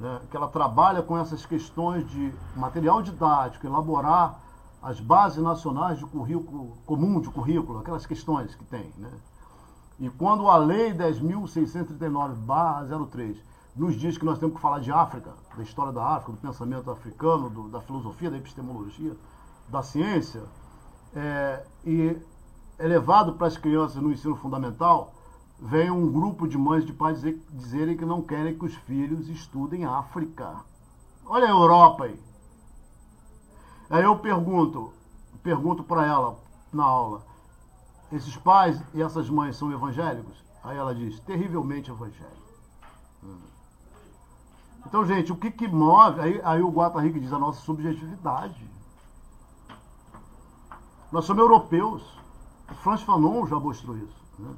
né, 0.00 0.20
que 0.30 0.36
ela 0.36 0.48
trabalha 0.48 1.02
com 1.02 1.18
essas 1.18 1.44
questões 1.44 2.08
de 2.08 2.32
material 2.56 3.02
didático, 3.02 3.66
elaborar 3.66 4.40
as 4.82 5.00
bases 5.00 5.42
nacionais 5.42 5.98
de 5.98 6.04
currículo 6.06 6.78
comum 6.86 7.20
de 7.20 7.28
currículo, 7.28 7.80
aquelas 7.80 8.06
questões 8.06 8.54
que 8.54 8.64
tem. 8.64 8.90
Né? 8.96 9.10
E 9.98 10.08
quando 10.10 10.48
a 10.48 10.56
Lei 10.56 10.94
10.639-03 10.94 13.36
nos 13.74 13.96
diz 13.96 14.16
que 14.16 14.24
nós 14.24 14.38
temos 14.38 14.54
que 14.56 14.60
falar 14.60 14.78
de 14.80 14.92
África, 14.92 15.34
da 15.56 15.62
história 15.62 15.92
da 15.92 16.04
África, 16.04 16.32
do 16.32 16.38
pensamento 16.38 16.90
africano, 16.90 17.50
do, 17.50 17.68
da 17.68 17.80
filosofia, 17.80 18.30
da 18.30 18.36
epistemologia, 18.36 19.16
da 19.68 19.82
ciência, 19.82 20.42
é, 21.14 21.64
e 21.84 22.16
é 22.78 22.86
levado 22.86 23.34
para 23.34 23.46
as 23.46 23.56
crianças 23.56 24.02
no 24.02 24.12
ensino 24.12 24.36
fundamental, 24.36 25.14
vem 25.60 25.90
um 25.90 26.10
grupo 26.10 26.46
de 26.46 26.56
mães 26.56 26.84
de 26.84 26.92
pais 26.92 27.16
dizer, 27.16 27.42
dizerem 27.50 27.96
que 27.96 28.04
não 28.04 28.22
querem 28.22 28.56
que 28.56 28.64
os 28.64 28.74
filhos 28.74 29.28
estudem 29.28 29.84
África. 29.84 30.60
Olha 31.26 31.46
a 31.46 31.50
Europa 31.50 32.04
aí. 32.04 32.18
Aí 33.90 34.04
eu 34.04 34.18
pergunto, 34.18 34.92
pergunto 35.42 35.82
para 35.82 36.06
ela 36.06 36.38
na 36.72 36.84
aula, 36.84 37.22
esses 38.12 38.36
pais 38.36 38.82
e 38.94 39.02
essas 39.02 39.30
mães 39.30 39.56
são 39.56 39.72
evangélicos? 39.72 40.44
Aí 40.62 40.76
ela 40.76 40.94
diz, 40.94 41.18
terrivelmente 41.20 41.90
evangélicos. 41.90 42.48
Então, 44.86 45.04
gente, 45.04 45.32
o 45.32 45.36
que, 45.36 45.50
que 45.50 45.68
move? 45.68 46.20
Aí, 46.20 46.40
aí 46.42 46.62
o 46.62 46.70
Guattari 46.70 47.12
diz 47.12 47.32
a 47.32 47.38
nossa 47.38 47.60
subjetividade. 47.60 48.68
Nós 51.10 51.24
somos 51.24 51.42
europeus. 51.42 52.02
O 52.70 52.74
Franz 52.74 53.02
Fanon 53.02 53.46
já 53.46 53.58
mostrou 53.58 53.96
isso. 53.96 54.22
Né? 54.38 54.50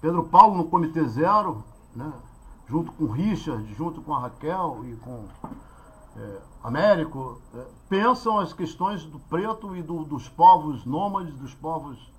Pedro 0.00 0.24
Paulo 0.24 0.56
no 0.56 0.64
Comitê 0.64 1.04
Zero, 1.04 1.64
né? 1.94 2.12
junto 2.68 2.92
com 2.92 3.06
Richard, 3.06 3.74
junto 3.74 4.00
com 4.00 4.14
a 4.14 4.20
Raquel 4.20 4.80
e 4.84 4.96
com 4.96 5.24
é, 6.16 6.40
Américo, 6.62 7.40
é, 7.54 7.64
pensam 7.88 8.38
as 8.38 8.52
questões 8.52 9.04
do 9.04 9.18
preto 9.18 9.76
e 9.76 9.82
do, 9.82 10.04
dos 10.04 10.28
povos 10.28 10.84
nômades, 10.84 11.34
dos 11.34 11.54
povos 11.54 12.10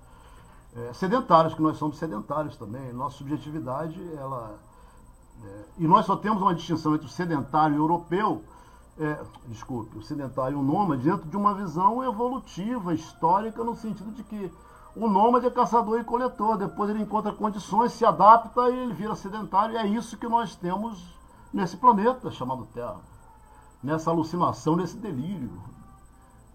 é, 0.74 0.92
sedentários, 0.92 1.54
que 1.54 1.62
nós 1.62 1.76
somos 1.76 1.98
sedentários 1.98 2.56
também. 2.56 2.92
Nossa 2.92 3.18
subjetividade, 3.18 4.00
ela. 4.16 4.58
É, 5.44 5.64
e 5.78 5.86
nós 5.86 6.06
só 6.06 6.16
temos 6.16 6.40
uma 6.42 6.54
distinção 6.54 6.94
entre 6.94 7.06
o 7.06 7.10
sedentário 7.10 7.76
europeu, 7.76 8.42
é, 8.98 9.18
desculpe, 9.46 9.98
o 9.98 10.02
sedentário 10.02 10.56
e 10.56 10.60
o 10.60 10.62
nômade, 10.62 11.02
dentro 11.02 11.28
de 11.28 11.36
uma 11.36 11.54
visão 11.54 12.02
evolutiva, 12.02 12.94
histórica, 12.94 13.62
no 13.62 13.76
sentido 13.76 14.10
de 14.12 14.22
que 14.22 14.52
o 14.94 15.08
nômade 15.08 15.46
é 15.46 15.50
caçador 15.50 16.00
e 16.00 16.04
coletor. 16.04 16.56
Depois 16.56 16.90
ele 16.90 17.02
encontra 17.02 17.32
condições, 17.32 17.92
se 17.92 18.04
adapta 18.04 18.68
e 18.70 18.78
ele 18.78 18.94
vira 18.94 19.14
sedentário. 19.14 19.74
E 19.74 19.78
é 19.78 19.86
isso 19.86 20.16
que 20.16 20.28
nós 20.28 20.54
temos 20.54 21.14
nesse 21.52 21.76
planeta 21.76 22.30
chamado 22.30 22.66
Terra. 22.72 23.11
Nessa 23.82 24.10
alucinação, 24.10 24.76
nesse 24.76 24.96
delírio, 24.96 25.50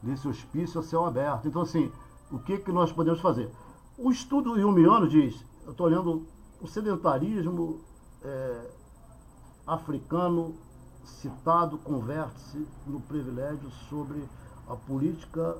nesse 0.01 0.28
hospício 0.28 0.80
a 0.80 0.84
céu 0.84 1.05
aberto. 1.05 1.47
Então, 1.47 1.61
assim, 1.61 1.91
o 2.32 2.39
que, 2.39 2.57
que 2.57 2.71
nós 2.71 2.91
podemos 2.91 3.19
fazer? 3.19 3.51
O 3.97 4.11
estudo 4.11 4.57
Yumiano 4.57 5.07
diz, 5.07 5.43
eu 5.65 5.71
estou 5.71 5.88
olhando 5.88 6.25
o 6.61 6.67
sedentarismo 6.67 7.82
é, 8.23 8.71
africano 9.65 10.55
citado 11.03 11.78
converte-se 11.80 12.67
no 12.86 12.99
privilégio 13.01 13.69
sobre 13.89 14.28
a 14.67 14.75
política 14.75 15.57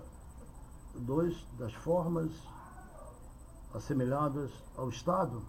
dois 0.96 1.36
das 1.58 1.74
formas 1.74 2.32
assemelhadas 3.74 4.52
ao 4.76 4.90
Estado? 4.90 5.42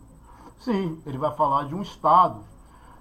Sim, 0.59 1.01
ele 1.07 1.19
vai 1.19 1.35
falar 1.35 1.65
de 1.65 1.75
um 1.75 1.83
Estado. 1.83 2.43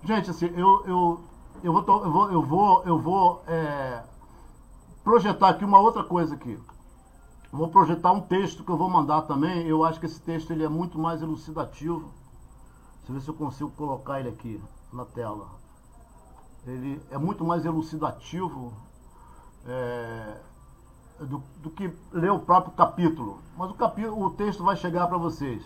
Gente, 0.04 0.30
assim, 0.30 0.48
eu, 0.48 0.86
eu, 0.86 1.24
eu 1.64 1.74
vou, 1.74 2.04
eu 2.04 2.12
vou, 2.12 2.32
eu 2.32 2.42
vou, 2.42 2.84
eu 2.84 3.00
vou 3.00 3.44
é, 3.48 4.04
projetar 5.04 5.50
aqui 5.50 5.66
uma 5.66 5.80
outra 5.80 6.04
coisa 6.04 6.36
aqui. 6.36 6.60
Vou 7.52 7.70
projetar 7.70 8.12
um 8.12 8.22
texto 8.22 8.64
que 8.64 8.72
eu 8.72 8.78
vou 8.78 8.90
mandar 8.90 9.24
também. 9.24 9.66
Eu 9.66 9.84
acho 9.84 10.00
que 10.00 10.06
esse 10.06 10.22
texto 10.22 10.52
ele 10.52 10.64
é 10.64 10.70
muito 10.70 11.00
mais 11.00 11.22
elucidativo. 11.22 12.12
Deixa 12.98 13.10
eu 13.10 13.14
ver 13.16 13.22
se 13.22 13.28
eu 13.30 13.34
consigo 13.34 13.72
colocar 13.72 14.20
ele 14.20 14.30
aqui 14.30 14.62
na 14.92 15.06
tela. 15.06 15.48
Ele 16.66 17.02
é 17.10 17.18
muito 17.18 17.46
mais 17.46 17.66
elucidativo. 17.66 18.74
É, 19.66 20.38
do, 21.26 21.42
do 21.62 21.70
que 21.70 21.92
ler 22.12 22.32
o 22.32 22.40
próprio 22.40 22.74
capítulo. 22.74 23.42
Mas 23.58 23.72
o, 23.72 23.74
capítulo, 23.74 24.26
o 24.26 24.32
texto 24.32 24.64
vai 24.64 24.76
chegar 24.76 25.08
para 25.08 25.18
vocês. 25.18 25.64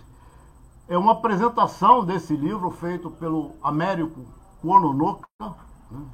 É 0.88 0.98
uma 0.98 1.14
apresentação 1.14 2.04
desse 2.04 2.36
livro 2.36 2.70
feito 2.72 3.10
pelo 3.12 3.52
Américo 3.62 4.26
Kuononoka, 4.62 5.28
né, 5.92 6.06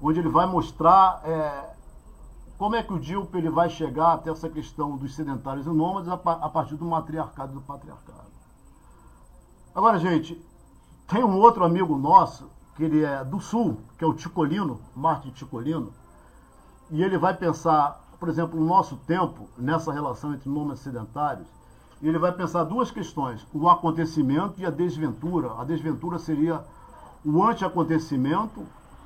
onde 0.00 0.20
ele 0.20 0.28
vai 0.28 0.46
mostrar 0.46 1.20
é, 1.24 1.74
como 2.56 2.74
é 2.74 2.82
que 2.82 2.92
o 2.92 2.98
Dilpe 2.98 3.36
ele 3.38 3.50
vai 3.50 3.68
chegar 3.68 4.14
até 4.14 4.30
essa 4.30 4.48
questão 4.48 4.96
dos 4.96 5.14
sedentários 5.14 5.66
e 5.66 5.70
nômades 5.70 6.08
a, 6.08 6.14
a 6.14 6.48
partir 6.48 6.76
do 6.76 6.84
matriarcado 6.84 7.52
e 7.52 7.54
do 7.54 7.60
patriarcado. 7.60 8.28
Agora, 9.74 9.98
gente, 9.98 10.44
tem 11.06 11.22
um 11.22 11.38
outro 11.38 11.64
amigo 11.64 11.96
nosso, 11.96 12.50
que 12.76 12.84
ele 12.84 13.04
é 13.04 13.24
do 13.24 13.40
sul, 13.40 13.80
que 13.96 14.04
é 14.04 14.06
o 14.06 14.14
Ticolino, 14.14 14.80
Martin 14.94 15.30
Ticolino, 15.30 15.92
e 16.90 17.02
ele 17.02 17.18
vai 17.18 17.34
pensar, 17.34 18.00
por 18.18 18.28
exemplo, 18.28 18.58
no 18.58 18.66
nosso 18.66 18.96
tempo, 18.98 19.48
nessa 19.56 19.92
relação 19.92 20.34
entre 20.34 20.48
nômades 20.48 20.80
e 20.80 20.84
sedentários, 20.84 21.46
e 22.00 22.08
ele 22.08 22.18
vai 22.18 22.32
pensar 22.32 22.64
duas 22.64 22.90
questões, 22.90 23.46
o 23.52 23.68
acontecimento 23.68 24.60
e 24.60 24.66
a 24.66 24.70
desventura. 24.70 25.52
A 25.60 25.64
desventura 25.64 26.18
seria 26.18 26.64
o 27.24 27.42
anti-acontecimento, 27.42 28.64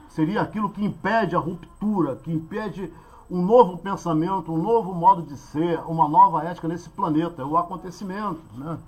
seria 0.08 0.42
aquilo 0.42 0.70
que 0.70 0.84
impede 0.84 1.34
a 1.34 1.38
ruptura, 1.38 2.16
que 2.16 2.32
impede 2.32 2.92
um 3.30 3.42
novo 3.42 3.78
pensamento, 3.78 4.52
um 4.52 4.58
novo 4.62 4.94
modo 4.94 5.22
de 5.22 5.36
ser, 5.36 5.80
uma 5.86 6.06
nova 6.06 6.44
ética 6.44 6.68
nesse 6.68 6.90
planeta, 6.90 7.40
é 7.40 7.44
o 7.44 7.56
acontecimento. 7.56 8.40
Né? 8.54 8.78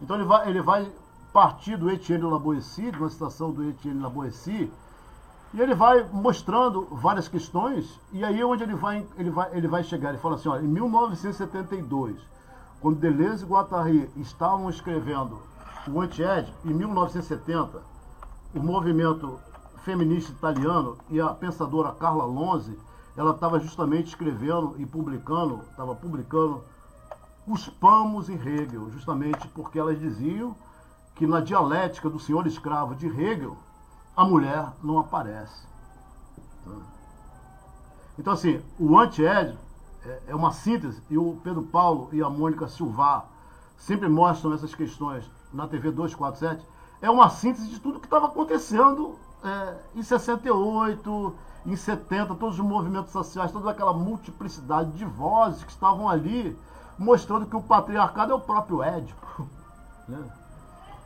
Então 0.00 0.16
ele 0.16 0.24
vai, 0.24 0.48
ele 0.48 0.62
vai 0.62 0.90
partir 1.32 1.76
do 1.76 1.90
Etienne 1.90 2.24
Laboissy, 2.24 2.90
de 2.90 2.98
uma 2.98 3.08
citação 3.08 3.50
do 3.50 3.68
Etienne 3.68 4.00
Laboissy, 4.00 4.70
e 5.52 5.60
ele 5.60 5.74
vai 5.74 6.06
mostrando 6.12 6.86
várias 6.92 7.26
questões, 7.26 7.98
e 8.12 8.24
aí 8.24 8.40
é 8.40 8.46
onde 8.46 8.62
ele 8.62 8.74
vai, 8.74 9.04
ele 9.18 9.30
vai, 9.30 9.50
ele 9.52 9.66
vai 9.66 9.82
chegar. 9.82 10.10
Ele 10.10 10.18
fala 10.18 10.36
assim, 10.36 10.48
olha, 10.48 10.62
em 10.62 10.68
1972, 10.68 12.16
quando 12.80 12.98
Deleuze 12.98 13.44
e 13.44 13.48
Guattari 13.48 14.10
estavam 14.16 14.70
escrevendo 14.70 15.40
o 15.88 16.00
Anti-Ed, 16.00 16.52
em 16.64 16.72
1970, 16.72 17.82
o 18.54 18.60
movimento 18.60 19.38
feminista 19.84 20.32
italiano 20.32 20.98
e 21.08 21.20
a 21.20 21.28
pensadora 21.28 21.92
Carla 21.92 22.24
Lonzi 22.24 22.78
ela 23.16 23.32
estava 23.32 23.58
justamente 23.60 24.08
escrevendo 24.08 24.74
e 24.78 24.86
publicando, 24.86 25.62
estava 25.70 25.94
publicando 25.94 26.62
os 27.46 27.68
Pamos 27.68 28.28
e 28.28 28.34
Hegel, 28.34 28.90
justamente 28.90 29.48
porque 29.48 29.78
elas 29.78 29.98
diziam 29.98 30.54
que 31.14 31.26
na 31.26 31.40
dialética 31.40 32.08
do 32.08 32.18
senhor 32.18 32.46
escravo 32.46 32.94
de 32.94 33.06
Hegel, 33.06 33.56
a 34.16 34.24
mulher 34.24 34.72
não 34.82 34.98
aparece. 34.98 35.68
Então, 38.18 38.32
assim, 38.32 38.60
o 38.78 38.98
anti-ed 38.98 39.56
é, 40.04 40.22
é 40.28 40.34
uma 40.34 40.52
síntese, 40.52 41.02
e 41.10 41.18
o 41.18 41.38
Pedro 41.42 41.62
Paulo 41.62 42.08
e 42.12 42.22
a 42.22 42.28
Mônica 42.28 42.68
Silva 42.68 43.24
sempre 43.76 44.08
mostram 44.08 44.52
essas 44.52 44.74
questões 44.74 45.28
na 45.52 45.66
TV 45.66 45.90
247, 45.90 46.64
é 47.02 47.10
uma 47.10 47.30
síntese 47.30 47.68
de 47.68 47.80
tudo 47.80 48.00
que 48.00 48.06
estava 48.06 48.26
acontecendo 48.26 49.16
é, 49.42 49.74
em 49.96 50.02
68, 50.02 51.34
em 51.66 51.76
70, 51.76 52.34
todos 52.34 52.58
os 52.58 52.64
movimentos 52.64 53.12
sociais, 53.12 53.52
toda 53.52 53.70
aquela 53.70 53.92
multiplicidade 53.92 54.92
de 54.92 55.04
vozes 55.04 55.64
que 55.64 55.70
estavam 55.70 56.08
ali, 56.08 56.56
mostrando 56.98 57.46
que 57.46 57.56
o 57.56 57.62
patriarcado 57.62 58.32
é 58.32 58.34
o 58.34 58.40
próprio 58.40 58.82
Édipo. 58.82 59.20
Né? 60.08 60.18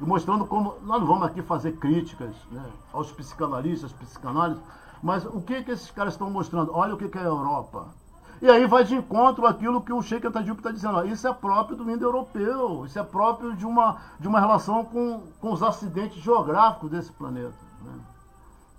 E 0.00 0.04
mostrando 0.04 0.46
como. 0.46 0.76
Nós 0.80 0.98
não 0.98 1.06
vamos 1.06 1.24
aqui 1.24 1.42
fazer 1.42 1.72
críticas 1.72 2.34
né, 2.50 2.64
aos 2.90 3.12
psicanalistas, 3.12 3.92
psicanálises, 3.92 4.62
mas 5.02 5.26
o 5.26 5.42
que, 5.42 5.62
que 5.62 5.72
esses 5.72 5.90
caras 5.90 6.14
estão 6.14 6.30
mostrando? 6.30 6.72
Olha 6.74 6.94
o 6.94 6.96
que, 6.96 7.10
que 7.10 7.18
é 7.18 7.20
a 7.20 7.24
Europa. 7.24 7.88
E 8.42 8.50
aí 8.50 8.66
vai 8.66 8.84
de 8.84 8.94
encontro 8.94 9.46
aquilo 9.46 9.82
que 9.82 9.92
o 9.92 10.02
Sheikh 10.02 10.26
Antadiup 10.26 10.60
está 10.60 10.70
dizendo. 10.70 11.06
Isso 11.06 11.26
é 11.26 11.32
próprio 11.32 11.76
do 11.76 11.90
indo-europeu, 11.90 12.84
isso 12.84 12.98
é 12.98 13.02
próprio 13.02 13.54
de 13.56 13.64
uma, 13.64 13.98
de 14.18 14.28
uma 14.28 14.40
relação 14.40 14.84
com, 14.84 15.22
com 15.40 15.52
os 15.52 15.62
acidentes 15.62 16.22
geográficos 16.22 16.90
desse 16.90 17.12
planeta. 17.12 17.54
Né? 17.82 18.00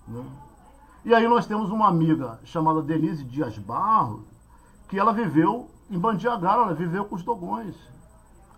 Né? 0.08 0.26
E 1.03 1.14
aí 1.14 1.28
nós 1.28 1.45
temos 1.45 1.70
uma 1.70 1.88
amiga 1.88 2.39
chamada 2.43 2.82
Denise 2.82 3.24
Dias 3.24 3.58
Barros, 3.58 4.22
que 4.88 4.99
ela 4.99 5.14
viveu 5.14 5.70
em 5.89 5.99
Bandiagara, 5.99 6.64
ela 6.64 6.74
viveu 6.74 7.06
com 7.06 7.16
os 7.16 7.24
dogões. 7.24 7.76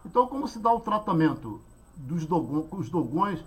Então, 0.06 0.28
como 0.28 0.48
se 0.48 0.60
dá 0.60 0.72
o 0.72 0.80
tratamento 0.80 1.62
dos 1.96 2.26
dogões, 2.26 2.90
dogões 2.90 3.44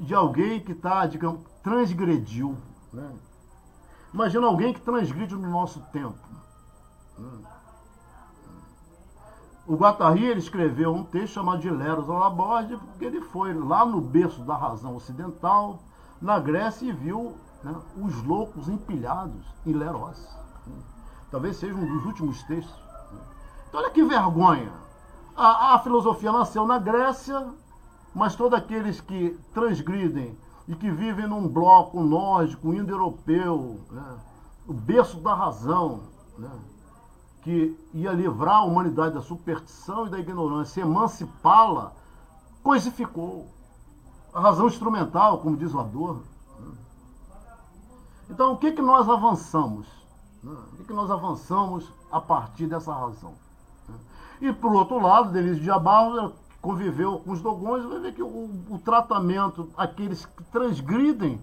de 0.00 0.14
alguém 0.14 0.58
que 0.60 0.72
está, 0.72 1.06
digamos, 1.06 1.40
transgrediu? 1.62 2.56
Né? 2.92 3.08
Imagina 4.12 4.46
alguém 4.46 4.72
que 4.72 4.80
transgride 4.80 5.34
no 5.36 5.48
nosso 5.48 5.80
tempo. 5.92 6.18
O 9.70 9.76
Guattari 9.76 10.24
ele 10.24 10.40
escreveu 10.40 10.92
um 10.92 11.04
texto 11.04 11.34
chamado 11.34 11.60
de 11.60 11.70
Leros 11.70 12.10
Alaborde, 12.10 12.76
porque 12.76 13.04
ele 13.04 13.20
foi 13.20 13.54
lá 13.54 13.86
no 13.86 14.00
berço 14.00 14.42
da 14.42 14.56
razão 14.56 14.96
ocidental, 14.96 15.78
na 16.20 16.40
Grécia, 16.40 16.86
e 16.86 16.92
viu 16.92 17.36
né, 17.62 17.74
os 17.96 18.20
loucos 18.24 18.68
empilhados 18.68 19.46
em 19.64 19.72
Leros. 19.72 20.18
Né? 20.66 20.76
Talvez 21.30 21.56
seja 21.56 21.74
um 21.74 21.86
dos 21.86 22.04
últimos 22.04 22.42
textos. 22.42 22.76
Né? 23.12 23.20
Então, 23.68 23.80
olha 23.80 23.90
que 23.90 24.02
vergonha. 24.02 24.72
A, 25.36 25.74
a, 25.74 25.78
filosofia 25.78 26.32
nasceu 26.32 26.66
na 26.66 26.78
Grécia, 26.78 27.46
mas 28.12 28.34
todos 28.34 28.58
aqueles 28.58 29.00
que 29.00 29.38
transgridem 29.54 30.36
e 30.66 30.74
que 30.74 30.90
vivem 30.90 31.28
num 31.28 31.46
bloco 31.46 32.02
nórdico, 32.02 32.74
indo-europeu, 32.74 33.80
né, 33.90 34.18
o 34.66 34.72
berço 34.72 35.18
da 35.18 35.32
razão, 35.32 36.00
né, 36.36 36.50
que 37.42 37.76
ia 37.94 38.12
livrar 38.12 38.56
a 38.56 38.64
humanidade 38.64 39.14
da 39.14 39.22
superstição 39.22 40.06
e 40.06 40.10
da 40.10 40.18
ignorância, 40.18 40.82
emancipá-la, 40.82 41.92
coisificou. 42.62 43.48
A 44.32 44.40
razão 44.40 44.66
instrumental, 44.66 45.38
como 45.38 45.56
diz 45.56 45.74
o 45.74 45.80
Adorno. 45.80 46.22
Então, 48.28 48.52
o 48.52 48.56
que, 48.56 48.72
que 48.72 48.82
nós 48.82 49.08
avançamos? 49.08 49.86
Né? 50.42 50.56
O 50.72 50.76
que, 50.76 50.84
que 50.84 50.92
nós 50.92 51.10
avançamos 51.10 51.90
a 52.12 52.20
partir 52.20 52.66
dessa 52.66 52.92
razão? 52.92 53.34
Né? 53.88 53.94
E, 54.40 54.52
por 54.52 54.72
outro 54.72 55.00
lado, 55.00 55.32
Denise 55.32 55.60
de 55.60 55.70
Abarro 55.70 56.32
conviveu 56.60 57.18
com 57.18 57.32
os 57.32 57.40
dogões, 57.40 57.84
vai 57.84 57.98
ver 57.98 58.14
que 58.14 58.22
o, 58.22 58.50
o 58.68 58.78
tratamento, 58.78 59.68
aqueles 59.76 60.26
que 60.26 60.44
transgridem, 60.44 61.40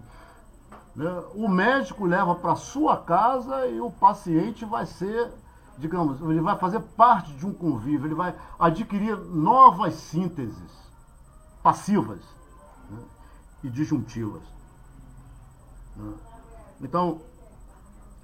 né, 0.94 1.22
o 1.34 1.48
médico 1.48 2.06
leva 2.06 2.34
para 2.34 2.56
sua 2.56 2.96
casa 2.96 3.66
e 3.66 3.80
o 3.80 3.90
paciente 3.90 4.64
vai 4.64 4.86
ser, 4.86 5.30
digamos, 5.78 6.20
ele 6.20 6.40
vai 6.40 6.58
fazer 6.58 6.80
parte 6.80 7.32
de 7.34 7.46
um 7.46 7.52
convívio, 7.54 8.06
ele 8.06 8.14
vai 8.14 8.34
adquirir 8.58 9.16
novas 9.16 9.94
sínteses 9.94 10.88
passivas 11.62 12.20
né, 12.90 12.98
e 13.62 13.70
disjuntivas. 13.70 14.42
Né. 15.96 16.12
Então, 16.80 17.20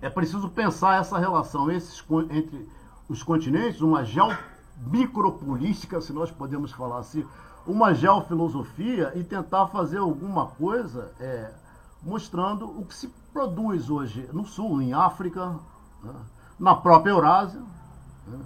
é 0.03 0.11
preciso 0.11 0.49
pensar 0.49 1.01
essa 1.01 1.17
relação 1.19 1.71
esses, 1.71 2.05
entre 2.31 2.69
os 3.09 3.23
continentes, 3.23 3.81
uma 3.81 4.05
geomicropolítica, 4.05 6.01
se 6.01 6.13
nós 6.13 6.31
podemos 6.31 6.73
falar 6.73 6.99
assim, 6.99 7.25
uma 7.67 7.95
geofilosofia 7.95 9.13
e 9.15 9.23
tentar 9.23 9.69
fazer 9.69 9.99
alguma 9.99 10.49
coisa 10.49 11.15
é, 11.21 11.53
mostrando 12.03 12.67
o 12.67 12.85
que 12.85 12.95
se 12.95 13.09
produz 13.33 13.89
hoje 13.91 14.29
no 14.33 14.45
Sul, 14.45 14.83
em 14.83 14.93
África, 14.93 15.59
né, 16.03 16.15
na 16.59 16.75
própria 16.75 17.13
Eurásia. 17.13 17.61
Né. 18.27 18.39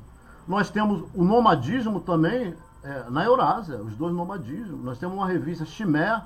Nós 0.46 0.70
temos 0.70 1.04
o 1.14 1.24
nomadismo 1.24 2.00
também 2.00 2.54
é, 2.82 3.10
na 3.10 3.24
Eurásia, 3.24 3.76
os 3.78 3.94
dois 3.96 4.14
nomadismos. 4.14 4.82
Nós 4.82 4.98
temos 4.98 5.16
uma 5.16 5.26
revista 5.26 5.64
Chimé, 5.64 6.22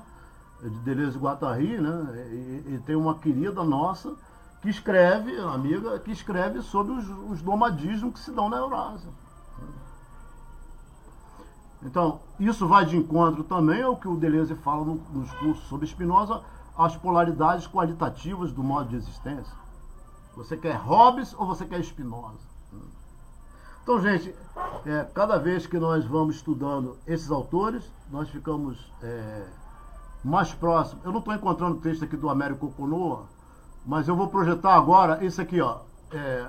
de 0.61 0.79
Deleuze 0.79 1.17
Guattari, 1.17 1.79
né? 1.79 2.27
E, 2.31 2.73
e, 2.73 2.81
tem 2.85 2.95
uma 2.95 3.15
querida 3.15 3.63
nossa 3.63 4.15
que 4.61 4.69
escreve, 4.69 5.37
amiga, 5.39 5.99
que 5.99 6.11
escreve 6.11 6.61
sobre 6.61 6.93
os, 6.93 7.09
os 7.29 7.41
nomadismos 7.41 8.13
que 8.13 8.19
se 8.19 8.31
dão 8.31 8.49
na 8.49 8.57
Eurásia. 8.57 9.09
Então, 11.81 12.21
isso 12.39 12.65
vai 12.65 12.85
de 12.85 12.95
encontro 12.95 13.43
também 13.43 13.83
ao 13.83 13.97
que 13.97 14.07
o 14.07 14.15
Deleuze 14.15 14.55
fala 14.55 14.85
no, 14.85 14.95
nos 15.11 15.31
cursos 15.33 15.67
sobre 15.67 15.85
Spinoza, 15.85 16.41
as 16.77 16.95
polaridades 16.95 17.67
qualitativas 17.67 18.53
do 18.53 18.63
modo 18.63 18.89
de 18.89 18.95
existência. 18.95 19.62
Você 20.35 20.57
quer 20.57 20.75
Hobbes 20.75 21.33
ou 21.33 21.45
você 21.45 21.65
quer 21.65 21.83
Spinoza? 21.83 22.53
Então, 23.83 24.01
gente, 24.01 24.33
é, 24.85 25.05
cada 25.13 25.37
vez 25.37 25.67
que 25.67 25.77
nós 25.77 26.05
vamos 26.05 26.37
estudando 26.37 26.97
esses 27.05 27.29
autores, 27.29 27.83
nós 28.09 28.29
ficamos 28.29 28.91
é, 29.01 29.45
mais 30.23 30.53
próximo. 30.53 31.01
Eu 31.03 31.11
não 31.11 31.19
estou 31.19 31.33
encontrando 31.33 31.75
o 31.75 31.81
texto 31.81 32.05
aqui 32.05 32.15
do 32.15 32.29
Américo 32.29 32.71
Conoa, 32.71 33.25
mas 33.85 34.07
eu 34.07 34.15
vou 34.15 34.29
projetar 34.29 34.75
agora 34.75 35.23
esse 35.23 35.41
aqui, 35.41 35.59
ó. 35.59 35.79
É, 36.11 36.47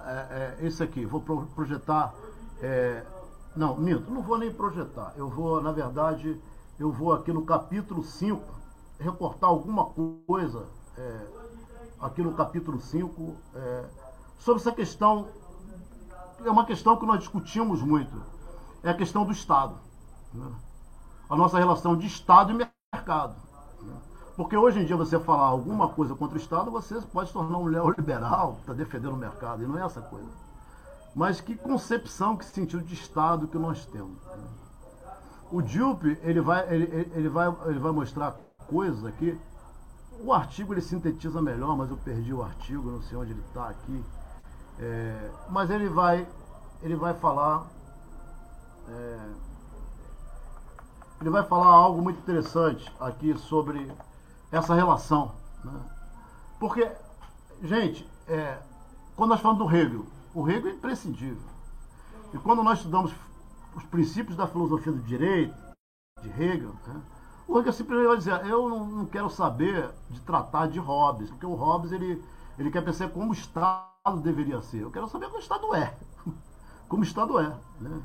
é, 0.00 0.56
é, 0.60 0.66
esse 0.66 0.82
aqui, 0.82 1.06
vou 1.06 1.20
pro, 1.20 1.46
projetar. 1.54 2.12
É, 2.60 3.04
não, 3.54 3.76
minto, 3.76 4.10
não 4.10 4.22
vou 4.22 4.36
nem 4.36 4.52
projetar. 4.52 5.12
Eu 5.16 5.28
vou, 5.28 5.62
na 5.62 5.70
verdade, 5.70 6.40
eu 6.76 6.90
vou 6.90 7.12
aqui 7.12 7.32
no 7.32 7.44
capítulo 7.44 8.02
5 8.02 8.42
recortar 8.98 9.48
alguma 9.48 9.86
coisa 10.26 10.66
aqui 12.02 12.22
no 12.22 12.34
capítulo 12.34 12.80
5 12.80 13.36
é, 13.54 13.84
sobre 14.38 14.60
essa 14.60 14.72
questão. 14.72 15.28
É 16.44 16.50
uma 16.50 16.66
questão 16.66 16.96
que 16.96 17.06
nós 17.06 17.20
discutimos 17.20 17.80
muito. 17.80 18.20
É 18.82 18.90
a 18.90 18.94
questão 18.94 19.24
do 19.24 19.32
Estado. 19.32 19.76
Né? 20.34 20.52
a 21.32 21.36
nossa 21.36 21.58
relação 21.58 21.96
de 21.96 22.06
Estado 22.06 22.52
e 22.52 22.68
mercado. 22.94 23.34
Porque 24.36 24.54
hoje 24.54 24.80
em 24.80 24.84
dia 24.84 24.94
você 24.94 25.18
falar 25.18 25.46
alguma 25.46 25.88
coisa 25.88 26.14
contra 26.14 26.36
o 26.36 26.40
Estado, 26.40 26.70
você 26.70 27.00
pode 27.10 27.28
se 27.28 27.32
tornar 27.32 27.56
um 27.56 27.70
neoliberal, 27.70 28.58
está 28.60 28.74
defendendo 28.74 29.14
o 29.14 29.16
mercado, 29.16 29.62
e 29.62 29.66
não 29.66 29.78
é 29.78 29.82
essa 29.82 30.02
coisa. 30.02 30.28
Mas 31.14 31.40
que 31.40 31.56
concepção, 31.56 32.36
que 32.36 32.44
sentido 32.44 32.82
de 32.82 32.92
Estado 32.92 33.48
que 33.48 33.56
nós 33.56 33.86
temos. 33.86 34.22
Né? 34.26 34.44
O 35.50 35.62
Dilpe, 35.62 36.18
ele 36.22 36.42
vai, 36.42 36.70
ele, 36.74 37.10
ele, 37.14 37.28
vai, 37.30 37.48
ele 37.64 37.78
vai 37.78 37.92
mostrar 37.92 38.36
coisas 38.68 39.02
aqui. 39.06 39.38
O 40.20 40.32
artigo 40.32 40.72
ele 40.72 40.80
sintetiza 40.80 41.42
melhor, 41.42 41.76
mas 41.76 41.90
eu 41.90 41.96
perdi 41.96 42.32
o 42.32 42.42
artigo, 42.42 42.90
não 42.90 43.02
sei 43.02 43.16
onde 43.16 43.32
ele 43.32 43.40
está 43.40 43.68
aqui. 43.68 44.04
É, 44.78 45.30
mas 45.48 45.70
ele 45.70 45.88
vai, 45.88 46.26
ele 46.80 46.96
vai 46.96 47.14
falar. 47.14 47.66
É, 48.88 49.30
ele 51.20 51.30
vai 51.30 51.42
falar 51.44 51.66
algo 51.66 52.02
muito 52.02 52.18
interessante 52.18 52.92
aqui 53.00 53.36
sobre 53.36 53.90
essa 54.50 54.74
relação. 54.74 55.32
Né? 55.64 55.80
Porque, 56.58 56.90
gente, 57.62 58.08
é, 58.26 58.58
quando 59.16 59.30
nós 59.30 59.40
falamos 59.40 59.64
do 59.64 59.76
Hegel, 59.76 60.06
o 60.34 60.48
Hegel 60.48 60.70
é 60.70 60.74
imprescindível. 60.74 61.42
E 62.32 62.38
quando 62.38 62.62
nós 62.62 62.78
estudamos 62.78 63.12
os 63.74 63.84
princípios 63.84 64.36
da 64.36 64.46
filosofia 64.46 64.92
do 64.92 65.00
direito, 65.00 65.54
de 66.20 66.28
Hegel, 66.28 66.74
né? 66.86 67.00
O 67.46 67.58
Hegel 67.58 67.72
simplesmente 67.72 68.08
vai 68.08 68.16
dizer, 68.16 68.46
eu 68.46 68.68
não, 68.68 68.86
não, 68.86 69.06
quero 69.06 69.28
saber 69.28 69.90
de 70.10 70.20
tratar 70.20 70.68
de 70.68 70.78
Hobbes, 70.78 71.30
porque 71.30 71.46
o 71.46 71.54
Hobbes 71.54 71.92
ele, 71.92 72.22
ele 72.58 72.70
quer 72.70 72.84
pensar 72.84 73.08
como 73.08 73.30
o 73.30 73.32
Estado 73.32 74.20
deveria 74.22 74.62
ser. 74.62 74.82
Eu 74.82 74.90
quero 74.90 75.08
saber 75.08 75.26
como 75.26 75.38
o 75.38 75.40
Estado 75.40 75.74
é. 75.74 75.94
Como 76.88 77.02
o 77.02 77.06
Estado 77.06 77.38
é. 77.38 77.56
Né? 77.80 78.02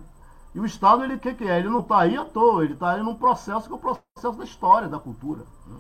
E 0.56 0.60
o 0.60 0.66
Estado, 0.66 1.04
ele 1.04 1.16
o 1.16 1.20
que, 1.20 1.34
que 1.34 1.44
é? 1.44 1.60
Ele 1.60 1.70
não 1.70 1.82
está 1.82 2.00
aí 2.00 2.18
à 2.18 2.26
toa, 2.26 2.64
ele 2.64 2.74
está 2.74 2.92
aí 2.92 3.04
num 3.04 3.16
processo 3.16 3.68
que 3.68 3.74
é 3.74 3.76
o 3.76 3.80
processo 3.80 4.32
da 4.38 4.44
história, 4.44 4.88
da 4.88 5.00
cultura. 5.00 5.44
Né? 5.68 5.78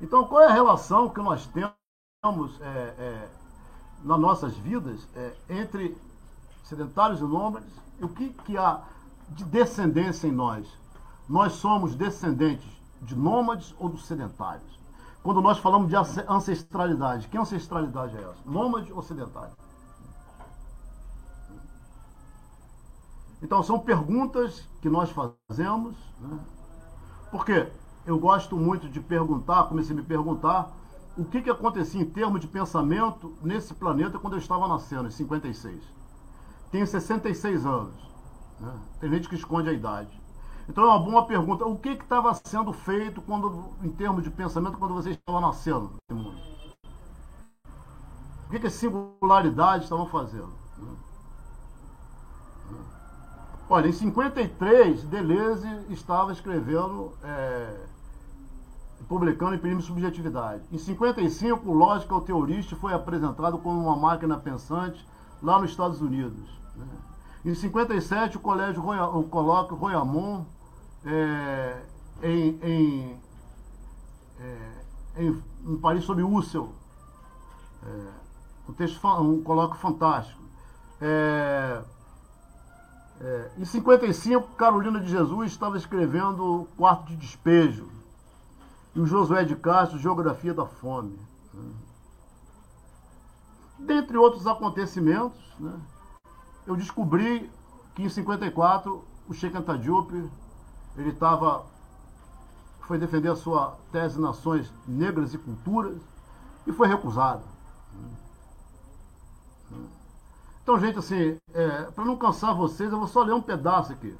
Então, 0.00 0.24
qual 0.24 0.42
é 0.42 0.46
a 0.46 0.52
relação 0.52 1.08
que 1.10 1.20
nós 1.20 1.46
temos 1.48 2.60
é, 2.60 2.64
é, 2.64 3.28
nas 4.04 4.18
nossas 4.18 4.56
vidas 4.56 5.06
é, 5.14 5.34
entre 5.50 5.96
sedentários 6.64 7.20
e 7.20 7.24
nômades? 7.24 7.72
E 8.00 8.04
o 8.04 8.08
que, 8.08 8.30
que 8.44 8.56
há 8.56 8.80
de 9.30 9.44
descendência 9.44 10.28
em 10.28 10.32
nós? 10.32 10.66
Nós 11.28 11.52
somos 11.54 11.94
descendentes 11.94 12.68
de 13.02 13.14
nômades 13.14 13.74
ou 13.78 13.88
dos 13.88 14.06
sedentários? 14.06 14.78
Quando 15.22 15.40
nós 15.40 15.58
falamos 15.58 15.88
de 15.88 15.96
ancestralidade, 16.28 17.28
que 17.28 17.36
ancestralidade 17.36 18.16
é 18.16 18.20
essa? 18.20 18.42
Nômade 18.46 18.92
ou 18.92 19.02
sedentário? 19.02 19.52
Então, 23.42 23.62
são 23.62 23.78
perguntas 23.78 24.66
que 24.80 24.88
nós 24.88 25.10
fazemos. 25.10 25.94
Né? 26.20 26.38
Por 27.30 27.44
quê? 27.44 27.70
eu 28.08 28.18
gosto 28.18 28.56
muito 28.56 28.88
de 28.88 29.00
perguntar, 29.00 29.64
comecei 29.64 29.94
a 29.94 29.96
me 29.96 30.02
perguntar 30.02 30.72
o 31.16 31.24
que, 31.24 31.42
que 31.42 31.50
acontecia 31.50 32.00
em 32.00 32.08
termos 32.08 32.40
de 32.40 32.46
pensamento 32.46 33.36
nesse 33.42 33.74
planeta 33.74 34.18
quando 34.18 34.32
eu 34.32 34.38
estava 34.38 34.66
nascendo, 34.66 35.08
em 35.08 35.10
56. 35.10 35.82
Tenho 36.70 36.86
66 36.86 37.66
anos. 37.66 37.94
Né? 38.58 38.72
Tem 38.98 39.10
gente 39.10 39.28
que 39.28 39.34
esconde 39.34 39.68
a 39.68 39.72
idade. 39.72 40.18
Então 40.68 40.84
é 40.84 40.88
uma 40.88 40.98
boa 40.98 41.24
pergunta. 41.24 41.64
O 41.64 41.78
que 41.78 41.88
estava 41.88 42.34
sendo 42.44 42.72
feito 42.72 43.22
quando, 43.22 43.70
em 43.82 43.88
termos 43.88 44.22
de 44.22 44.30
pensamento 44.30 44.76
quando 44.76 44.94
você 44.94 45.10
estava 45.10 45.40
nascendo? 45.40 45.92
O 46.10 46.34
que, 48.50 48.60
que 48.60 48.66
as 48.66 48.74
singularidades 48.74 49.84
estavam 49.84 50.06
fazendo? 50.06 50.52
Olha, 53.70 53.88
em 53.88 53.92
53, 53.92 55.02
Deleuze 55.04 55.68
estava 55.90 56.32
escrevendo 56.32 57.12
é, 57.22 57.86
publicando 59.06 59.54
em 59.54 59.76
de 59.76 59.82
subjetividade. 59.82 60.62
Em 60.72 60.78
55, 60.78 61.70
Lógica 61.70 62.14
ao 62.14 62.22
Teorista 62.22 62.74
foi 62.76 62.94
apresentado 62.94 63.58
como 63.58 63.80
uma 63.80 63.96
máquina 63.96 64.38
pensante 64.38 65.06
lá 65.42 65.60
nos 65.60 65.70
Estados 65.70 66.00
Unidos. 66.00 66.48
Né? 66.76 66.86
Em 67.44 67.54
57, 67.54 68.38
o 68.38 68.40
colégio 68.40 68.80
Roya, 68.80 69.06
o 69.06 69.24
colóquio 69.24 69.76
é, 71.04 71.82
em, 72.22 72.58
em, 72.62 73.20
é, 74.40 74.84
em, 75.16 75.42
em, 75.66 75.76
Paris 75.78 76.04
sobre 76.04 76.22
Husserl. 76.22 76.72
É, 77.82 78.10
um, 78.68 78.72
texto, 78.72 79.06
um 79.06 79.42
colóquio 79.42 79.78
fantástico. 79.78 80.42
É, 81.00 81.82
é, 83.20 83.50
em 83.58 83.64
55, 83.64 84.54
Carolina 84.54 85.00
de 85.00 85.10
Jesus 85.10 85.50
estava 85.50 85.76
escrevendo 85.76 86.68
Quarto 86.76 87.06
de 87.06 87.16
Despejo 87.16 87.88
e 88.94 89.00
o 89.00 89.06
Josué 89.06 89.44
de 89.44 89.56
Castro, 89.56 89.98
Geografia 89.98 90.54
da 90.54 90.66
Fome. 90.66 91.18
Dentre 93.78 94.16
outros 94.16 94.46
acontecimentos, 94.46 95.40
né, 95.58 95.72
eu 96.66 96.76
descobri 96.76 97.50
que 97.94 98.02
em 98.02 98.08
54 98.08 99.04
o 99.28 99.34
Sheikh 99.34 99.56
Anta 99.56 99.78
ele 100.96 101.10
estava 101.10 101.64
foi 102.88 102.98
defender 102.98 103.30
a 103.30 103.36
sua 103.36 103.76
tese 103.92 104.18
Nações 104.18 104.72
Negras 104.86 105.34
e 105.34 105.38
Culturas 105.38 106.00
e 106.66 106.72
foi 106.72 106.88
recusado. 106.88 107.42
Então, 110.62 110.78
gente, 110.80 110.98
assim, 110.98 111.36
é, 111.54 111.82
para 111.94 112.04
não 112.04 112.16
cansar 112.16 112.54
vocês, 112.54 112.90
eu 112.90 112.98
vou 112.98 113.08
só 113.08 113.22
ler 113.22 113.32
um 113.32 113.42
pedaço 113.42 113.92
aqui. 113.92 114.16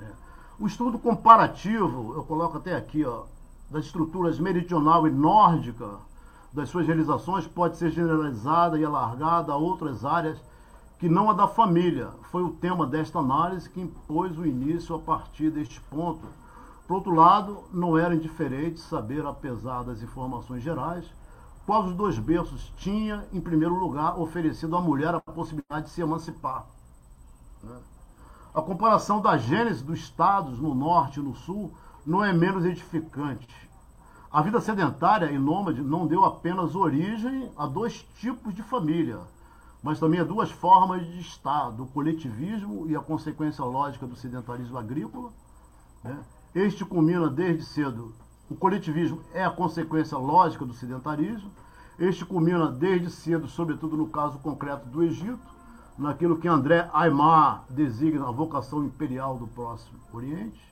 É. 0.00 0.10
O 0.58 0.66
estudo 0.66 0.98
comparativo, 0.98 2.14
eu 2.14 2.24
coloco 2.24 2.58
até 2.58 2.76
aqui, 2.76 3.04
ó, 3.04 3.24
das 3.70 3.86
estruturas 3.86 4.38
meridional 4.38 5.06
e 5.06 5.10
nórdica 5.10 5.98
das 6.52 6.68
suas 6.68 6.86
realizações 6.86 7.46
pode 7.46 7.76
ser 7.76 7.90
generalizada 7.90 8.78
e 8.78 8.84
alargada 8.84 9.52
a 9.52 9.56
outras 9.56 10.04
áreas 10.04 10.38
que 11.04 11.08
não 11.10 11.28
a 11.28 11.34
da 11.34 11.46
família. 11.46 12.08
Foi 12.30 12.42
o 12.42 12.48
tema 12.48 12.86
desta 12.86 13.18
análise 13.18 13.68
que 13.68 13.78
impôs 13.78 14.38
o 14.38 14.46
início 14.46 14.94
a 14.94 14.98
partir 14.98 15.50
deste 15.50 15.78
ponto. 15.78 16.26
Por 16.88 16.94
outro 16.94 17.14
lado, 17.14 17.64
não 17.70 17.98
era 17.98 18.14
indiferente 18.14 18.80
saber, 18.80 19.26
apesar 19.26 19.84
das 19.84 20.02
informações 20.02 20.62
gerais, 20.62 21.04
quais 21.66 21.88
os 21.88 21.94
dois 21.94 22.18
berços 22.18 22.72
tinha, 22.78 23.22
em 23.34 23.40
primeiro 23.42 23.74
lugar, 23.74 24.18
oferecido 24.18 24.74
à 24.78 24.80
mulher 24.80 25.14
a 25.14 25.20
possibilidade 25.20 25.88
de 25.88 25.92
se 25.92 26.00
emancipar. 26.00 26.64
Né? 27.62 27.76
A 28.54 28.62
comparação 28.62 29.20
da 29.20 29.36
gênese 29.36 29.84
dos 29.84 29.98
estados 29.98 30.58
no 30.58 30.74
norte 30.74 31.20
e 31.20 31.22
no 31.22 31.34
sul 31.34 31.70
não 32.06 32.24
é 32.24 32.32
menos 32.32 32.64
edificante. 32.64 33.70
A 34.32 34.40
vida 34.40 34.58
sedentária 34.58 35.30
e 35.30 35.38
nômade 35.38 35.82
não 35.82 36.06
deu 36.06 36.24
apenas 36.24 36.74
origem 36.74 37.52
a 37.58 37.66
dois 37.66 38.08
tipos 38.18 38.54
de 38.54 38.62
família, 38.62 39.20
mas 39.84 40.00
também 40.00 40.18
a 40.18 40.24
duas 40.24 40.50
formas 40.50 41.06
de 41.06 41.20
Estado, 41.20 41.82
o 41.82 41.86
coletivismo 41.86 42.88
e 42.88 42.96
a 42.96 43.00
consequência 43.00 43.62
lógica 43.62 44.06
do 44.06 44.16
sedentarismo 44.16 44.78
agrícola. 44.78 45.30
Né? 46.02 46.18
Este 46.54 46.86
culmina 46.86 47.28
desde 47.28 47.66
cedo. 47.66 48.14
O 48.48 48.54
coletivismo 48.54 49.20
é 49.34 49.44
a 49.44 49.50
consequência 49.50 50.16
lógica 50.16 50.64
do 50.64 50.72
sedentarismo. 50.72 51.50
Este 51.98 52.24
culmina 52.24 52.70
desde 52.70 53.10
cedo, 53.10 53.46
sobretudo 53.46 53.94
no 53.94 54.08
caso 54.08 54.38
concreto 54.38 54.88
do 54.88 55.02
Egito, 55.02 55.38
naquilo 55.98 56.38
que 56.38 56.48
André 56.48 56.88
Aymar 56.90 57.64
designa 57.68 58.26
a 58.26 58.32
vocação 58.32 58.86
imperial 58.86 59.36
do 59.36 59.46
Próximo 59.48 60.00
Oriente. 60.14 60.64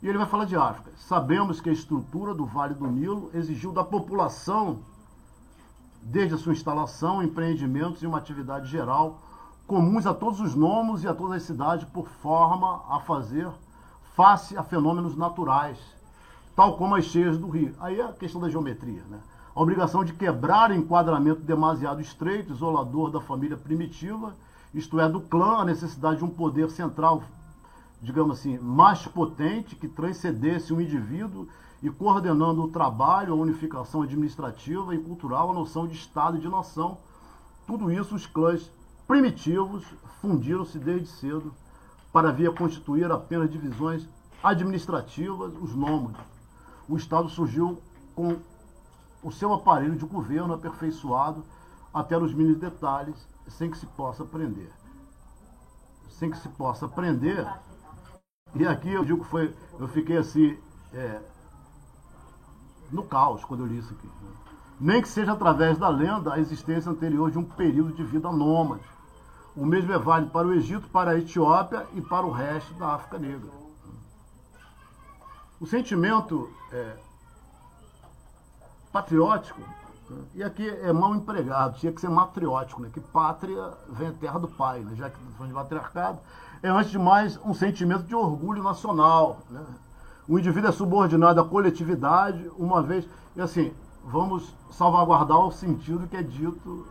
E 0.00 0.08
ele 0.08 0.18
vai 0.18 0.28
falar 0.28 0.44
de 0.44 0.54
África. 0.54 0.92
Sabemos 0.96 1.60
que 1.60 1.70
a 1.70 1.72
estrutura 1.72 2.32
do 2.32 2.46
Vale 2.46 2.74
do 2.74 2.86
Nilo 2.86 3.30
exigiu 3.34 3.72
da 3.72 3.82
população, 3.82 4.78
desde 6.02 6.34
a 6.34 6.38
sua 6.38 6.52
instalação, 6.52 7.22
empreendimentos 7.22 8.02
e 8.02 8.06
uma 8.06 8.18
atividade 8.18 8.68
geral 8.68 9.20
comuns 9.66 10.06
a 10.06 10.12
todos 10.12 10.40
os 10.40 10.54
nomos 10.54 11.02
e 11.02 11.08
a 11.08 11.14
todas 11.14 11.36
as 11.36 11.42
cidades, 11.44 11.88
por 11.88 12.06
forma 12.06 12.82
a 12.88 13.00
fazer 13.00 13.48
face 14.14 14.56
a 14.56 14.62
fenômenos 14.62 15.16
naturais, 15.16 15.78
tal 16.54 16.76
como 16.76 16.94
as 16.94 17.04
cheias 17.04 17.38
do 17.38 17.48
rio. 17.48 17.74
Aí 17.80 17.98
é 17.98 18.04
a 18.04 18.12
questão 18.12 18.40
da 18.40 18.50
geometria, 18.50 19.02
né? 19.08 19.18
A 19.54 19.62
obrigação 19.62 20.04
de 20.04 20.12
quebrar 20.12 20.70
enquadramento 20.74 21.40
demasiado 21.40 22.00
estreito, 22.00 22.52
isolador 22.52 23.10
da 23.10 23.20
família 23.20 23.56
primitiva, 23.56 24.34
isto 24.74 24.98
é, 25.00 25.08
do 25.08 25.20
clã, 25.20 25.60
a 25.60 25.64
necessidade 25.64 26.18
de 26.18 26.24
um 26.24 26.30
poder 26.30 26.70
central 26.70 27.22
digamos 28.02 28.40
assim, 28.40 28.58
mais 28.58 29.06
potente, 29.06 29.76
que 29.76 29.86
transcendesse 29.86 30.74
um 30.74 30.80
indivíduo 30.80 31.46
e 31.82 31.90
coordenando 31.90 32.62
o 32.62 32.68
trabalho, 32.68 33.32
a 33.32 33.36
unificação 33.36 34.02
administrativa 34.02 34.94
e 34.94 34.98
cultural, 34.98 35.50
a 35.50 35.54
noção 35.54 35.86
de 35.86 35.94
Estado 35.94 36.36
e 36.36 36.40
de 36.40 36.48
nação. 36.48 36.98
Tudo 37.66 37.90
isso 37.90 38.14
os 38.14 38.26
clãs 38.26 38.70
primitivos 39.06 39.84
fundiram-se 40.20 40.78
desde 40.78 41.08
cedo 41.08 41.52
para 42.12 42.30
vir 42.30 42.52
constituir 42.54 43.10
apenas 43.10 43.50
divisões 43.50 44.08
administrativas, 44.42 45.52
os 45.60 45.74
nômades. 45.74 46.20
O 46.88 46.96
Estado 46.96 47.28
surgiu 47.28 47.80
com 48.14 48.36
o 49.22 49.32
seu 49.32 49.52
aparelho 49.52 49.96
de 49.96 50.04
governo 50.04 50.54
aperfeiçoado 50.54 51.44
até 51.92 52.18
nos 52.18 52.32
mínimos 52.32 52.58
detalhes, 52.58 53.16
sem 53.48 53.70
que 53.70 53.78
se 53.78 53.86
possa 53.86 54.22
aprender. 54.22 54.70
Sem 56.08 56.30
que 56.30 56.38
se 56.38 56.48
possa 56.48 56.86
aprender 56.86 57.46
e 58.54 58.66
aqui 58.66 58.92
eu 58.92 59.02
digo 59.02 59.24
que 59.24 59.30
foi, 59.30 59.54
eu 59.80 59.88
fiquei 59.88 60.18
assim 60.18 60.58
é, 60.92 61.20
no 62.92 63.02
caos 63.02 63.44
quando 63.44 63.60
eu 63.60 63.66
li 63.66 63.78
isso 63.78 63.92
aqui. 63.92 64.08
Nem 64.78 65.00
que 65.00 65.08
seja 65.08 65.32
através 65.32 65.78
da 65.78 65.88
lenda 65.88 66.34
a 66.34 66.38
existência 66.38 66.90
anterior 66.90 67.30
de 67.30 67.38
um 67.38 67.44
período 67.44 67.92
de 67.92 68.04
vida 68.04 68.30
nômade. 68.30 68.84
O 69.56 69.64
mesmo 69.64 69.92
é 69.92 69.98
válido 69.98 70.30
para 70.30 70.46
o 70.46 70.52
Egito, 70.52 70.88
para 70.88 71.12
a 71.12 71.18
Etiópia 71.18 71.86
e 71.94 72.00
para 72.00 72.26
o 72.26 72.30
resto 72.30 72.72
da 72.74 72.94
África 72.94 73.18
Negra. 73.18 73.50
O 75.60 75.66
sentimento 75.66 76.50
é, 76.72 76.96
patriótico, 78.92 79.60
e 80.34 80.42
aqui 80.42 80.68
é 80.68 80.92
mal 80.92 81.14
empregado, 81.14 81.78
tinha 81.78 81.92
que 81.92 82.00
ser 82.00 82.10
matriótico, 82.10 82.82
né? 82.82 82.90
que 82.92 83.00
pátria 83.00 83.72
vem 83.90 84.08
a 84.08 84.12
terra 84.12 84.38
do 84.38 84.48
pai, 84.48 84.80
né? 84.80 84.94
já 84.96 85.08
que 85.08 85.18
estamos 85.18 85.48
de 85.48 85.54
matriarcado, 85.54 86.18
é 86.62 86.68
antes 86.68 86.90
de 86.90 86.98
mais 86.98 87.38
um 87.44 87.54
sentimento 87.54 88.04
de 88.04 88.14
orgulho 88.14 88.62
nacional. 88.62 89.38
Né? 89.48 89.64
O 90.28 90.38
indivíduo 90.38 90.68
é 90.68 90.72
subordinado 90.72 91.40
à 91.40 91.44
coletividade, 91.44 92.50
uma 92.56 92.82
vez. 92.82 93.08
E 93.34 93.40
assim, 93.40 93.72
vamos 94.04 94.54
salvaguardar 94.70 95.38
o 95.38 95.50
sentido 95.50 96.06
que 96.06 96.16
é 96.16 96.22
dito 96.22 96.86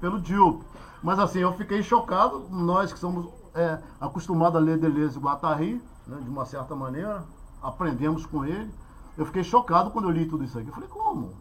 pelo 0.00 0.20
Dilp. 0.20 0.62
Mas 1.02 1.18
assim, 1.18 1.40
eu 1.40 1.52
fiquei 1.52 1.82
chocado, 1.82 2.46
nós 2.50 2.92
que 2.92 2.98
somos 2.98 3.28
é, 3.54 3.78
acostumados 4.00 4.56
a 4.56 4.60
ler 4.60 4.78
Deleuze 4.78 5.18
e 5.18 5.20
Guattari, 5.20 5.82
né, 6.06 6.18
de 6.22 6.28
uma 6.28 6.44
certa 6.44 6.74
maneira, 6.74 7.24
aprendemos 7.62 8.26
com 8.26 8.44
ele. 8.44 8.70
Eu 9.16 9.26
fiquei 9.26 9.44
chocado 9.44 9.90
quando 9.90 10.06
eu 10.06 10.10
li 10.10 10.26
tudo 10.26 10.44
isso 10.44 10.58
aqui. 10.58 10.68
Eu 10.68 10.74
falei, 10.74 10.88
como? 10.88 11.34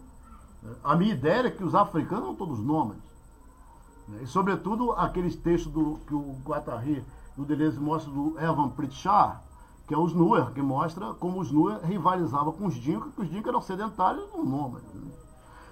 A 0.83 0.95
minha 0.95 1.13
ideia 1.13 1.47
é 1.47 1.51
que 1.51 1.63
os 1.63 1.73
africanos 1.73 2.25
são 2.25 2.35
todos 2.35 2.59
nômades. 2.59 3.01
E, 4.21 4.25
sobretudo, 4.25 4.91
aqueles 4.93 5.35
textos 5.35 5.71
do, 5.71 5.99
que 6.07 6.13
o 6.13 6.35
Guattari 6.43 7.05
e 7.37 7.41
o 7.41 7.45
Deleuze 7.45 7.79
mostram 7.79 8.13
do 8.13 8.39
Evan 8.39 8.69
Pritchard, 8.69 9.39
que 9.89 9.95
é 9.95 9.97
os 9.97 10.13
Nuer, 10.13 10.51
que 10.51 10.61
mostra 10.61 11.15
como 11.15 11.39
os 11.39 11.51
Nuer 11.51 11.79
rivalizavam 11.83 12.53
com 12.53 12.67
os 12.67 12.75
Dinka, 12.75 13.09
que 13.09 13.21
os 13.23 13.27
Dinka 13.27 13.49
eram 13.49 13.59
sedentários 13.59 14.23
e 14.23 14.37
não 14.37 14.45
nômades. 14.45 14.93
Né? 14.93 15.11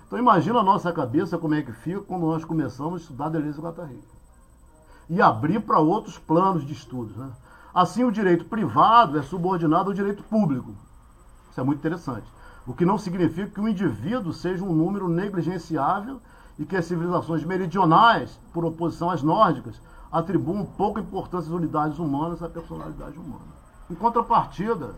Então 0.08 0.18
imagina 0.18 0.58
a 0.58 0.64
nossa 0.64 0.92
cabeça 0.92 1.38
como 1.38 1.54
é 1.54 1.62
que 1.62 1.72
fica 1.72 2.02
quando 2.02 2.26
nós 2.26 2.44
começamos 2.44 2.94
a 2.96 2.98
estudar 2.98 3.30
Deleuze 3.30 3.60
e 3.60 3.62
Guattari. 3.62 4.04
E 5.08 5.22
abrir 5.22 5.60
para 5.60 5.78
outros 5.78 6.18
planos 6.18 6.66
de 6.66 6.74
estudos. 6.74 7.16
Né? 7.16 7.30
Assim, 7.72 8.04
o 8.04 8.12
direito 8.12 8.46
privado 8.46 9.20
é 9.20 9.22
subordinado 9.22 9.92
ao 9.92 9.94
direito 9.94 10.24
público. 10.24 10.74
Isso 11.52 11.62
é 11.62 11.64
muito 11.64 11.78
interessante. 11.78 12.26
O 12.66 12.74
que 12.74 12.88
não 12.88 12.98
significa 12.98 13.52
que 13.52 13.62
o 13.62 13.68
indivíduo 13.68 14.34
seja 14.34 14.64
um 14.64 14.74
número 14.74 15.08
negligenciável 15.08 16.20
e 16.58 16.66
que 16.66 16.76
as 16.76 16.86
civilizações 16.86 17.44
meridionais, 17.44 18.40
por 18.52 18.66
oposição 18.66 19.12
às 19.12 19.22
nórdicas, 19.22 19.80
atribuam 20.12 20.66
pouca 20.66 21.02
importância 21.02 21.50
às 21.50 21.56
unidades 21.56 22.00
humanas 22.00 22.42
à 22.42 22.50
personalidade 22.50 23.20
humana. 23.20 23.57
Em 23.90 23.96
contrapartida, 23.96 24.96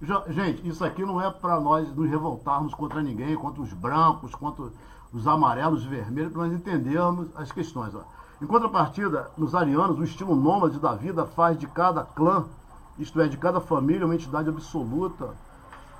já, 0.00 0.22
gente, 0.28 0.68
isso 0.68 0.84
aqui 0.84 1.04
não 1.04 1.20
é 1.20 1.30
para 1.30 1.58
nós 1.58 1.92
nos 1.94 2.08
revoltarmos 2.08 2.72
contra 2.74 3.02
ninguém, 3.02 3.34
contra 3.34 3.62
os 3.62 3.72
brancos, 3.72 4.34
contra 4.34 4.70
os 5.12 5.26
amarelos 5.26 5.82
e 5.82 5.88
vermelhos, 5.88 6.32
para 6.32 6.42
nós 6.42 6.52
entendermos 6.52 7.28
as 7.34 7.50
questões. 7.50 7.94
Ó. 7.94 8.02
Em 8.40 8.46
contrapartida, 8.46 9.30
nos 9.36 9.54
arianos, 9.54 9.98
o 9.98 10.04
estilo 10.04 10.36
nômade 10.36 10.78
da 10.78 10.94
vida 10.94 11.24
faz 11.24 11.58
de 11.58 11.66
cada 11.66 12.04
clã, 12.04 12.44
isto 12.98 13.20
é, 13.20 13.26
de 13.26 13.36
cada 13.36 13.60
família, 13.60 14.04
uma 14.04 14.14
entidade 14.14 14.48
absoluta, 14.48 15.34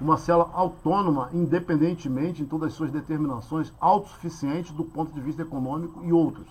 uma 0.01 0.19
célula 0.19 0.51
autônoma, 0.53 1.31
independentemente 1.33 2.43
em 2.43 2.47
todas 2.47 2.69
as 2.69 2.75
suas 2.75 2.91
determinações, 2.91 3.73
autossuficiente 3.81 4.73
do 4.73 4.85
ponto 4.85 5.13
de 5.13 5.21
vista 5.21 5.43
econômico 5.43 6.05
e 6.05 6.13
outros. 6.13 6.47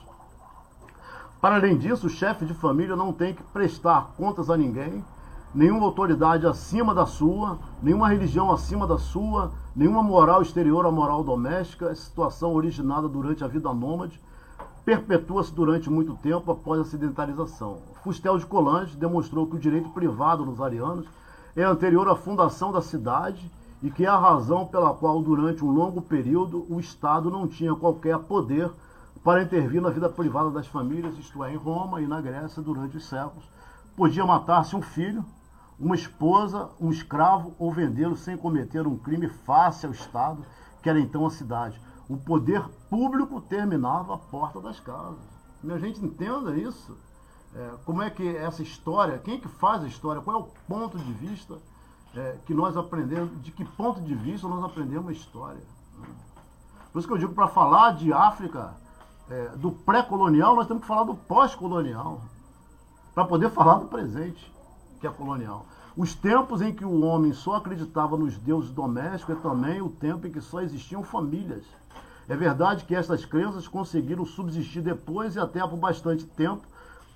Para 1.46 1.58
além 1.58 1.78
disso, 1.78 2.08
o 2.08 2.10
chefe 2.10 2.44
de 2.44 2.56
família 2.56 2.96
não 2.96 3.14
tem 3.14 3.32
que 3.32 3.44
prestar 3.44 4.16
contas 4.18 4.50
a 4.50 4.58
ninguém, 4.58 5.06
nenhuma 5.54 5.86
autoridade 5.86 6.48
acima 6.48 6.92
da 6.92 7.06
sua, 7.06 7.60
nenhuma 7.84 8.10
religião 8.10 8.52
acima 8.52 8.88
da 8.88 8.98
sua, 8.98 9.52
nenhuma 9.76 10.02
moral 10.02 10.42
exterior 10.42 10.88
à 10.88 10.92
moral 10.92 11.24
doméstica. 11.24 11.92
Essa 11.92 12.02
situação 12.02 12.56
originada 12.56 13.08
durante 13.08 13.44
a 13.44 13.48
vida 13.48 13.72
nômade 13.72 14.20
perpetua-se 14.84 15.54
durante 15.54 15.88
muito 15.88 16.16
tempo 16.16 16.52
após 16.52 16.82
a 16.82 16.86
sedentarização. 16.86 17.78
Fustel 18.04 18.40
de 18.40 18.46
Colange 18.48 18.98
demonstrou 18.98 19.46
que 19.46 19.56
o 19.56 19.60
direito 19.60 19.90
privado 19.90 20.44
nos 20.44 20.60
arianos 20.60 21.06
é 21.56 21.62
anterior 21.62 22.10
à 22.10 22.16
fundação 22.16 22.72
da 22.72 22.82
cidade 22.82 23.52
e 23.84 23.92
que 23.92 24.04
é 24.04 24.10
a 24.10 24.18
razão 24.18 24.66
pela 24.66 24.96
qual, 24.96 25.22
durante 25.22 25.64
um 25.64 25.70
longo 25.70 26.02
período, 26.02 26.66
o 26.68 26.80
Estado 26.80 27.30
não 27.30 27.48
tinha 27.48 27.76
qualquer 27.76 28.18
poder 28.18 28.72
para 29.26 29.42
intervir 29.42 29.82
na 29.82 29.90
vida 29.90 30.08
privada 30.08 30.52
das 30.52 30.68
famílias, 30.68 31.18
isto 31.18 31.44
é, 31.44 31.52
em 31.52 31.58
Roma 31.58 32.00
e 32.00 32.06
na 32.06 32.22
Grécia 32.22 32.62
durante 32.62 32.98
os 32.98 33.10
séculos. 33.10 33.50
Podia 33.98 34.24
matar-se 34.24 34.76
um 34.76 34.84
filho, 34.84 35.26
uma 35.80 35.96
esposa, 35.96 36.70
um 36.80 36.92
escravo 36.92 37.56
ou 37.58 37.74
vendê-lo 37.74 38.16
sem 38.16 38.38
cometer 38.38 38.86
um 38.86 38.96
crime 38.96 39.28
face 39.28 39.84
ao 39.84 39.92
Estado, 39.92 40.46
que 40.80 40.88
era 40.88 41.00
então 41.00 41.26
a 41.26 41.32
cidade. 41.32 41.82
O 42.08 42.18
poder 42.18 42.62
público 42.88 43.42
terminava 43.42 44.14
à 44.14 44.18
porta 44.20 44.62
das 44.62 44.80
casas. 44.80 45.18
Minha 45.64 45.80
gente 45.80 46.06
entenda 46.06 46.56
isso. 46.56 46.96
É, 47.56 47.72
como 47.84 48.04
é 48.04 48.12
que 48.12 48.38
essa 48.38 48.62
história, 48.62 49.18
quem 49.18 49.38
é 49.38 49.40
que 49.40 49.48
faz 49.48 49.84
a 49.84 49.88
história, 49.88 50.22
qual 50.22 50.38
é 50.38 50.40
o 50.40 50.50
ponto 50.68 51.00
de 51.00 51.14
vista 51.14 51.58
é, 52.14 52.38
que 52.46 52.54
nós 52.54 52.78
aprendemos, 52.78 53.42
de 53.42 53.52
que 53.52 53.66
ponto 53.66 54.00
de 54.02 54.14
vista 54.14 54.48
nós 54.48 54.64
aprendemos 54.64 55.10
a 55.10 55.14
história. 55.14 55.64
Por 56.94 57.00
isso 57.00 57.08
que 57.08 57.14
eu 57.16 57.18
digo, 57.18 57.34
para 57.34 57.48
falar 57.48 57.96
de 57.96 58.14
África, 58.14 58.85
é, 59.30 59.50
do 59.56 59.72
pré-colonial, 59.72 60.56
nós 60.56 60.68
temos 60.68 60.82
que 60.82 60.88
falar 60.88 61.04
do 61.04 61.16
pós-colonial, 61.16 62.22
para 63.14 63.26
poder 63.26 63.50
falar 63.50 63.76
do 63.76 63.86
presente 63.86 64.54
que 65.00 65.08
é 65.08 65.10
colonial. 65.10 65.66
Os 65.96 66.14
tempos 66.14 66.62
em 66.62 66.74
que 66.74 66.84
o 66.84 67.02
homem 67.02 67.32
só 67.32 67.56
acreditava 67.56 68.18
nos 68.18 68.38
deuses 68.38 68.72
domésticos 68.72 69.38
é 69.38 69.40
também 69.40 69.82
o 69.82 69.90
tempo 69.90 70.28
em 70.28 70.32
que 70.32 70.42
só 70.42 70.62
existiam 70.62 71.04
famílias. 71.04 71.64
É 72.28 72.36
verdade 72.36 72.84
que 72.84 72.96
estas 72.96 73.24
crenças 73.24 73.68
conseguiram 73.68 74.26
subsistir 74.26 74.82
depois 74.82 75.36
e 75.36 75.40
até 75.40 75.66
por 75.66 75.78
bastante 75.78 76.26
tempo, 76.26 76.64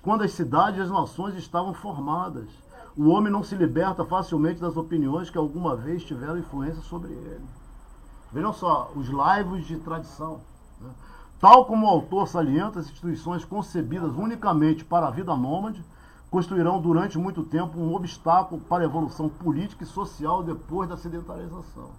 quando 0.02 0.22
as 0.22 0.32
cidades 0.32 0.78
e 0.78 0.82
as 0.82 0.90
nações 0.90 1.34
estavam 1.34 1.74
formadas. 1.74 2.48
O 2.96 3.08
homem 3.08 3.30
não 3.30 3.42
se 3.42 3.54
liberta 3.54 4.04
facilmente 4.04 4.60
das 4.60 4.76
opiniões 4.76 5.28
que 5.28 5.36
alguma 5.36 5.76
vez 5.76 6.02
tiveram 6.02 6.38
influência 6.38 6.80
sobre 6.82 7.12
ele. 7.12 7.44
Vejam 8.32 8.52
só, 8.52 8.90
os 8.94 9.10
laivos 9.10 9.66
de 9.66 9.76
tradição. 9.78 10.40
Né? 10.80 10.90
Tal 11.40 11.64
como 11.64 11.86
o 11.86 11.88
autor 11.88 12.28
salienta, 12.28 12.80
as 12.80 12.86
instituições 12.86 13.46
concebidas 13.46 14.14
unicamente 14.14 14.84
para 14.84 15.08
a 15.08 15.10
vida 15.10 15.34
nômade 15.34 15.82
construirão 16.30 16.80
durante 16.80 17.18
muito 17.18 17.42
tempo 17.42 17.80
um 17.80 17.94
obstáculo 17.94 18.60
para 18.60 18.84
a 18.84 18.86
evolução 18.86 19.28
política 19.28 19.82
e 19.82 19.86
social 19.86 20.42
depois 20.42 20.88
da 20.88 20.98
sedentarização. 20.98 21.90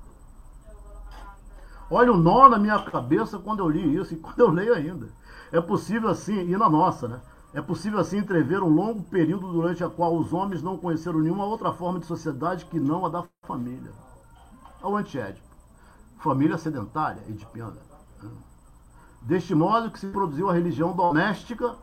Olha 1.90 2.14
o 2.14 2.18
nó 2.18 2.48
na 2.48 2.58
minha 2.60 2.80
cabeça 2.84 3.40
quando 3.40 3.60
eu 3.60 3.68
li 3.68 3.98
isso 3.98 4.14
e 4.14 4.18
quando 4.18 4.40
eu 4.40 4.52
leio 4.52 4.76
ainda. 4.76 5.10
É 5.52 5.60
possível 5.60 6.08
assim, 6.08 6.40
e 6.40 6.56
na 6.56 6.70
nossa, 6.70 7.08
né? 7.08 7.22
É 7.54 7.62
possível 7.62 8.00
assim 8.00 8.20
entrever 8.20 8.64
um 8.64 8.70
longo 8.70 9.04
período 9.04 9.52
durante 9.52 9.84
a 9.84 9.90
qual 9.90 10.16
os 10.16 10.32
homens 10.32 10.64
não 10.64 10.78
conheceram 10.78 11.20
nenhuma 11.20 11.44
outra 11.44 11.74
forma 11.74 12.00
de 12.00 12.06
sociedade 12.06 12.66
que 12.66 12.80
não 12.80 13.06
a 13.06 13.10
da 13.10 13.26
família. 13.42 13.92
Ao 14.82 14.96
antiédipo. 14.96 15.46
Família 16.20 16.58
sedentária, 16.58 17.24
edipiana. 17.28 17.91
Deste 19.22 19.54
modo 19.54 19.92
que 19.92 20.00
se 20.00 20.08
produziu 20.08 20.50
a 20.50 20.54
religião 20.54 20.94
doméstica 20.94 21.76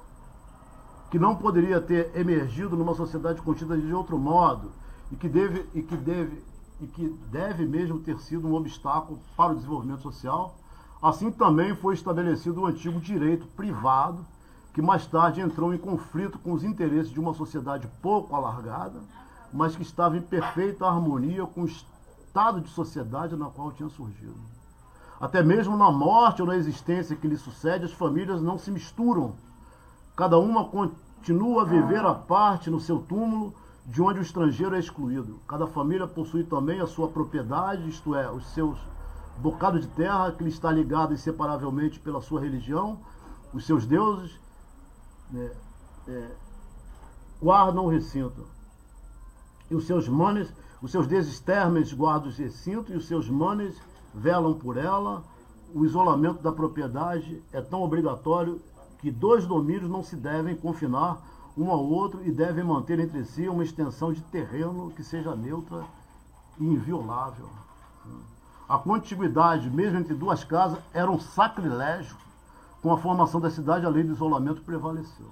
que 1.11 1.19
não 1.19 1.37
poderia 1.37 1.81
ter 1.81 2.11
emergido 2.15 2.77
numa 2.77 2.95
sociedade 2.95 3.41
contida 3.41 3.79
de 3.79 3.95
outro 3.95 4.19
modo 4.19 4.73
e 5.11 5.17
que 5.17 5.29
deve 5.29 5.65
e 5.73 5.83
que 5.83 5.97
deve 5.97 6.45
e 6.81 6.87
que 6.87 7.09
deve 7.31 7.65
mesmo 7.65 8.01
ter 8.01 8.19
sido 8.19 8.47
um 8.47 8.55
obstáculo 8.55 9.21
para 9.37 9.53
o 9.53 9.55
desenvolvimento 9.55 10.03
social. 10.03 10.57
Assim 11.01 11.31
também 11.31 11.75
foi 11.77 11.95
estabelecido 11.95 12.63
o 12.63 12.67
antigo 12.67 13.01
direito 13.01 13.47
privado, 13.49 14.25
que 14.75 14.83
mais 14.83 15.07
tarde 15.07 15.41
entrou 15.41 15.73
em 15.73 15.79
conflito 15.79 16.39
com 16.39 16.53
os 16.53 16.65
interesses 16.65 17.11
de 17.11 17.19
uma 17.19 17.35
sociedade 17.35 17.89
pouco 18.03 18.35
alargada, 18.35 19.01
mas 19.53 19.75
que 19.75 19.83
estava 19.83 20.17
em 20.17 20.23
perfeita 20.23 20.87
harmonia 20.87 21.47
com 21.47 21.63
o 21.63 21.67
estado 21.67 22.61
de 22.61 22.69
sociedade 22.69 23.37
na 23.37 23.47
qual 23.47 23.73
tinha 23.73 23.89
surgido. 23.89 24.58
Até 25.21 25.43
mesmo 25.43 25.77
na 25.77 25.91
morte 25.91 26.41
ou 26.43 26.49
na 26.49 26.57
existência 26.57 27.17
que 27.17 27.27
lhe 27.27 27.37
sucede, 27.37 27.85
as 27.85 27.93
famílias 27.93 28.41
não 28.41 28.59
se 28.59 28.71
misturam 28.71 29.35
Cada 30.19 30.37
uma 30.37 30.65
continua 30.65 31.63
a 31.63 31.65
viver 31.65 32.05
à 32.05 32.13
parte 32.13 32.69
no 32.69 32.81
seu 32.81 32.99
túmulo, 32.99 33.55
de 33.87 34.03
onde 34.03 34.19
o 34.19 34.23
estrangeiro 34.23 34.75
é 34.75 34.81
excluído. 34.81 35.39
Cada 35.47 35.65
família 35.65 36.09
possui 36.09 36.43
também 36.43 36.81
a 36.81 36.89
sua 36.89 37.07
propriedade, 37.07 37.89
isto 37.89 38.17
é, 38.17 38.29
os 38.29 38.45
seus 38.49 38.77
bocados 39.37 39.83
de 39.83 39.87
terra 39.87 40.33
que 40.33 40.43
lhe 40.43 40.51
está 40.51 40.73
ligado 40.73 41.15
inseparavelmente 41.15 42.01
pela 42.01 42.21
sua 42.21 42.41
religião, 42.41 42.99
os 43.55 43.65
seus 43.65 43.87
deuses 43.87 44.41
né, 45.31 45.53
é, 46.09 46.31
guardam 47.41 47.85
o 47.85 47.89
recinto. 47.89 48.45
E 49.71 49.77
os 49.77 49.87
seus 49.87 50.09
manes, 50.09 50.53
os 50.83 50.91
seus 50.91 51.07
deuses 51.07 51.39
termes 51.39 51.93
guardam 51.93 52.29
o 52.29 52.35
recinto 52.35 52.93
e 52.93 52.97
os 52.97 53.07
seus 53.07 53.31
manes 53.31 53.81
velam 54.15 54.55
por 54.55 54.77
ela. 54.77 55.23
O 55.75 55.85
isolamento 55.85 56.43
da 56.43 56.51
propriedade 56.51 57.43
é 57.53 57.61
tão 57.61 57.83
obrigatório 57.83 58.61
que 58.99 59.11
dois 59.11 59.47
domínios 59.47 59.91
não 59.91 60.03
se 60.03 60.17
devem 60.17 60.57
confinar 60.57 61.19
um 61.57 61.71
ao 61.71 61.85
outro 61.85 62.25
e 62.25 62.31
devem 62.31 62.65
manter 62.65 62.99
entre 63.01 63.25
si 63.25 63.49
uma 63.49 63.65
extensão 63.65 64.13
de 64.13 64.21
terreno 64.23 64.93
que 64.93 65.03
seja 65.03 65.35
neutra 65.35 65.85
e 66.59 66.65
inviolável. 66.65 67.49
A 68.69 68.79
contiguidade, 68.79 69.69
mesmo 69.71 69.99
entre 69.99 70.15
duas 70.15 70.45
casas, 70.45 70.79
era 70.93 71.11
um 71.11 71.19
sacrilégio. 71.19 72.17
Com 72.83 72.93
a 72.93 72.99
formação 72.99 73.41
da 73.41 73.51
cidade, 73.51 73.85
a 73.85 73.89
lei 73.89 74.05
do 74.05 74.13
isolamento 74.13 74.63
prevaleceu. 74.63 75.27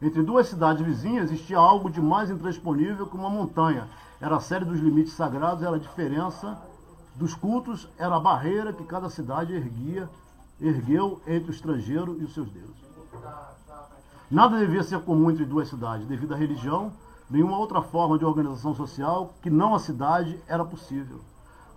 Entre 0.00 0.22
duas 0.22 0.48
cidades 0.48 0.84
vizinhas 0.84 1.30
existia 1.30 1.58
algo 1.58 1.90
de 1.90 2.00
mais 2.00 2.30
intransponível 2.30 3.06
que 3.06 3.16
uma 3.16 3.28
montanha. 3.28 3.88
Era 4.20 4.36
a 4.36 4.40
série 4.40 4.64
dos 4.64 4.80
limites 4.80 5.12
sagrados, 5.12 5.62
era 5.62 5.76
a 5.76 5.78
diferença 5.78 6.58
dos 7.14 7.34
cultos, 7.34 7.88
era 7.98 8.16
a 8.16 8.20
barreira 8.20 8.72
que 8.72 8.84
cada 8.84 9.08
cidade 9.10 9.52
erguia, 9.52 10.08
ergueu 10.60 11.20
entre 11.26 11.50
o 11.50 11.54
estrangeiro 11.54 12.16
e 12.20 12.24
os 12.24 12.32
seus 12.32 12.48
deuses. 12.50 12.82
Nada 14.30 14.58
devia 14.58 14.82
ser 14.82 15.00
comum 15.00 15.30
entre 15.30 15.44
duas 15.44 15.68
cidades, 15.68 16.06
devido 16.06 16.32
à 16.32 16.36
religião, 16.36 16.92
nenhuma 17.28 17.58
outra 17.58 17.82
forma 17.82 18.18
de 18.18 18.24
organização 18.24 18.74
social 18.74 19.34
que 19.42 19.50
não 19.50 19.74
a 19.74 19.78
cidade 19.78 20.38
era 20.46 20.64
possível. 20.64 21.20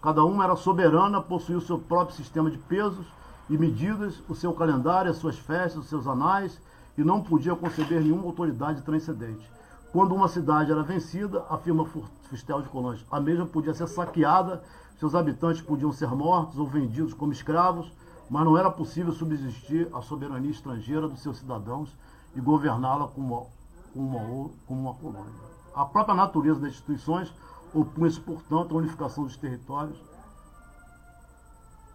Cada 0.01 0.23
uma 0.23 0.43
era 0.43 0.55
soberana, 0.55 1.19
possuía 1.19 1.57
o 1.57 1.61
seu 1.61 1.79
próprio 1.79 2.15
sistema 2.15 2.49
de 2.49 2.57
pesos 2.57 3.05
e 3.49 3.57
medidas, 3.57 4.21
o 4.29 4.36
seu 4.36 4.53
calendário, 4.53 5.11
as 5.11 5.17
suas 5.17 5.38
festas, 5.38 5.83
os 5.83 5.89
seus 5.89 6.07
anais, 6.07 6.61
e 6.97 7.03
não 7.03 7.21
podia 7.21 7.55
conceber 7.55 8.01
nenhuma 8.01 8.25
autoridade 8.25 8.81
transcendente. 8.83 9.49
Quando 9.91 10.13
uma 10.13 10.27
cidade 10.27 10.71
era 10.71 10.83
vencida, 10.83 11.45
afirma 11.49 11.86
Fustel 12.29 12.61
de 12.61 12.69
Colões, 12.69 13.05
a 13.09 13.19
mesma 13.19 13.45
podia 13.45 13.73
ser 13.73 13.88
saqueada, 13.88 14.61
seus 14.97 15.13
habitantes 15.15 15.61
podiam 15.61 15.91
ser 15.91 16.09
mortos 16.09 16.57
ou 16.57 16.67
vendidos 16.67 17.13
como 17.13 17.31
escravos, 17.31 17.91
mas 18.29 18.45
não 18.45 18.57
era 18.57 18.71
possível 18.71 19.13
subsistir 19.13 19.89
a 19.93 20.01
soberania 20.01 20.51
estrangeira 20.51 21.07
dos 21.07 21.21
seus 21.21 21.37
cidadãos 21.37 21.95
e 22.35 22.41
governá-la 22.41 23.07
como 23.07 23.49
uma, 23.93 24.49
como 24.65 24.81
uma 24.81 24.93
colônia. 24.95 25.33
A 25.73 25.85
própria 25.85 26.15
natureza 26.15 26.59
das 26.61 26.71
instituições 26.71 27.33
opunha-se, 27.73 28.19
portanto, 28.19 28.73
à 28.73 28.77
unificação 28.77 29.25
dos 29.25 29.35
territórios 29.37 30.01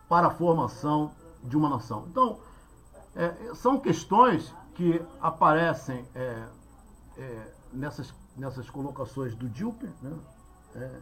para 0.08 0.28
a 0.28 0.30
formação 0.30 1.12
de 1.42 1.56
uma 1.56 1.68
nação. 1.68 2.04
Então, 2.08 2.38
é, 3.16 3.54
são 3.54 3.78
questões 3.80 4.54
que 4.74 5.02
aparecem 5.20 6.04
é, 6.14 6.46
é, 7.16 7.52
nessas, 7.72 8.14
nessas 8.36 8.68
colocações 8.68 9.34
do 9.34 9.48
Dilper, 9.48 9.90
né? 10.02 10.12
É, 10.74 11.00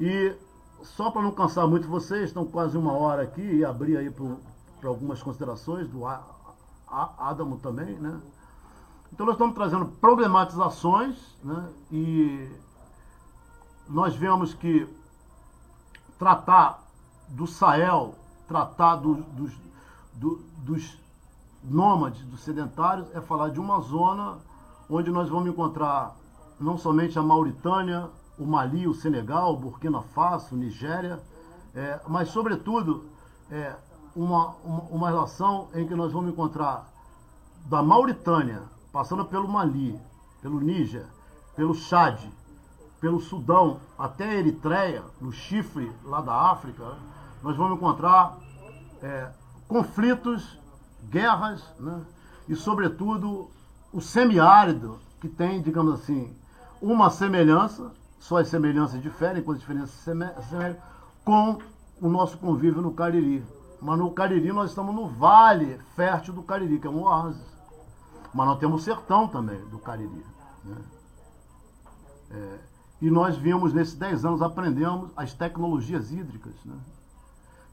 e 0.00 0.36
só 0.84 1.10
para 1.10 1.22
não 1.22 1.32
cansar 1.32 1.66
muito 1.66 1.88
vocês, 1.88 2.24
estão 2.24 2.44
quase 2.44 2.76
uma 2.76 2.92
hora 2.92 3.22
aqui 3.22 3.42
e 3.42 3.64
abrir 3.64 3.96
aí 3.96 4.10
para 4.10 4.88
algumas 4.88 5.22
considerações 5.22 5.88
do 5.88 6.02
Adamo 6.86 7.58
também, 7.58 7.94
né? 7.98 8.20
Então 9.12 9.26
nós 9.26 9.36
estamos 9.36 9.54
trazendo 9.54 9.86
problematizações 9.86 11.16
né? 11.42 11.68
e 11.92 12.50
nós 13.88 14.16
vemos 14.16 14.52
que 14.52 14.88
tratar 16.18 16.82
do 17.28 17.46
Sahel, 17.46 18.16
tratar 18.48 18.96
do, 18.96 19.14
dos, 19.14 19.52
do, 20.14 20.44
dos 20.58 20.98
nômades, 21.62 22.24
dos 22.24 22.40
sedentários, 22.40 23.06
é 23.14 23.20
falar 23.20 23.50
de 23.50 23.60
uma 23.60 23.80
zona 23.80 24.38
onde 24.90 25.10
nós 25.12 25.28
vamos 25.28 25.48
encontrar 25.48 26.16
não 26.58 26.76
somente 26.76 27.16
a 27.16 27.22
Mauritânia, 27.22 28.10
o 28.38 28.44
Mali, 28.46 28.86
o 28.86 28.94
Senegal, 28.94 29.54
o 29.54 29.56
Burkina 29.56 30.02
Faso, 30.02 30.56
Nigéria, 30.56 31.20
é, 31.74 32.00
mas, 32.06 32.28
sobretudo, 32.28 33.04
é, 33.50 33.74
uma, 34.14 34.54
uma, 34.64 34.80
uma 34.90 35.08
relação 35.08 35.68
em 35.74 35.86
que 35.86 35.94
nós 35.94 36.12
vamos 36.12 36.32
encontrar 36.32 36.88
da 37.66 37.82
Mauritânia, 37.82 38.62
passando 38.92 39.24
pelo 39.24 39.48
Mali, 39.48 39.98
pelo 40.40 40.60
Níger, 40.60 41.06
pelo 41.56 41.74
Chad, 41.74 42.20
pelo 43.00 43.20
Sudão 43.20 43.80
até 43.98 44.24
a 44.24 44.34
Eritreia, 44.34 45.02
no 45.20 45.32
chifre 45.32 45.90
lá 46.04 46.20
da 46.20 46.50
África, 46.50 46.96
nós 47.42 47.56
vamos 47.56 47.76
encontrar 47.76 48.38
é, 49.02 49.30
conflitos, 49.68 50.58
guerras, 51.10 51.62
né? 51.78 52.02
e, 52.48 52.54
sobretudo, 52.54 53.50
o 53.92 54.00
semiárido, 54.00 54.98
que 55.20 55.28
tem, 55.28 55.60
digamos 55.60 56.00
assim, 56.00 56.34
uma 56.80 57.10
semelhança, 57.10 57.92
só 58.24 58.38
as 58.38 58.48
semelhanças 58.48 59.02
diferem, 59.02 59.42
com 59.42 59.52
as 59.52 59.60
diferenças 59.60 59.90
semelhantes, 59.90 60.82
com 61.26 61.58
o 62.00 62.08
nosso 62.08 62.38
convívio 62.38 62.80
no 62.80 62.94
Cariri. 62.94 63.44
Mas 63.82 63.98
no 63.98 64.10
Cariri 64.12 64.50
nós 64.50 64.70
estamos 64.70 64.94
no 64.94 65.06
vale 65.06 65.78
fértil 65.94 66.32
do 66.32 66.42
Cariri, 66.42 66.78
que 66.78 66.86
é 66.86 66.90
um 66.90 67.02
oásis. 67.02 67.44
Mas 68.32 68.46
nós 68.46 68.58
temos 68.58 68.80
o 68.80 68.84
sertão 68.84 69.28
também 69.28 69.60
do 69.66 69.78
Cariri. 69.78 70.24
Né? 70.64 70.76
É, 72.30 72.58
e 73.02 73.10
nós 73.10 73.36
vimos 73.36 73.74
nesses 73.74 73.94
10 73.94 74.24
anos, 74.24 74.40
aprendemos 74.40 75.10
as 75.14 75.34
tecnologias 75.34 76.10
hídricas. 76.10 76.54
Né? 76.64 76.76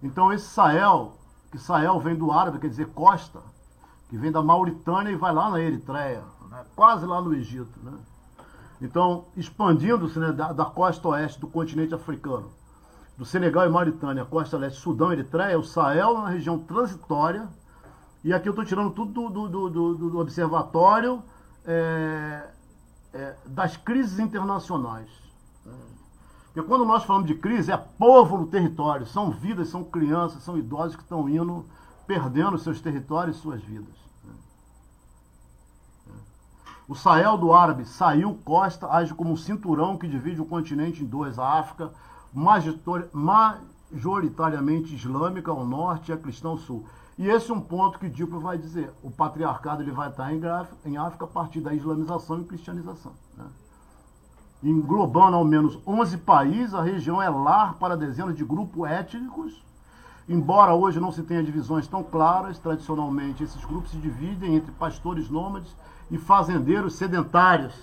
Então 0.03 0.33
esse 0.33 0.47
Sahel, 0.47 1.13
que 1.49 1.57
Sahel 1.57 1.97
vem 2.01 2.15
do 2.15 2.29
árabe, 2.29 2.59
quer 2.59 2.69
dizer 2.69 2.87
costa, 2.87 3.39
que 4.09 4.17
vem 4.17 4.33
da 4.33 4.41
Mauritânia 4.41 5.11
e 5.11 5.15
vai 5.15 5.33
lá 5.33 5.49
na 5.49 5.61
Eritreia, 5.61 6.25
né? 6.49 6.65
quase 6.75 7.05
lá 7.05 7.21
no 7.21 7.33
Egito. 7.33 7.79
Né? 7.81 7.97
Então, 8.81 9.25
expandindo-se 9.37 10.17
né, 10.17 10.31
da, 10.31 10.51
da, 10.51 10.65
costa 10.65 11.07
oeste 11.09 11.39
do 11.39 11.47
continente 11.47 11.93
africano, 11.93 12.51
do 13.15 13.23
Senegal 13.23 13.67
e 13.67 13.69
Mauritânia, 13.69 14.25
costa 14.25 14.57
leste, 14.57 14.79
Sudão 14.79 15.11
e 15.11 15.17
Eritreia, 15.17 15.59
o 15.59 15.63
Sahel 15.63 16.09
é 16.09 16.19
uma 16.19 16.29
região 16.29 16.57
transitória, 16.57 17.47
e 18.23 18.33
aqui 18.33 18.49
eu 18.49 18.51
estou 18.51 18.65
tirando 18.65 18.89
tudo 18.91 19.29
do, 19.29 19.47
do, 19.47 19.69
do, 19.69 20.09
do 20.09 20.19
observatório 20.19 21.21
é, 21.65 22.49
é, 23.13 23.35
das 23.45 23.77
crises 23.77 24.17
internacionais. 24.17 25.09
Porque 26.53 26.67
quando 26.67 26.83
nós 26.83 27.05
falamos 27.05 27.27
de 27.27 27.35
crise, 27.35 27.71
é 27.71 27.77
povo 27.77 28.37
no 28.37 28.47
território, 28.47 29.05
são 29.05 29.31
vidas, 29.31 29.69
são 29.69 29.83
crianças, 29.83 30.43
são 30.43 30.57
idosos 30.57 30.97
que 30.97 31.03
estão 31.03 31.29
indo, 31.29 31.65
perdendo 32.05 32.57
seus 32.57 32.81
territórios 32.81 33.37
e 33.37 33.39
suas 33.39 33.61
vidas. 33.61 33.95
O 36.91 36.93
Sahel 36.93 37.37
do 37.37 37.53
Árabe 37.53 37.85
saiu, 37.85 38.37
costa, 38.43 38.85
age 38.91 39.13
como 39.13 39.31
um 39.31 39.37
cinturão 39.37 39.97
que 39.97 40.09
divide 40.09 40.41
o 40.41 40.45
continente 40.45 41.01
em 41.01 41.05
dois, 41.05 41.39
a 41.39 41.57
África, 41.57 41.89
majoritariamente 43.13 44.93
islâmica 44.93 45.51
ao 45.51 45.65
norte 45.65 46.11
e 46.11 46.13
a 46.13 46.17
cristã 46.17 46.49
ao 46.49 46.57
sul. 46.57 46.85
E 47.17 47.29
esse 47.29 47.49
é 47.49 47.53
um 47.53 47.61
ponto 47.61 47.97
que 47.97 48.09
Diplo 48.09 48.41
vai 48.41 48.57
dizer. 48.57 48.91
O 49.01 49.09
patriarcado 49.09 49.81
ele 49.81 49.91
vai 49.91 50.09
estar 50.09 50.33
em 50.33 50.97
África 50.97 51.23
a 51.23 51.29
partir 51.29 51.61
da 51.61 51.73
islamização 51.73 52.41
e 52.41 52.43
cristianização. 52.43 53.13
Né? 53.37 53.45
englobando 54.61 55.37
ao 55.37 55.45
menos 55.45 55.79
11 55.87 56.17
países, 56.17 56.73
a 56.73 56.81
região 56.81 57.21
é 57.21 57.29
lar 57.29 57.75
para 57.75 57.95
dezenas 57.95 58.35
de 58.35 58.43
grupos 58.43 58.89
étnicos. 58.89 59.63
Embora 60.27 60.75
hoje 60.75 60.99
não 60.99 61.13
se 61.13 61.23
tenha 61.23 61.41
divisões 61.41 61.87
tão 61.87 62.03
claras, 62.03 62.59
tradicionalmente 62.59 63.45
esses 63.45 63.63
grupos 63.63 63.91
se 63.91 63.97
dividem 63.97 64.55
entre 64.57 64.73
pastores 64.73 65.29
nômades 65.29 65.73
e 66.11 66.17
fazendeiros 66.17 66.95
sedentários. 66.95 67.73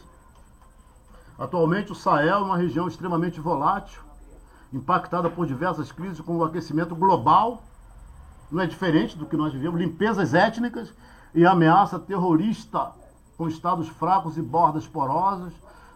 Atualmente 1.38 1.90
o 1.90 1.94
Sahel 1.94 2.38
é 2.38 2.42
uma 2.42 2.56
região 2.56 2.86
extremamente 2.86 3.40
volátil, 3.40 4.02
impactada 4.72 5.30
por 5.30 5.46
diversas 5.46 5.90
crises 5.90 6.20
como 6.20 6.40
o 6.40 6.44
aquecimento 6.44 6.94
global, 6.94 7.62
não 8.52 8.62
é 8.62 8.66
diferente 8.66 9.16
do 9.16 9.26
que 9.26 9.36
nós 9.36 9.52
vivemos, 9.52 9.80
limpezas 9.80 10.34
étnicas 10.34 10.92
e 11.34 11.46
ameaça 11.46 11.98
terrorista 11.98 12.92
com 13.36 13.48
estados 13.48 13.88
fracos 13.88 14.36
e 14.36 14.42
bordas 14.42 14.86
porosas, 14.86 15.52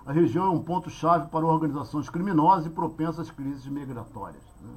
a 0.07 0.13
região 0.13 0.47
é 0.47 0.51
um 0.51 0.63
ponto-chave 0.63 1.29
para 1.29 1.47
organizações 1.47 2.09
criminosas 2.09 2.67
e 2.67 2.71
propensas 2.71 3.21
às 3.21 3.31
crises 3.31 3.67
migratórias. 3.67 4.43
Né? 4.61 4.71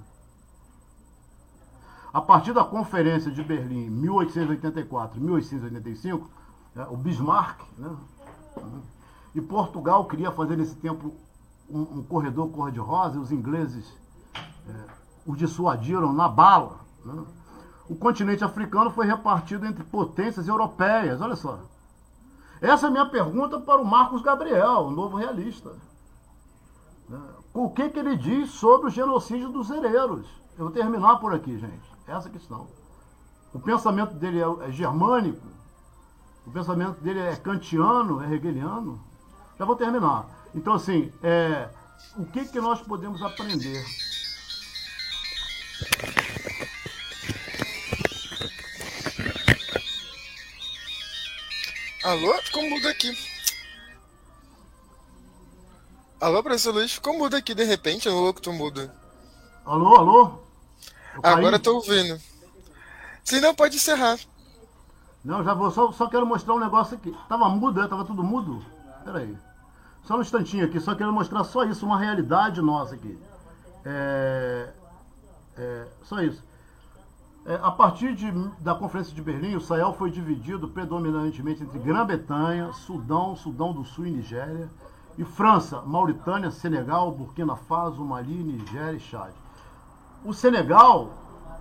A 2.13 2.21
partir 2.21 2.53
da 2.53 2.63
Conferência 2.63 3.31
de 3.31 3.43
Berlim, 3.43 3.89
1884 3.89 5.19
1885, 6.75 6.79
é, 6.79 6.83
o 6.83 6.97
Bismarck, 6.97 7.61
né? 7.77 7.95
e 9.33 9.41
Portugal 9.41 10.05
queria 10.05 10.31
fazer 10.31 10.57
nesse 10.57 10.75
tempo 10.75 11.13
um, 11.69 11.81
um 11.81 12.03
corredor 12.03 12.49
cor-de-rosa, 12.49 13.15
e 13.15 13.19
os 13.19 13.31
ingleses 13.31 13.91
é, 14.67 14.85
o 15.25 15.35
dissuadiram 15.35 16.13
na 16.13 16.27
bala. 16.27 16.79
Né? 17.03 17.23
O 17.89 17.95
continente 17.95 18.43
africano 18.43 18.89
foi 18.91 19.05
repartido 19.05 19.65
entre 19.65 19.83
potências 19.83 20.47
europeias, 20.47 21.21
olha 21.21 21.35
só. 21.35 21.59
Essa 22.61 22.87
é 22.87 22.89
a 22.89 22.91
minha 22.91 23.05
pergunta 23.05 23.59
para 23.59 23.81
o 23.81 23.85
Marcos 23.85 24.21
Gabriel, 24.21 24.87
o 24.87 24.91
novo 24.91 25.17
realista. 25.17 25.73
Né? 27.07 27.19
O 27.53 27.69
que, 27.69 27.89
que 27.89 27.99
ele 27.99 28.17
diz 28.17 28.51
sobre 28.51 28.87
o 28.87 28.89
genocídio 28.89 29.49
dos 29.49 29.69
hereiros? 29.69 30.27
Eu 30.57 30.65
vou 30.65 30.71
terminar 30.71 31.17
por 31.19 31.33
aqui, 31.33 31.57
gente. 31.57 31.95
Essa 32.07 32.29
questão. 32.29 32.67
O 33.53 33.59
pensamento 33.59 34.13
dele 34.13 34.41
é, 34.41 34.67
é 34.67 34.71
germânico, 34.71 35.54
o 36.45 36.51
pensamento 36.51 37.01
dele 37.01 37.19
é 37.19 37.35
kantiano, 37.35 38.23
é 38.23 38.33
hegeliano. 38.33 39.03
Já 39.57 39.65
vou 39.65 39.75
terminar. 39.75 40.27
Então, 40.53 40.73
assim, 40.73 41.11
é, 41.23 41.69
o 42.17 42.25
que, 42.25 42.45
que 42.45 42.61
nós 42.61 42.81
podemos 42.81 43.21
aprender? 43.21 43.83
Alô? 52.03 52.33
Ficou 52.43 52.69
mudo 52.69 52.87
aqui. 52.87 53.17
Alô, 56.21 56.43
professor 56.43 56.73
Luiz, 56.73 56.93
ficou 56.93 57.17
mudo 57.17 57.35
aqui 57.35 57.55
de 57.55 57.63
repente, 57.63 58.07
ou 58.07 58.33
que 58.33 58.41
tô 58.41 58.53
mudo? 58.53 58.91
Alô, 59.65 59.95
alô? 59.95 60.39
Agora 61.23 61.57
tô 61.57 61.75
ouvindo. 61.75 62.21
Se 63.23 63.41
não, 63.41 63.55
pode 63.55 63.77
encerrar. 63.77 64.19
Não, 65.25 65.43
já 65.43 65.55
vou, 65.55 65.71
só, 65.71 65.91
só 65.91 66.07
quero 66.07 66.25
mostrar 66.25 66.53
um 66.53 66.59
negócio 66.59 66.95
aqui. 66.95 67.13
Tava 67.27 67.49
mudo, 67.49 67.81
né? 67.81 67.87
Tava 67.87 68.05
tudo 68.05 68.23
mudo? 68.23 68.63
Pera 69.03 69.19
aí. 69.19 69.35
Só 70.03 70.17
um 70.17 70.21
instantinho 70.21 70.63
aqui, 70.63 70.79
só 70.79 70.93
quero 70.93 71.11
mostrar 71.11 71.43
só 71.43 71.63
isso, 71.63 71.83
uma 71.83 71.97
realidade 71.97 72.61
nossa 72.61 72.93
aqui. 72.93 73.17
É, 73.83 74.71
é, 75.57 75.87
só 76.03 76.21
isso. 76.21 76.43
É, 77.43 77.59
a 77.61 77.71
partir 77.71 78.13
de, 78.13 78.31
da 78.59 78.75
Conferência 78.75 79.15
de 79.15 79.21
Berlim, 79.21 79.55
o 79.55 79.61
Sahel 79.61 79.93
foi 79.93 80.11
dividido 80.11 80.67
predominantemente 80.67 81.63
entre 81.63 81.79
Grã-Bretanha, 81.79 82.71
Sudão, 82.73 83.35
Sudão 83.35 83.73
do 83.73 83.83
Sul 83.83 84.05
e 84.05 84.11
Nigéria, 84.11 84.69
e 85.17 85.23
França, 85.23 85.81
Mauritânia, 85.81 86.51
Senegal, 86.51 87.11
Burkina 87.11 87.55
Faso, 87.55 88.03
Mali, 88.05 88.43
Nigéria 88.43 88.95
e 88.95 88.99
Chad. 88.99 89.31
O 90.23 90.33
Senegal, 90.33 91.09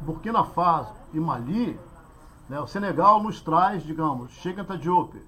Burkina 0.02 0.44
Faso 0.44 0.92
e 1.14 1.20
Mali, 1.20 1.78
né, 2.48 2.60
o 2.60 2.66
Senegal 2.66 3.22
nos 3.22 3.40
traz, 3.40 3.82
digamos, 3.82 4.32
Cheikh 4.32 4.62
Diop, 4.78 5.20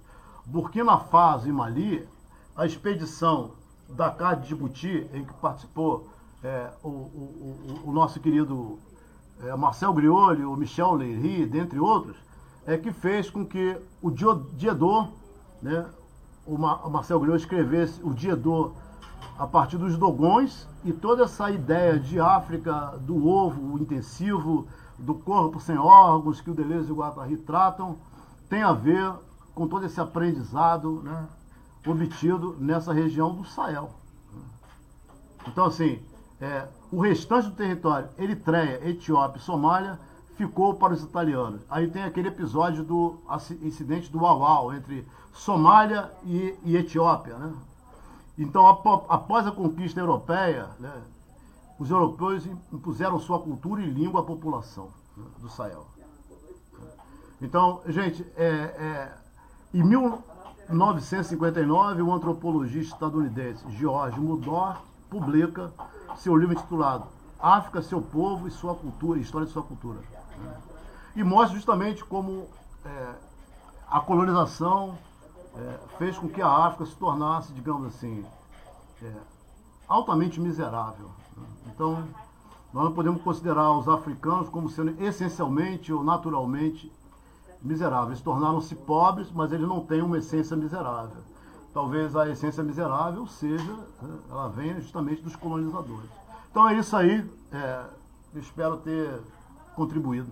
Burkina 0.44 0.98
Faso 0.98 1.48
e 1.48 1.52
Mali, 1.52 2.08
a 2.54 2.66
expedição 2.66 3.52
Dakar 3.88 4.36
de 4.36 4.48
Djibouti, 4.48 5.08
em 5.12 5.24
que 5.24 5.34
participou 5.34 6.08
é, 6.42 6.70
o, 6.82 6.88
o, 6.88 7.82
o, 7.84 7.90
o, 7.90 7.92
nosso 7.92 8.20
querido 8.20 8.78
é, 9.42 9.54
Marcel 9.56 9.92
Grioli, 9.92 10.44
o 10.44 10.56
Michel 10.56 10.94
Leiry, 10.94 11.46
dentre 11.46 11.78
outros, 11.78 12.16
é 12.66 12.76
que 12.76 12.92
fez 12.92 13.30
com 13.30 13.44
que 13.44 13.76
o 14.02 14.10
Diedô, 14.10 15.08
né, 15.62 15.86
o, 16.46 16.58
Marcel 16.58 17.20
Grioli 17.20 17.40
escrevesse 17.40 18.00
o 18.02 18.12
Diedô 18.12 18.72
a 19.38 19.46
partir 19.46 19.76
dos 19.76 19.96
dogões 19.96 20.68
e 20.84 20.92
toda 20.92 21.24
essa 21.24 21.50
ideia 21.50 21.98
de 21.98 22.18
África, 22.20 22.98
do 23.00 23.26
ovo 23.26 23.78
intensivo, 23.78 24.66
do 24.99 25.14
corpo 25.14 25.61
sem 25.61 25.76
órgãos 25.76 26.40
que 26.40 26.51
o 26.51 26.55
Deleuze 26.55 26.88
e 26.88 26.92
o 26.92 26.97
Guattari 26.97 27.36
tratam, 27.36 27.97
tem 28.49 28.62
a 28.62 28.72
ver 28.72 29.12
com 29.55 29.66
todo 29.66 29.84
esse 29.84 30.01
aprendizado 30.01 31.03
né, 31.03 31.26
obtido 31.86 32.57
nessa 32.59 32.92
região 32.92 33.34
do 33.34 33.44
Sahel. 33.44 33.90
Então, 35.47 35.66
assim, 35.66 36.01
é, 36.40 36.66
o 36.90 37.01
restante 37.01 37.49
do 37.49 37.55
território, 37.55 38.09
Eritreia, 38.18 38.88
Etiópia 38.88 39.38
e 39.38 39.42
Somália, 39.42 39.99
ficou 40.36 40.74
para 40.74 40.92
os 40.92 41.03
italianos. 41.03 41.62
Aí 41.70 41.88
tem 41.88 42.03
aquele 42.03 42.28
episódio 42.28 42.84
do 42.84 43.18
incidente 43.62 44.11
do 44.11 44.18
Uau 44.18 44.74
entre 44.74 45.07
Somália 45.32 46.11
e, 46.24 46.55
e 46.62 46.76
Etiópia. 46.76 47.36
Né? 47.36 47.53
Então, 48.38 48.66
após 48.66 49.47
a 49.47 49.51
conquista 49.51 49.99
europeia, 49.99 50.68
né, 50.78 50.92
os 51.79 51.91
europeus 51.91 52.47
impuseram 52.72 53.18
sua 53.18 53.39
cultura 53.39 53.83
e 53.83 53.91
língua 53.91 54.20
à 54.20 54.24
população 54.24 54.89
né, 55.16 55.24
do 55.39 55.49
Sahel. 55.49 55.87
Então, 57.41 57.81
gente, 57.87 58.27
é, 58.37 58.47
é, 58.47 59.12
em 59.74 59.83
1959, 59.83 62.03
o 62.03 62.12
antropologista 62.12 62.95
estadunidense 62.95 63.64
George 63.72 64.18
Mudor 64.18 64.79
publica 65.11 65.72
seu 66.16 66.37
livro 66.37 66.55
intitulado 66.55 67.07
África, 67.39 67.83
seu 67.83 68.01
povo 68.01 68.49
e 68.49 68.51
sua 68.51 68.74
cultura, 68.74 69.20
história 69.20 69.47
de 69.47 69.53
sua 69.53 69.62
cultura. 69.62 69.99
E 71.14 71.22
mostra 71.22 71.55
justamente 71.55 72.03
como 72.05 72.49
é, 72.85 73.14
a 73.89 74.01
colonização 74.01 74.99
é, 75.55 75.79
fez 75.99 76.16
com 76.16 76.29
que 76.29 76.41
a 76.41 76.49
África 76.49 76.87
se 76.87 76.97
tornasse, 76.97 77.53
digamos 77.53 77.95
assim, 77.95 78.24
é, 79.03 79.12
altamente 79.87 80.41
miserável. 80.41 81.11
Então, 81.66 82.09
nós 82.72 82.84
não 82.84 82.93
podemos 82.93 83.22
considerar 83.22 83.72
os 83.78 83.89
africanos 83.89 84.49
como 84.49 84.68
sendo 84.68 85.01
essencialmente 85.03 85.93
ou 85.93 86.05
naturalmente 86.05 86.93
miseráveis. 87.62 88.20
Tornaram-se 88.20 88.74
pobres, 88.74 89.30
mas 89.30 89.53
eles 89.53 89.66
não 89.66 89.84
têm 89.84 90.03
uma 90.03 90.18
essência 90.18 90.57
miserável. 90.57 91.22
Talvez 91.72 92.16
a 92.16 92.28
essência 92.28 92.62
miserável 92.62 93.26
seja, 93.26 93.72
né, 94.03 94.18
ela 94.30 94.49
venha 94.49 94.80
justamente 94.80 95.22
dos 95.22 95.37
colonizadores. 95.37 96.11
Então 96.51 96.68
é 96.68 96.78
isso 96.78 96.97
aí. 96.97 97.28
É, 97.53 97.87
espero 98.39 98.78
ter 98.78 99.20
contribuído. 99.74 100.30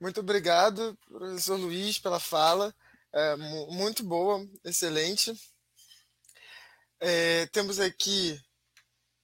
Muito 0.00 0.20
obrigado, 0.20 0.96
professor 1.06 1.58
Luiz, 1.58 1.98
pela 1.98 2.18
fala. 2.18 2.74
É, 3.12 3.36
muito 3.36 4.02
boa, 4.02 4.40
excelente. 4.64 5.32
É, 7.00 7.46
temos 7.46 7.80
aqui 7.80 8.40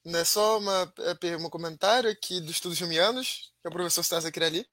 né, 0.05 0.25
só 0.25 0.59
uma, 0.59 0.93
é, 1.23 1.37
um 1.37 1.51
comentário 1.51 2.11
aqui 2.11 2.41
do 2.41 2.51
Estudos 2.51 2.79
Jumianos, 2.79 3.53
que 3.61 3.69
é 3.69 3.71
o 3.71 3.73
professor 3.73 4.03
César 4.05 4.33
Kirali, 4.33 4.67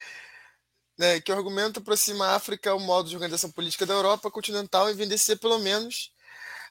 né, 0.97 1.19
que 1.21 1.31
o 1.31 1.35
argumento 1.35 1.79
aproxima 1.79 2.27
a 2.27 2.35
África 2.35 2.71
ao 2.71 2.79
modo 2.79 3.09
de 3.09 3.15
organização 3.15 3.51
política 3.51 3.85
da 3.85 3.93
Europa 3.93 4.31
continental 4.31 4.87
e 4.89 4.91
evidencia 4.93 5.35
pelo 5.37 5.59
menos 5.59 6.13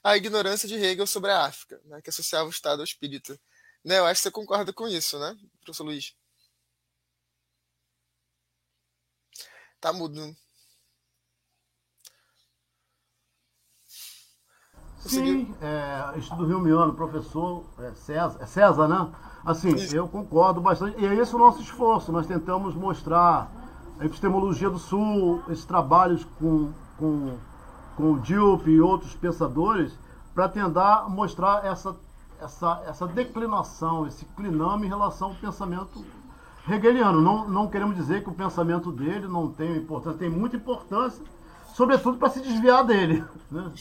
a 0.03 0.17
ignorância 0.17 0.67
de 0.67 0.75
Hegel 0.75 1.07
sobre 1.07 1.31
a 1.31 1.45
África, 1.45 1.81
né, 1.85 2.01
que 2.01 2.09
associava 2.09 2.47
o 2.47 2.51
Estado 2.51 2.79
ao 2.79 2.85
espírito. 2.85 3.39
Né, 3.83 3.99
eu 3.99 4.05
acho 4.05 4.19
que 4.21 4.23
você 4.23 4.31
concorda 4.31 4.73
com 4.73 4.87
isso, 4.87 5.19
né, 5.19 5.37
professor 5.61 5.83
Luiz? 5.85 6.15
Tá 9.79 9.93
mudo. 9.93 10.35
Sim, 15.05 15.53
é, 15.61 16.13
estudo 16.17 16.45
Rio 16.45 16.93
professor 16.93 17.63
é 17.79 17.91
César, 17.91 18.37
é 18.41 18.45
César, 18.45 18.87
né? 18.87 19.07
Assim, 19.45 19.75
Isso. 19.75 19.95
eu 19.95 20.07
concordo 20.07 20.61
bastante. 20.61 20.99
E 20.99 21.05
é 21.05 21.13
esse 21.15 21.35
o 21.35 21.37
nosso 21.37 21.61
esforço. 21.61 22.11
Nós 22.11 22.25
tentamos 22.25 22.73
mostrar 22.73 23.51
a 23.99 24.05
epistemologia 24.05 24.69
do 24.69 24.79
Sul, 24.79 25.41
esses 25.49 25.65
trabalhos 25.65 26.25
com, 26.39 26.71
com, 26.97 27.33
com 27.97 28.13
o 28.13 28.19
Diop 28.19 28.69
e 28.69 28.79
outros 28.79 29.13
pensadores, 29.13 29.93
para 30.33 30.47
tentar 30.47 31.09
mostrar 31.09 31.65
essa, 31.65 31.95
essa, 32.41 32.81
essa 32.87 33.07
declinação, 33.07 34.07
esse 34.07 34.25
cliname 34.37 34.85
em 34.85 34.89
relação 34.89 35.29
ao 35.29 35.35
pensamento 35.35 36.05
hegeliano. 36.69 37.21
Não, 37.21 37.47
não 37.47 37.67
queremos 37.67 37.95
dizer 37.95 38.23
que 38.23 38.29
o 38.29 38.33
pensamento 38.33 38.91
dele 38.91 39.27
não 39.27 39.49
tem 39.49 39.75
importância, 39.75 40.17
tem 40.17 40.29
muita 40.29 40.55
importância, 40.55 41.23
sobretudo 41.73 42.17
para 42.17 42.29
se 42.29 42.41
desviar 42.41 42.85
dele. 42.85 43.23
Né? 43.51 43.71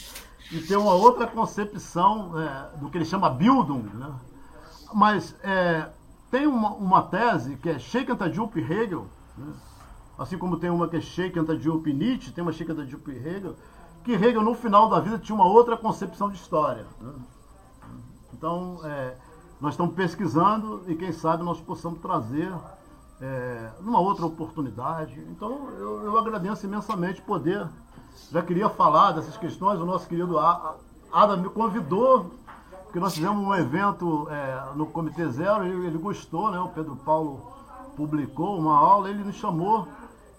E 0.52 0.60
ter 0.60 0.76
uma 0.76 0.92
outra 0.92 1.26
concepção 1.26 2.38
é, 2.38 2.76
do 2.76 2.90
que 2.90 2.98
ele 2.98 3.04
chama 3.06 3.30
Bildung. 3.30 3.88
Né? 3.94 4.12
Mas 4.92 5.34
é, 5.42 5.88
tem 6.30 6.46
uma, 6.46 6.74
uma, 6.74 7.02
tese 7.02 7.56
que 7.56 7.70
é 7.70 7.78
Sheikh 7.78 8.14
Diop 8.30 8.58
Hegel, 8.60 9.06
né? 9.36 9.52
assim 10.18 10.36
como 10.36 10.58
tem 10.58 10.68
uma 10.68 10.86
que 10.88 10.96
é 10.96 11.00
Sheikh 11.00 11.40
Diop 11.56 11.90
Nietzsche, 11.92 12.32
tem 12.32 12.42
uma 12.42 12.52
Sheikh 12.52 12.72
Diop 12.84 13.10
Hegel, 13.10 13.56
que 14.04 14.12
Hegel 14.12 14.42
no 14.42 14.54
final 14.54 14.90
da 14.90 15.00
vida 15.00 15.18
tinha 15.18 15.34
uma 15.34 15.46
outra 15.46 15.76
concepção 15.76 16.28
de 16.28 16.36
história. 16.36 16.86
Né? 17.00 17.14
Então, 18.34 18.80
é, 18.84 19.16
nós 19.58 19.72
estamos 19.72 19.94
pesquisando 19.94 20.84
e 20.86 20.94
quem 20.94 21.12
sabe 21.12 21.42
nós 21.42 21.60
possamos 21.60 22.00
trazer 22.00 22.52
é, 23.22 23.70
numa 23.80 24.00
outra 24.00 24.26
oportunidade. 24.26 25.18
Então, 25.30 25.70
eu, 25.78 26.02
eu 26.04 26.18
agradeço 26.18 26.66
imensamente 26.66 27.22
poder 27.22 27.66
já 28.30 28.42
queria 28.42 28.68
falar 28.68 29.12
dessas 29.12 29.36
questões. 29.36 29.80
O 29.80 29.86
nosso 29.86 30.06
querido 30.06 30.38
Adam 30.38 31.36
me 31.36 31.48
convidou, 31.50 32.30
porque 32.84 32.98
nós 32.98 33.14
fizemos 33.14 33.46
um 33.46 33.54
evento 33.54 34.28
é, 34.30 34.74
no 34.74 34.86
Comitê 34.86 35.28
Zero, 35.30 35.64
ele, 35.64 35.86
ele 35.86 35.98
gostou, 35.98 36.50
né? 36.50 36.58
O 36.58 36.68
Pedro 36.68 36.96
Paulo 36.96 37.52
publicou 37.96 38.58
uma 38.58 38.76
aula, 38.76 39.10
ele 39.10 39.22
nos 39.22 39.36
chamou. 39.36 39.86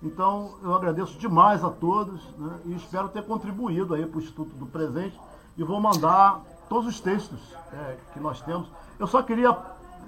Então, 0.02 0.56
eu 0.62 0.74
agradeço 0.76 1.18
demais 1.18 1.64
a 1.64 1.70
todos 1.70 2.22
né, 2.38 2.60
e 2.66 2.76
espero 2.76 3.08
ter 3.08 3.24
contribuído 3.26 3.94
aí 3.94 4.06
para 4.06 4.18
o 4.18 4.22
Instituto 4.22 4.54
do 4.56 4.66
Presente 4.66 5.18
e 5.56 5.64
vou 5.64 5.80
mandar 5.80 6.42
todos 6.68 6.88
os 6.88 7.00
textos 7.00 7.40
é, 7.72 7.98
que 8.12 8.20
nós 8.20 8.42
temos. 8.42 8.68
Eu 9.00 9.08
só 9.08 9.22
queria, 9.22 9.58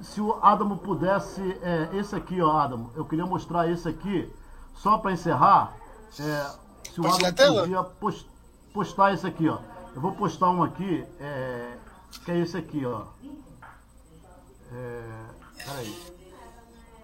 se 0.01 0.19
o 0.19 0.37
Adamo 0.41 0.77
pudesse, 0.77 1.41
é, 1.61 1.89
esse 1.93 2.13
aqui, 2.15 2.41
ó, 2.41 2.57
Adamo, 2.57 2.91
eu 2.95 3.05
queria 3.05 3.25
mostrar 3.25 3.69
esse 3.69 3.87
aqui, 3.87 4.29
só 4.73 4.97
para 4.97 5.13
encerrar. 5.13 5.73
É, 6.19 6.64
se 6.91 7.01
o 7.01 7.07
Adam 7.07 7.61
podia 7.61 7.83
post, 7.83 8.29
postar 8.73 9.13
esse 9.13 9.25
aqui, 9.25 9.47
ó. 9.47 9.59
Eu 9.93 10.01
vou 10.01 10.11
postar 10.11 10.49
um 10.49 10.63
aqui, 10.63 11.05
é, 11.19 11.77
que 12.23 12.31
é 12.31 12.39
esse 12.39 12.57
aqui, 12.57 12.85
ó. 12.85 13.03
É, 14.71 15.25
peraí. 15.65 16.15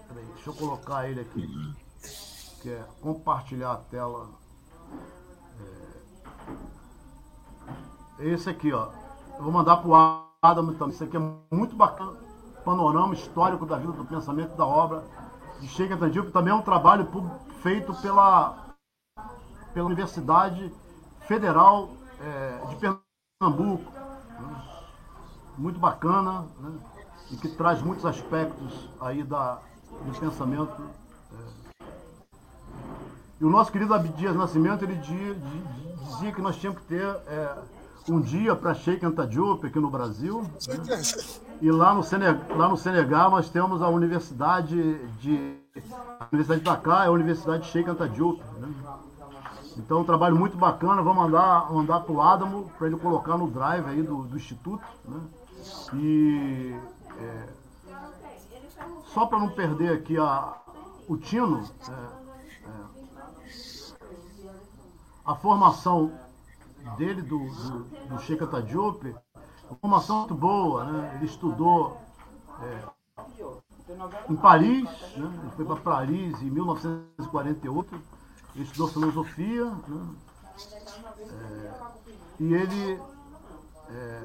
Peraí, 0.07 0.25
deixa 0.36 0.49
eu 0.49 0.53
colocar 0.53 1.09
ele 1.09 1.21
aqui. 1.21 1.47
Que 2.61 2.69
é 2.69 2.84
compartilhar 3.01 3.71
a 3.71 3.77
tela. 3.77 4.29
É, 8.19 8.27
esse 8.27 8.49
aqui, 8.49 8.71
ó. 8.73 8.89
Eu 9.38 9.43
vou 9.43 9.51
mandar 9.51 9.77
pro 9.77 9.93
Adam 10.41 10.73
também. 10.73 10.93
Isso 10.93 11.03
aqui 11.03 11.17
é 11.17 11.19
muito 11.51 11.75
bacana. 11.75 12.17
Panorama 12.65 13.13
histórico 13.13 13.65
da 13.65 13.77
vida, 13.77 13.93
do 13.93 14.05
pensamento, 14.05 14.55
da 14.55 14.65
obra 14.65 15.03
de 15.61 15.67
Sheikh 15.67 15.95
Tandil, 15.95 16.25
que 16.25 16.32
também 16.32 16.51
é 16.51 16.55
um 16.55 16.61
trabalho 16.61 17.07
feito 17.61 17.93
pela 18.01 18.61
pela 19.74 19.86
Universidade 19.86 20.72
Federal 21.28 21.89
é, 22.19 22.65
de 22.69 22.76
Pernambuco. 22.76 23.91
Né? 23.91 24.72
muito 25.57 25.80
bacana, 25.80 26.45
né? 26.59 26.72
e 27.32 27.36
que 27.38 27.47
traz 27.49 27.82
muitos 27.82 28.05
aspectos 28.05 28.89
aí 28.99 29.24
da, 29.24 29.59
do 30.05 30.19
pensamento. 30.19 30.82
É. 31.82 31.86
E 33.39 33.45
o 33.45 33.49
nosso 33.49 33.72
querido 33.72 33.93
Abdias 33.93 34.36
Nascimento, 34.36 34.84
ele 34.84 34.95
dizia, 34.95 36.32
que 36.32 36.41
nós 36.41 36.57
tínhamos 36.57 36.82
que 36.82 36.88
ter 36.88 37.05
é, 37.05 37.57
um 38.09 38.19
dia 38.19 38.55
para 38.55 38.74
Sheikh 38.74 39.05
Anta 39.05 39.26
Diop 39.26 39.65
aqui 39.65 39.80
no 39.80 39.89
Brasil. 39.89 40.41
Né? 40.41 41.01
E 41.61 41.72
lá 41.72 41.93
no, 41.93 42.03
Senegal, 42.03 42.57
lá 42.57 42.67
no 42.67 42.78
Senegal 42.78 43.30
nós 43.30 43.49
temos 43.49 43.82
a 43.82 43.88
Universidade 43.88 44.97
de. 45.19 45.57
A 46.19 46.28
Universidade 46.32 46.59
de 46.59 46.65
Dakar 46.65 47.05
é 47.05 47.07
a 47.07 47.11
Universidade 47.11 47.63
de 47.63 47.69
Sheikh 47.69 47.89
Anta 47.89 48.09
Diop. 48.09 48.41
Né? 48.59 48.67
Então, 49.84 50.01
um 50.01 50.03
trabalho 50.03 50.36
muito 50.36 50.55
bacana. 50.55 51.01
Vamos 51.01 51.23
mandar, 51.23 51.71
mandar 51.71 52.01
para 52.01 52.13
o 52.13 52.21
Adamo 52.21 52.71
para 52.77 52.88
ele 52.88 52.97
colocar 52.97 53.36
no 53.38 53.49
drive 53.49 53.88
aí 53.88 54.03
do, 54.03 54.23
do 54.23 54.38
Instituto. 54.38 54.84
Né? 55.05 55.21
E 55.95 56.79
é, 57.17 57.49
só 59.05 59.25
para 59.25 59.39
não 59.39 59.49
perder 59.49 59.93
aqui 59.93 60.17
a, 60.17 60.53
o 61.07 61.17
tino, 61.17 61.67
é, 61.89 61.91
é, 62.67 62.91
a 65.25 65.36
formação 65.36 66.11
dele, 66.97 67.21
do, 67.23 67.39
do, 67.39 67.84
do 68.07 68.19
Sheikh 68.21 68.43
Atadiop, 68.43 69.15
uma 69.67 69.77
formação 69.82 70.19
muito 70.19 70.36
boa. 70.36 70.84
Né? 70.84 71.13
Ele 71.15 71.25
estudou 71.25 71.97
é, 72.61 72.82
em 74.29 74.36
Paris, 74.36 74.84
né? 75.17 75.39
ele 75.41 75.51
foi 75.55 75.65
para 75.65 75.75
Paris 75.77 76.39
em 76.41 76.51
1948, 76.51 77.95
ele 77.95 78.03
estudou 78.55 78.87
filosofia, 78.87 79.65
né? 79.65 80.07
É, 81.19 81.71
e 82.39 82.53
ele 82.53 82.99
é, 83.89 84.23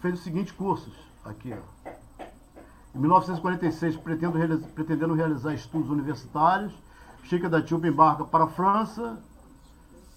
fez 0.00 0.14
os 0.14 0.24
seguintes 0.24 0.52
cursos 0.52 0.94
aqui. 1.24 1.54
Em 2.94 2.98
1946, 2.98 3.96
pretendendo, 3.96 4.58
pretendendo 4.74 5.14
realizar 5.14 5.54
estudos 5.54 5.90
universitários, 5.90 6.72
Chica 7.24 7.48
da 7.48 7.62
Tilba 7.62 7.88
embarca 7.88 8.24
para 8.24 8.44
a 8.44 8.48
França. 8.48 9.18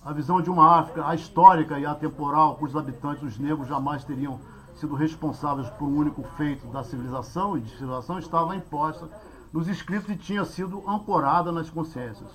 A 0.03 0.11
visão 0.11 0.41
de 0.41 0.49
uma 0.49 0.79
África 0.79 1.15
histórica 1.15 1.79
e 1.79 1.85
atemporal, 1.85 2.55
cujos 2.57 2.75
habitantes, 2.75 3.23
os 3.23 3.39
negros, 3.39 3.67
jamais 3.67 4.03
teriam 4.03 4.39
sido 4.75 4.93
responsáveis 4.93 5.67
por 5.71 5.85
um 5.85 5.95
único 5.95 6.21
feito 6.35 6.67
da 6.67 6.83
civilização 6.83 7.57
e 7.57 7.61
de 7.61 7.71
civilização, 7.71 8.19
estava 8.19 8.55
imposta 8.55 9.09
nos 9.51 9.67
escritos 9.67 10.09
e 10.09 10.17
tinha 10.17 10.43
sido 10.45 10.83
ancorada 10.87 11.51
nas 11.51 11.69
consciências. 11.69 12.29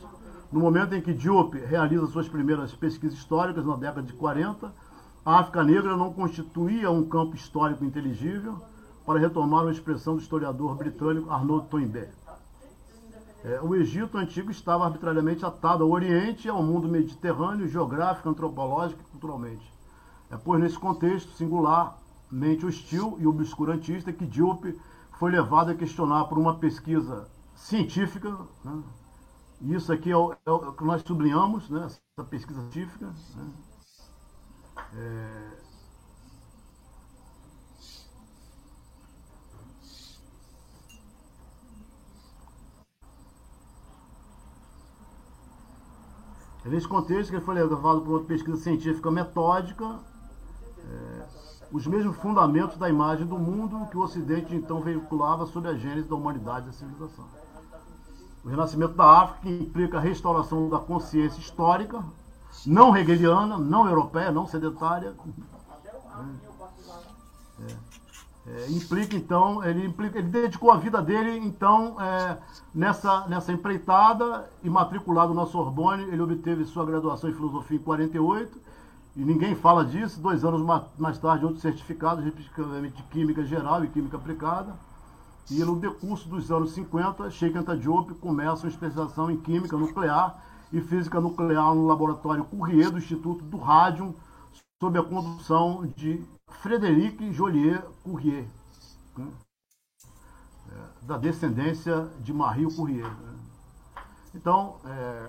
No 0.52 0.58
momento 0.58 0.94
em 0.94 1.00
que 1.00 1.12
Diop 1.12 1.56
realiza 1.58 2.06
suas 2.06 2.28
primeiras 2.28 2.74
pesquisas 2.74 3.16
históricas, 3.16 3.64
na 3.64 3.76
década 3.76 4.02
de 4.02 4.12
40, 4.12 4.72
a 5.24 5.38
África 5.38 5.62
Negra 5.62 5.96
não 5.96 6.12
constituía 6.12 6.90
um 6.90 7.06
campo 7.06 7.36
histórico 7.36 7.84
inteligível, 7.84 8.58
para 9.06 9.18
retomar 9.18 9.62
uma 9.62 9.72
expressão 9.72 10.14
do 10.14 10.22
historiador 10.22 10.76
britânico 10.76 11.30
Arnaud 11.30 11.66
Toynbee. 11.68 12.08
É, 13.42 13.60
o 13.62 13.74
Egito 13.74 14.18
antigo 14.18 14.50
estava 14.50 14.84
arbitrariamente 14.84 15.44
atado 15.44 15.82
ao 15.82 15.90
Oriente 15.90 16.46
e 16.46 16.50
ao 16.50 16.62
mundo 16.62 16.88
mediterrâneo, 16.88 17.66
geográfico, 17.66 18.28
antropológico 18.28 19.00
e 19.00 19.10
culturalmente. 19.10 19.72
É, 20.30 20.36
pois, 20.36 20.60
nesse 20.60 20.78
contexto 20.78 21.32
singularmente 21.32 22.66
hostil 22.66 23.16
e 23.18 23.26
obscurantista 23.26 24.12
que 24.12 24.26
Diop 24.26 24.78
foi 25.18 25.30
levado 25.30 25.70
a 25.70 25.74
questionar 25.74 26.26
por 26.26 26.38
uma 26.38 26.56
pesquisa 26.56 27.28
científica, 27.54 28.36
né? 28.64 28.82
E 29.60 29.74
isso 29.74 29.92
aqui 29.92 30.10
é 30.10 30.16
o, 30.16 30.32
é 30.32 30.50
o, 30.50 30.72
que 30.72 30.84
nós 30.84 31.02
sublinhamos, 31.02 31.68
né? 31.68 31.86
essa 31.86 32.28
pesquisa 32.28 32.60
científica, 32.60 33.06
né? 33.36 33.50
É, 34.96 35.60
É 46.64 46.68
nesse 46.68 46.86
contexto 46.86 47.30
que 47.30 47.40
foi 47.40 47.54
levado 47.54 48.02
por 48.02 48.18
uma 48.18 48.24
pesquisa 48.24 48.58
científica 48.58 49.10
metódica, 49.10 49.98
é, 50.78 51.26
os 51.72 51.86
mesmos 51.86 52.16
fundamentos 52.16 52.76
da 52.76 52.88
imagem 52.88 53.26
do 53.26 53.38
mundo 53.38 53.88
que 53.90 53.96
o 53.96 54.02
Ocidente 54.02 54.54
então 54.54 54.80
veiculava 54.82 55.46
sobre 55.46 55.70
a 55.70 55.74
gênese 55.74 56.06
da 56.06 56.14
humanidade 56.14 56.66
e 56.66 56.66
da 56.66 56.72
civilização. 56.72 57.39
O 58.44 58.48
renascimento 58.48 58.94
da 58.94 59.04
África 59.04 59.48
implica 59.48 59.98
a 59.98 60.00
restauração 60.00 60.68
da 60.68 60.78
consciência 60.78 61.38
histórica, 61.38 62.02
não 62.66 62.96
hegeliana, 62.96 63.58
não 63.58 63.86
europeia, 63.86 64.32
não 64.32 64.46
sedentária. 64.46 65.14
É, 67.60 67.90
é, 68.46 68.70
implica 68.70 69.14
então, 69.14 69.62
ele, 69.62 69.86
implica, 69.86 70.18
ele 70.18 70.28
dedicou 70.28 70.70
a 70.70 70.76
vida 70.76 71.02
dele 71.02 71.36
então 71.38 72.00
é, 72.00 72.38
nessa, 72.74 73.26
nessa 73.28 73.52
empreitada 73.52 74.50
e 74.62 74.70
matriculado 74.70 75.34
na 75.34 75.44
Sorbonne, 75.44 76.04
ele 76.04 76.22
obteve 76.22 76.64
sua 76.64 76.86
graduação 76.86 77.28
em 77.28 77.34
filosofia 77.34 77.76
em 77.76 77.82
48 77.82 78.58
e 79.16 79.24
ninguém 79.24 79.54
fala 79.54 79.84
disso. 79.84 80.18
Dois 80.20 80.44
anos 80.44 80.62
mais 80.98 81.18
tarde, 81.18 81.44
outros 81.44 81.62
certificados, 81.62 82.24
respectivamente 82.24 82.96
de 82.96 83.02
química 83.04 83.44
geral 83.44 83.84
e 83.84 83.88
química 83.88 84.16
aplicada. 84.16 84.72
E 85.50 85.64
no 85.64 85.76
decurso 85.76 86.28
dos 86.28 86.50
anos 86.50 86.72
50, 86.72 87.30
Sheikh 87.30 87.56
Anta 87.56 87.76
Diop 87.76 88.14
começa 88.14 88.64
uma 88.64 88.70
especialização 88.70 89.30
em 89.30 89.36
química 89.36 89.76
nuclear 89.76 90.42
e 90.72 90.80
física 90.80 91.20
nuclear 91.20 91.74
no 91.74 91.86
laboratório 91.86 92.44
Courrier 92.44 92.90
do 92.90 92.98
Instituto 92.98 93.44
do 93.44 93.56
Rádio, 93.56 94.14
sob 94.80 94.98
a 94.98 95.02
condução 95.02 95.86
de 95.96 96.24
Frederic 96.62 97.32
Joliet 97.32 97.82
Courrier, 98.02 98.46
né? 99.16 99.28
é, 100.70 101.06
da 101.06 101.16
descendência 101.18 102.08
de 102.20 102.32
Marie 102.32 102.72
Courrier. 102.74 103.08
Né? 103.08 103.38
Então, 104.34 104.76
é, 104.84 105.28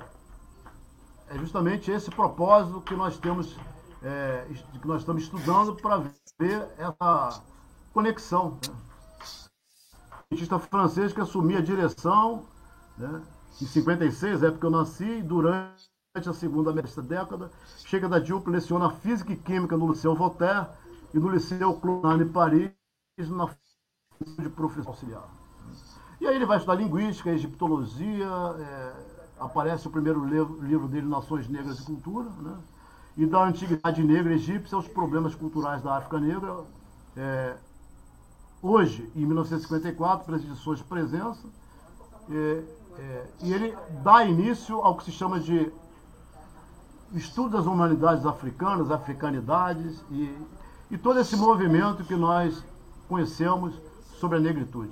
é, 1.30 1.38
justamente 1.39 1.89
esse 1.89 2.12
propósito 2.12 2.82
que 2.82 2.95
nós 2.95 3.18
temos, 3.18 3.57
é, 4.03 4.45
que 4.80 4.88
nós 4.88 5.01
estamos 5.01 5.24
estudando 5.24 5.76
para 5.76 6.03
ver 6.39 6.68
essa 6.78 7.41
conexão. 7.93 8.57
Né? 8.68 8.90
Cientista 10.32 10.57
francês 10.57 11.11
que 11.11 11.19
assumia 11.19 11.57
a 11.57 11.61
direção 11.61 12.45
né, 12.97 13.21
em 13.61 13.65
56, 13.65 14.41
época 14.43 14.59
que 14.61 14.65
eu 14.65 14.71
nasci, 14.71 15.21
durante 15.23 15.75
a 16.15 16.34
segunda 16.34 16.71
década, 16.71 17.51
chega 17.86 18.07
da 18.07 18.17
Diop, 18.17 18.49
leciona 18.49 18.89
física 18.91 19.34
e 19.34 19.36
química 19.36 19.75
no 19.75 19.89
Liceu 19.89 20.15
Voltaire 20.15 20.67
e 21.13 21.19
no 21.19 21.27
Liceu 21.27 21.73
Clownard 21.73 22.23
em 22.23 22.29
Paris, 22.29 22.71
na 23.27 23.49
de 24.39 24.47
professor 24.47 24.91
auxiliar. 24.91 25.27
E 26.21 26.25
aí 26.25 26.38
ele 26.38 26.45
vai 26.45 26.55
estudar 26.55 26.76
linguística, 26.76 27.30
egiptologia, 27.30 28.30
é, 28.57 28.93
aparece 29.38 29.85
o 29.89 29.91
primeiro 29.91 30.23
livro 30.64 30.88
dele, 30.88 31.07
Nações 31.07 31.49
Negras 31.49 31.77
e 31.80 31.84
Cultura, 31.84 32.30
né? 32.39 32.57
e 33.18 33.26
da 33.26 33.43
antiguidade 33.43 34.01
negra 34.01 34.34
egípcia 34.34 34.77
aos 34.77 34.88
problemas 34.88 35.35
culturais 35.35 35.84
da 35.84 35.97
África 35.97 36.22
Negra. 36.22 36.64
É, 37.18 37.57
hoje, 38.61 39.11
em 39.15 39.25
1954, 39.25 40.25
para 40.25 40.35
as 40.35 40.43
edições 40.43 40.79
de 40.79 40.85
presença, 40.85 41.41
é, 42.29 42.63
é, 42.99 43.25
e 43.43 43.53
ele 43.53 43.75
dá 44.03 44.23
início 44.23 44.77
ao 44.81 44.95
que 44.95 45.05
se 45.05 45.11
chama 45.11 45.39
de 45.39 45.71
estudo 47.13 47.57
das 47.57 47.65
humanidades 47.65 48.25
africanas, 48.25 48.91
africanidades 48.91 50.01
e 50.11 50.33
e 50.91 50.97
todo 50.97 51.19
esse 51.21 51.38
movimento 51.38 52.03
que 52.03 52.15
nós 52.15 52.53
conhecemos 53.07 53.73
sobre 54.19 54.38
a 54.38 54.41
negritude. 54.41 54.91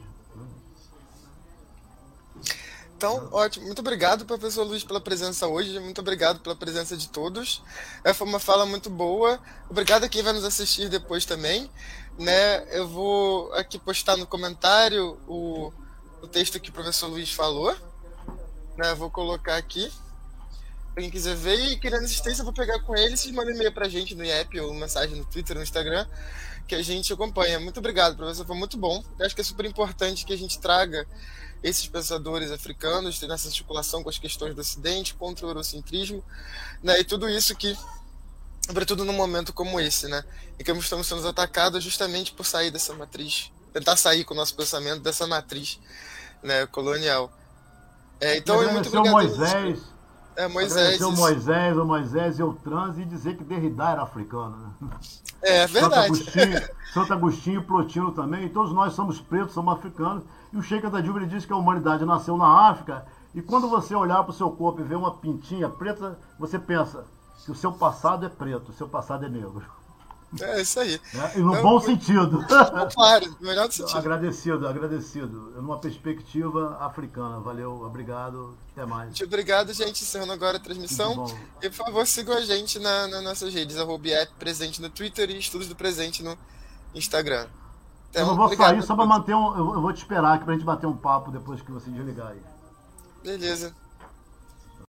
Então, 2.95 3.29
ótimo. 3.31 3.65
Muito 3.65 3.79
obrigado, 3.79 4.25
professor 4.25 4.63
Luiz, 4.63 4.83
pela 4.83 4.99
presença 4.99 5.47
hoje. 5.47 5.77
Muito 5.79 5.99
obrigado 5.99 6.39
pela 6.39 6.55
presença 6.55 6.97
de 6.97 7.09
todos. 7.09 7.61
É, 8.03 8.13
foi 8.13 8.27
uma 8.27 8.39
fala 8.39 8.65
muito 8.65 8.89
boa. 8.89 9.39
Obrigado 9.69 10.05
a 10.05 10.09
quem 10.09 10.23
vai 10.23 10.33
nos 10.33 10.43
assistir 10.43 10.89
depois 10.89 11.25
também. 11.25 11.69
Né? 12.19 12.67
Eu 12.77 12.85
vou 12.87 13.51
aqui 13.53 13.79
postar 13.79 14.17
no 14.17 14.27
comentário 14.27 15.17
o, 15.25 15.71
o 16.21 16.27
texto 16.27 16.59
que 16.59 16.69
o 16.69 16.73
professor 16.73 17.07
Luiz 17.07 17.31
falou. 17.31 17.73
Né? 18.77 18.93
Vou 18.95 19.09
colocar 19.09 19.55
aqui. 19.55 19.89
Quem 20.97 21.09
quiser 21.09 21.35
ver 21.35 21.57
e 21.71 21.79
querendo 21.79 22.03
assistência, 22.03 22.43
vou 22.43 22.51
pegar 22.51 22.79
com 22.81 22.93
ele. 22.93 23.15
Vocês 23.15 23.33
mandem 23.33 23.55
e-mail 23.55 23.71
pra 23.71 23.87
gente 23.87 24.13
no 24.13 24.25
IEP 24.25 24.59
ou 24.59 24.73
mensagem 24.73 25.15
no 25.15 25.23
Twitter, 25.23 25.55
no 25.55 25.63
Instagram, 25.63 26.05
que 26.67 26.75
a 26.75 26.83
gente 26.83 27.13
acompanha. 27.13 27.57
Muito 27.57 27.79
obrigado, 27.79 28.17
professor. 28.17 28.45
Foi 28.45 28.57
muito 28.57 28.77
bom. 28.77 29.01
Eu 29.17 29.25
acho 29.25 29.33
que 29.33 29.39
é 29.39 29.43
super 29.43 29.65
importante 29.65 30.25
que 30.25 30.33
a 30.33 30.37
gente 30.37 30.59
traga 30.59 31.07
esses 31.63 31.87
pensadores 31.87 32.51
africanos 32.51 33.21
nessa 33.21 33.47
articulação 33.47 34.03
com 34.03 34.09
as 34.09 34.17
questões 34.17 34.55
do 34.55 34.61
Ocidente, 34.61 35.13
contra 35.13 35.45
o 35.45 35.49
eurocentrismo, 35.49 36.23
né? 36.81 36.99
E 36.99 37.03
tudo 37.03 37.29
isso 37.29 37.55
que, 37.55 37.77
sobretudo 38.69 39.03
num 39.03 39.13
momento 39.13 39.51
como 39.51 39.79
esse, 39.79 40.07
né? 40.07 40.23
Em 40.59 40.63
que 40.63 40.71
estamos 40.71 41.07
sendo 41.07 41.27
atacados 41.27 41.83
justamente 41.83 42.31
por 42.31 42.45
sair 42.45 42.69
dessa 42.69 42.93
matriz, 42.93 43.51
tentar 43.73 43.95
sair 43.95 44.23
com 44.23 44.35
o 44.35 44.37
nosso 44.37 44.55
pensamento 44.55 45.01
dessa 45.01 45.25
matriz 45.25 45.79
né, 46.43 46.67
colonial. 46.67 47.31
É, 48.21 48.37
então, 48.37 48.61
é 48.61 48.71
muito 48.71 48.87
obrigado. 48.89 49.11
Moisés 49.11 49.79
É 50.35 50.47
Moisés. 50.47 51.01
o 51.01 51.11
Moisés, 51.11 51.77
o 51.77 51.85
Moisés 51.85 52.37
e 52.37 52.43
o 52.43 52.53
trans 52.53 52.99
e 52.99 53.05
dizer 53.05 53.37
que 53.37 53.43
Derrida 53.43 53.89
era 53.89 54.03
africano. 54.03 54.75
Né? 54.79 54.89
É 55.41 55.65
verdade. 55.65 56.13
Santo 56.21 56.29
Agostinho, 56.29 56.69
Santo 56.93 57.13
Agostinho 57.13 57.63
Plotino 57.63 58.11
também. 58.11 58.49
Todos 58.49 58.71
nós 58.71 58.93
somos 58.93 59.19
pretos, 59.19 59.55
somos 59.55 59.73
africanos. 59.73 60.23
E 60.53 60.57
o 60.57 60.61
Sheikh 60.61 60.85
Adajuba 60.85 61.25
diz 61.25 61.43
que 61.43 61.53
a 61.53 61.57
humanidade 61.57 62.05
nasceu 62.05 62.37
na 62.37 62.69
África. 62.69 63.03
E 63.33 63.41
quando 63.41 63.67
você 63.67 63.95
olhar 63.95 64.23
para 64.23 64.31
o 64.31 64.35
seu 64.35 64.51
corpo 64.51 64.81
e 64.81 64.83
ver 64.83 64.95
uma 64.95 65.15
pintinha 65.15 65.69
preta, 65.69 66.19
você 66.37 66.59
pensa 66.59 67.03
que 67.45 67.52
o 67.52 67.56
seu 67.56 67.72
passado 67.72 68.26
é 68.26 68.30
preto, 68.30 68.70
o 68.70 68.74
seu 68.74 68.88
passado 68.88 69.26
é 69.26 69.30
negro. 69.30 69.66
É 70.40 70.61
isso 70.61 70.80
aí. 70.80 71.02
É, 71.16 71.40
e 71.40 71.41
no 71.41 71.60
bom 71.61 71.80
sentido. 71.80 72.45
Claro, 72.94 73.36
no 73.40 73.48
melhor 73.48 73.72
sentido. 73.72 73.98
Agradecido, 73.98 74.68
agradecido. 74.68 75.52
Numa 75.56 75.80
perspectiva 75.80 76.78
africana. 76.80 77.40
Valeu, 77.40 77.82
obrigado. 77.82 78.56
Até 78.72 78.86
mais. 78.86 79.07
Muito 79.07 79.24
obrigado, 79.24 79.74
gente. 79.74 80.03
Encerrando 80.03 80.32
agora 80.32 80.57
a 80.57 80.60
transmissão. 80.60 81.26
E 81.61 81.70
por 81.70 81.78
favor, 81.78 82.06
sigam 82.06 82.38
a 82.38 82.41
gente 82.41 82.78
na, 82.78 83.07
nas 83.07 83.24
nossas 83.24 83.53
redes. 83.53 83.78
Arroba 83.78 84.10
presente 84.38 84.82
no 84.82 84.90
Twitter 84.90 85.32
e 85.32 85.40
Estudos 85.40 85.68
do 85.68 85.76
Presente 85.76 86.22
no 86.22 86.38
Instagram. 86.94 87.48
Então, 88.11 88.28
eu 88.28 88.36
vou 88.36 88.45
obrigado, 88.45 88.70
sair 88.70 88.84
só 88.84 88.95
para 88.95 89.06
manter 89.06 89.36
um. 89.36 89.57
Eu 89.57 89.82
vou 89.82 89.94
te 89.94 89.98
esperar 89.98 90.36
aqui 90.36 90.45
pra 90.45 90.53
gente 90.53 90.66
bater 90.66 90.88
um 90.88 90.95
papo 90.95 91.32
depois 91.32 91.61
que 91.61 91.72
você 91.72 91.90
desligar 91.90 92.28
aí. 92.28 92.41
Beleza. 93.24 93.74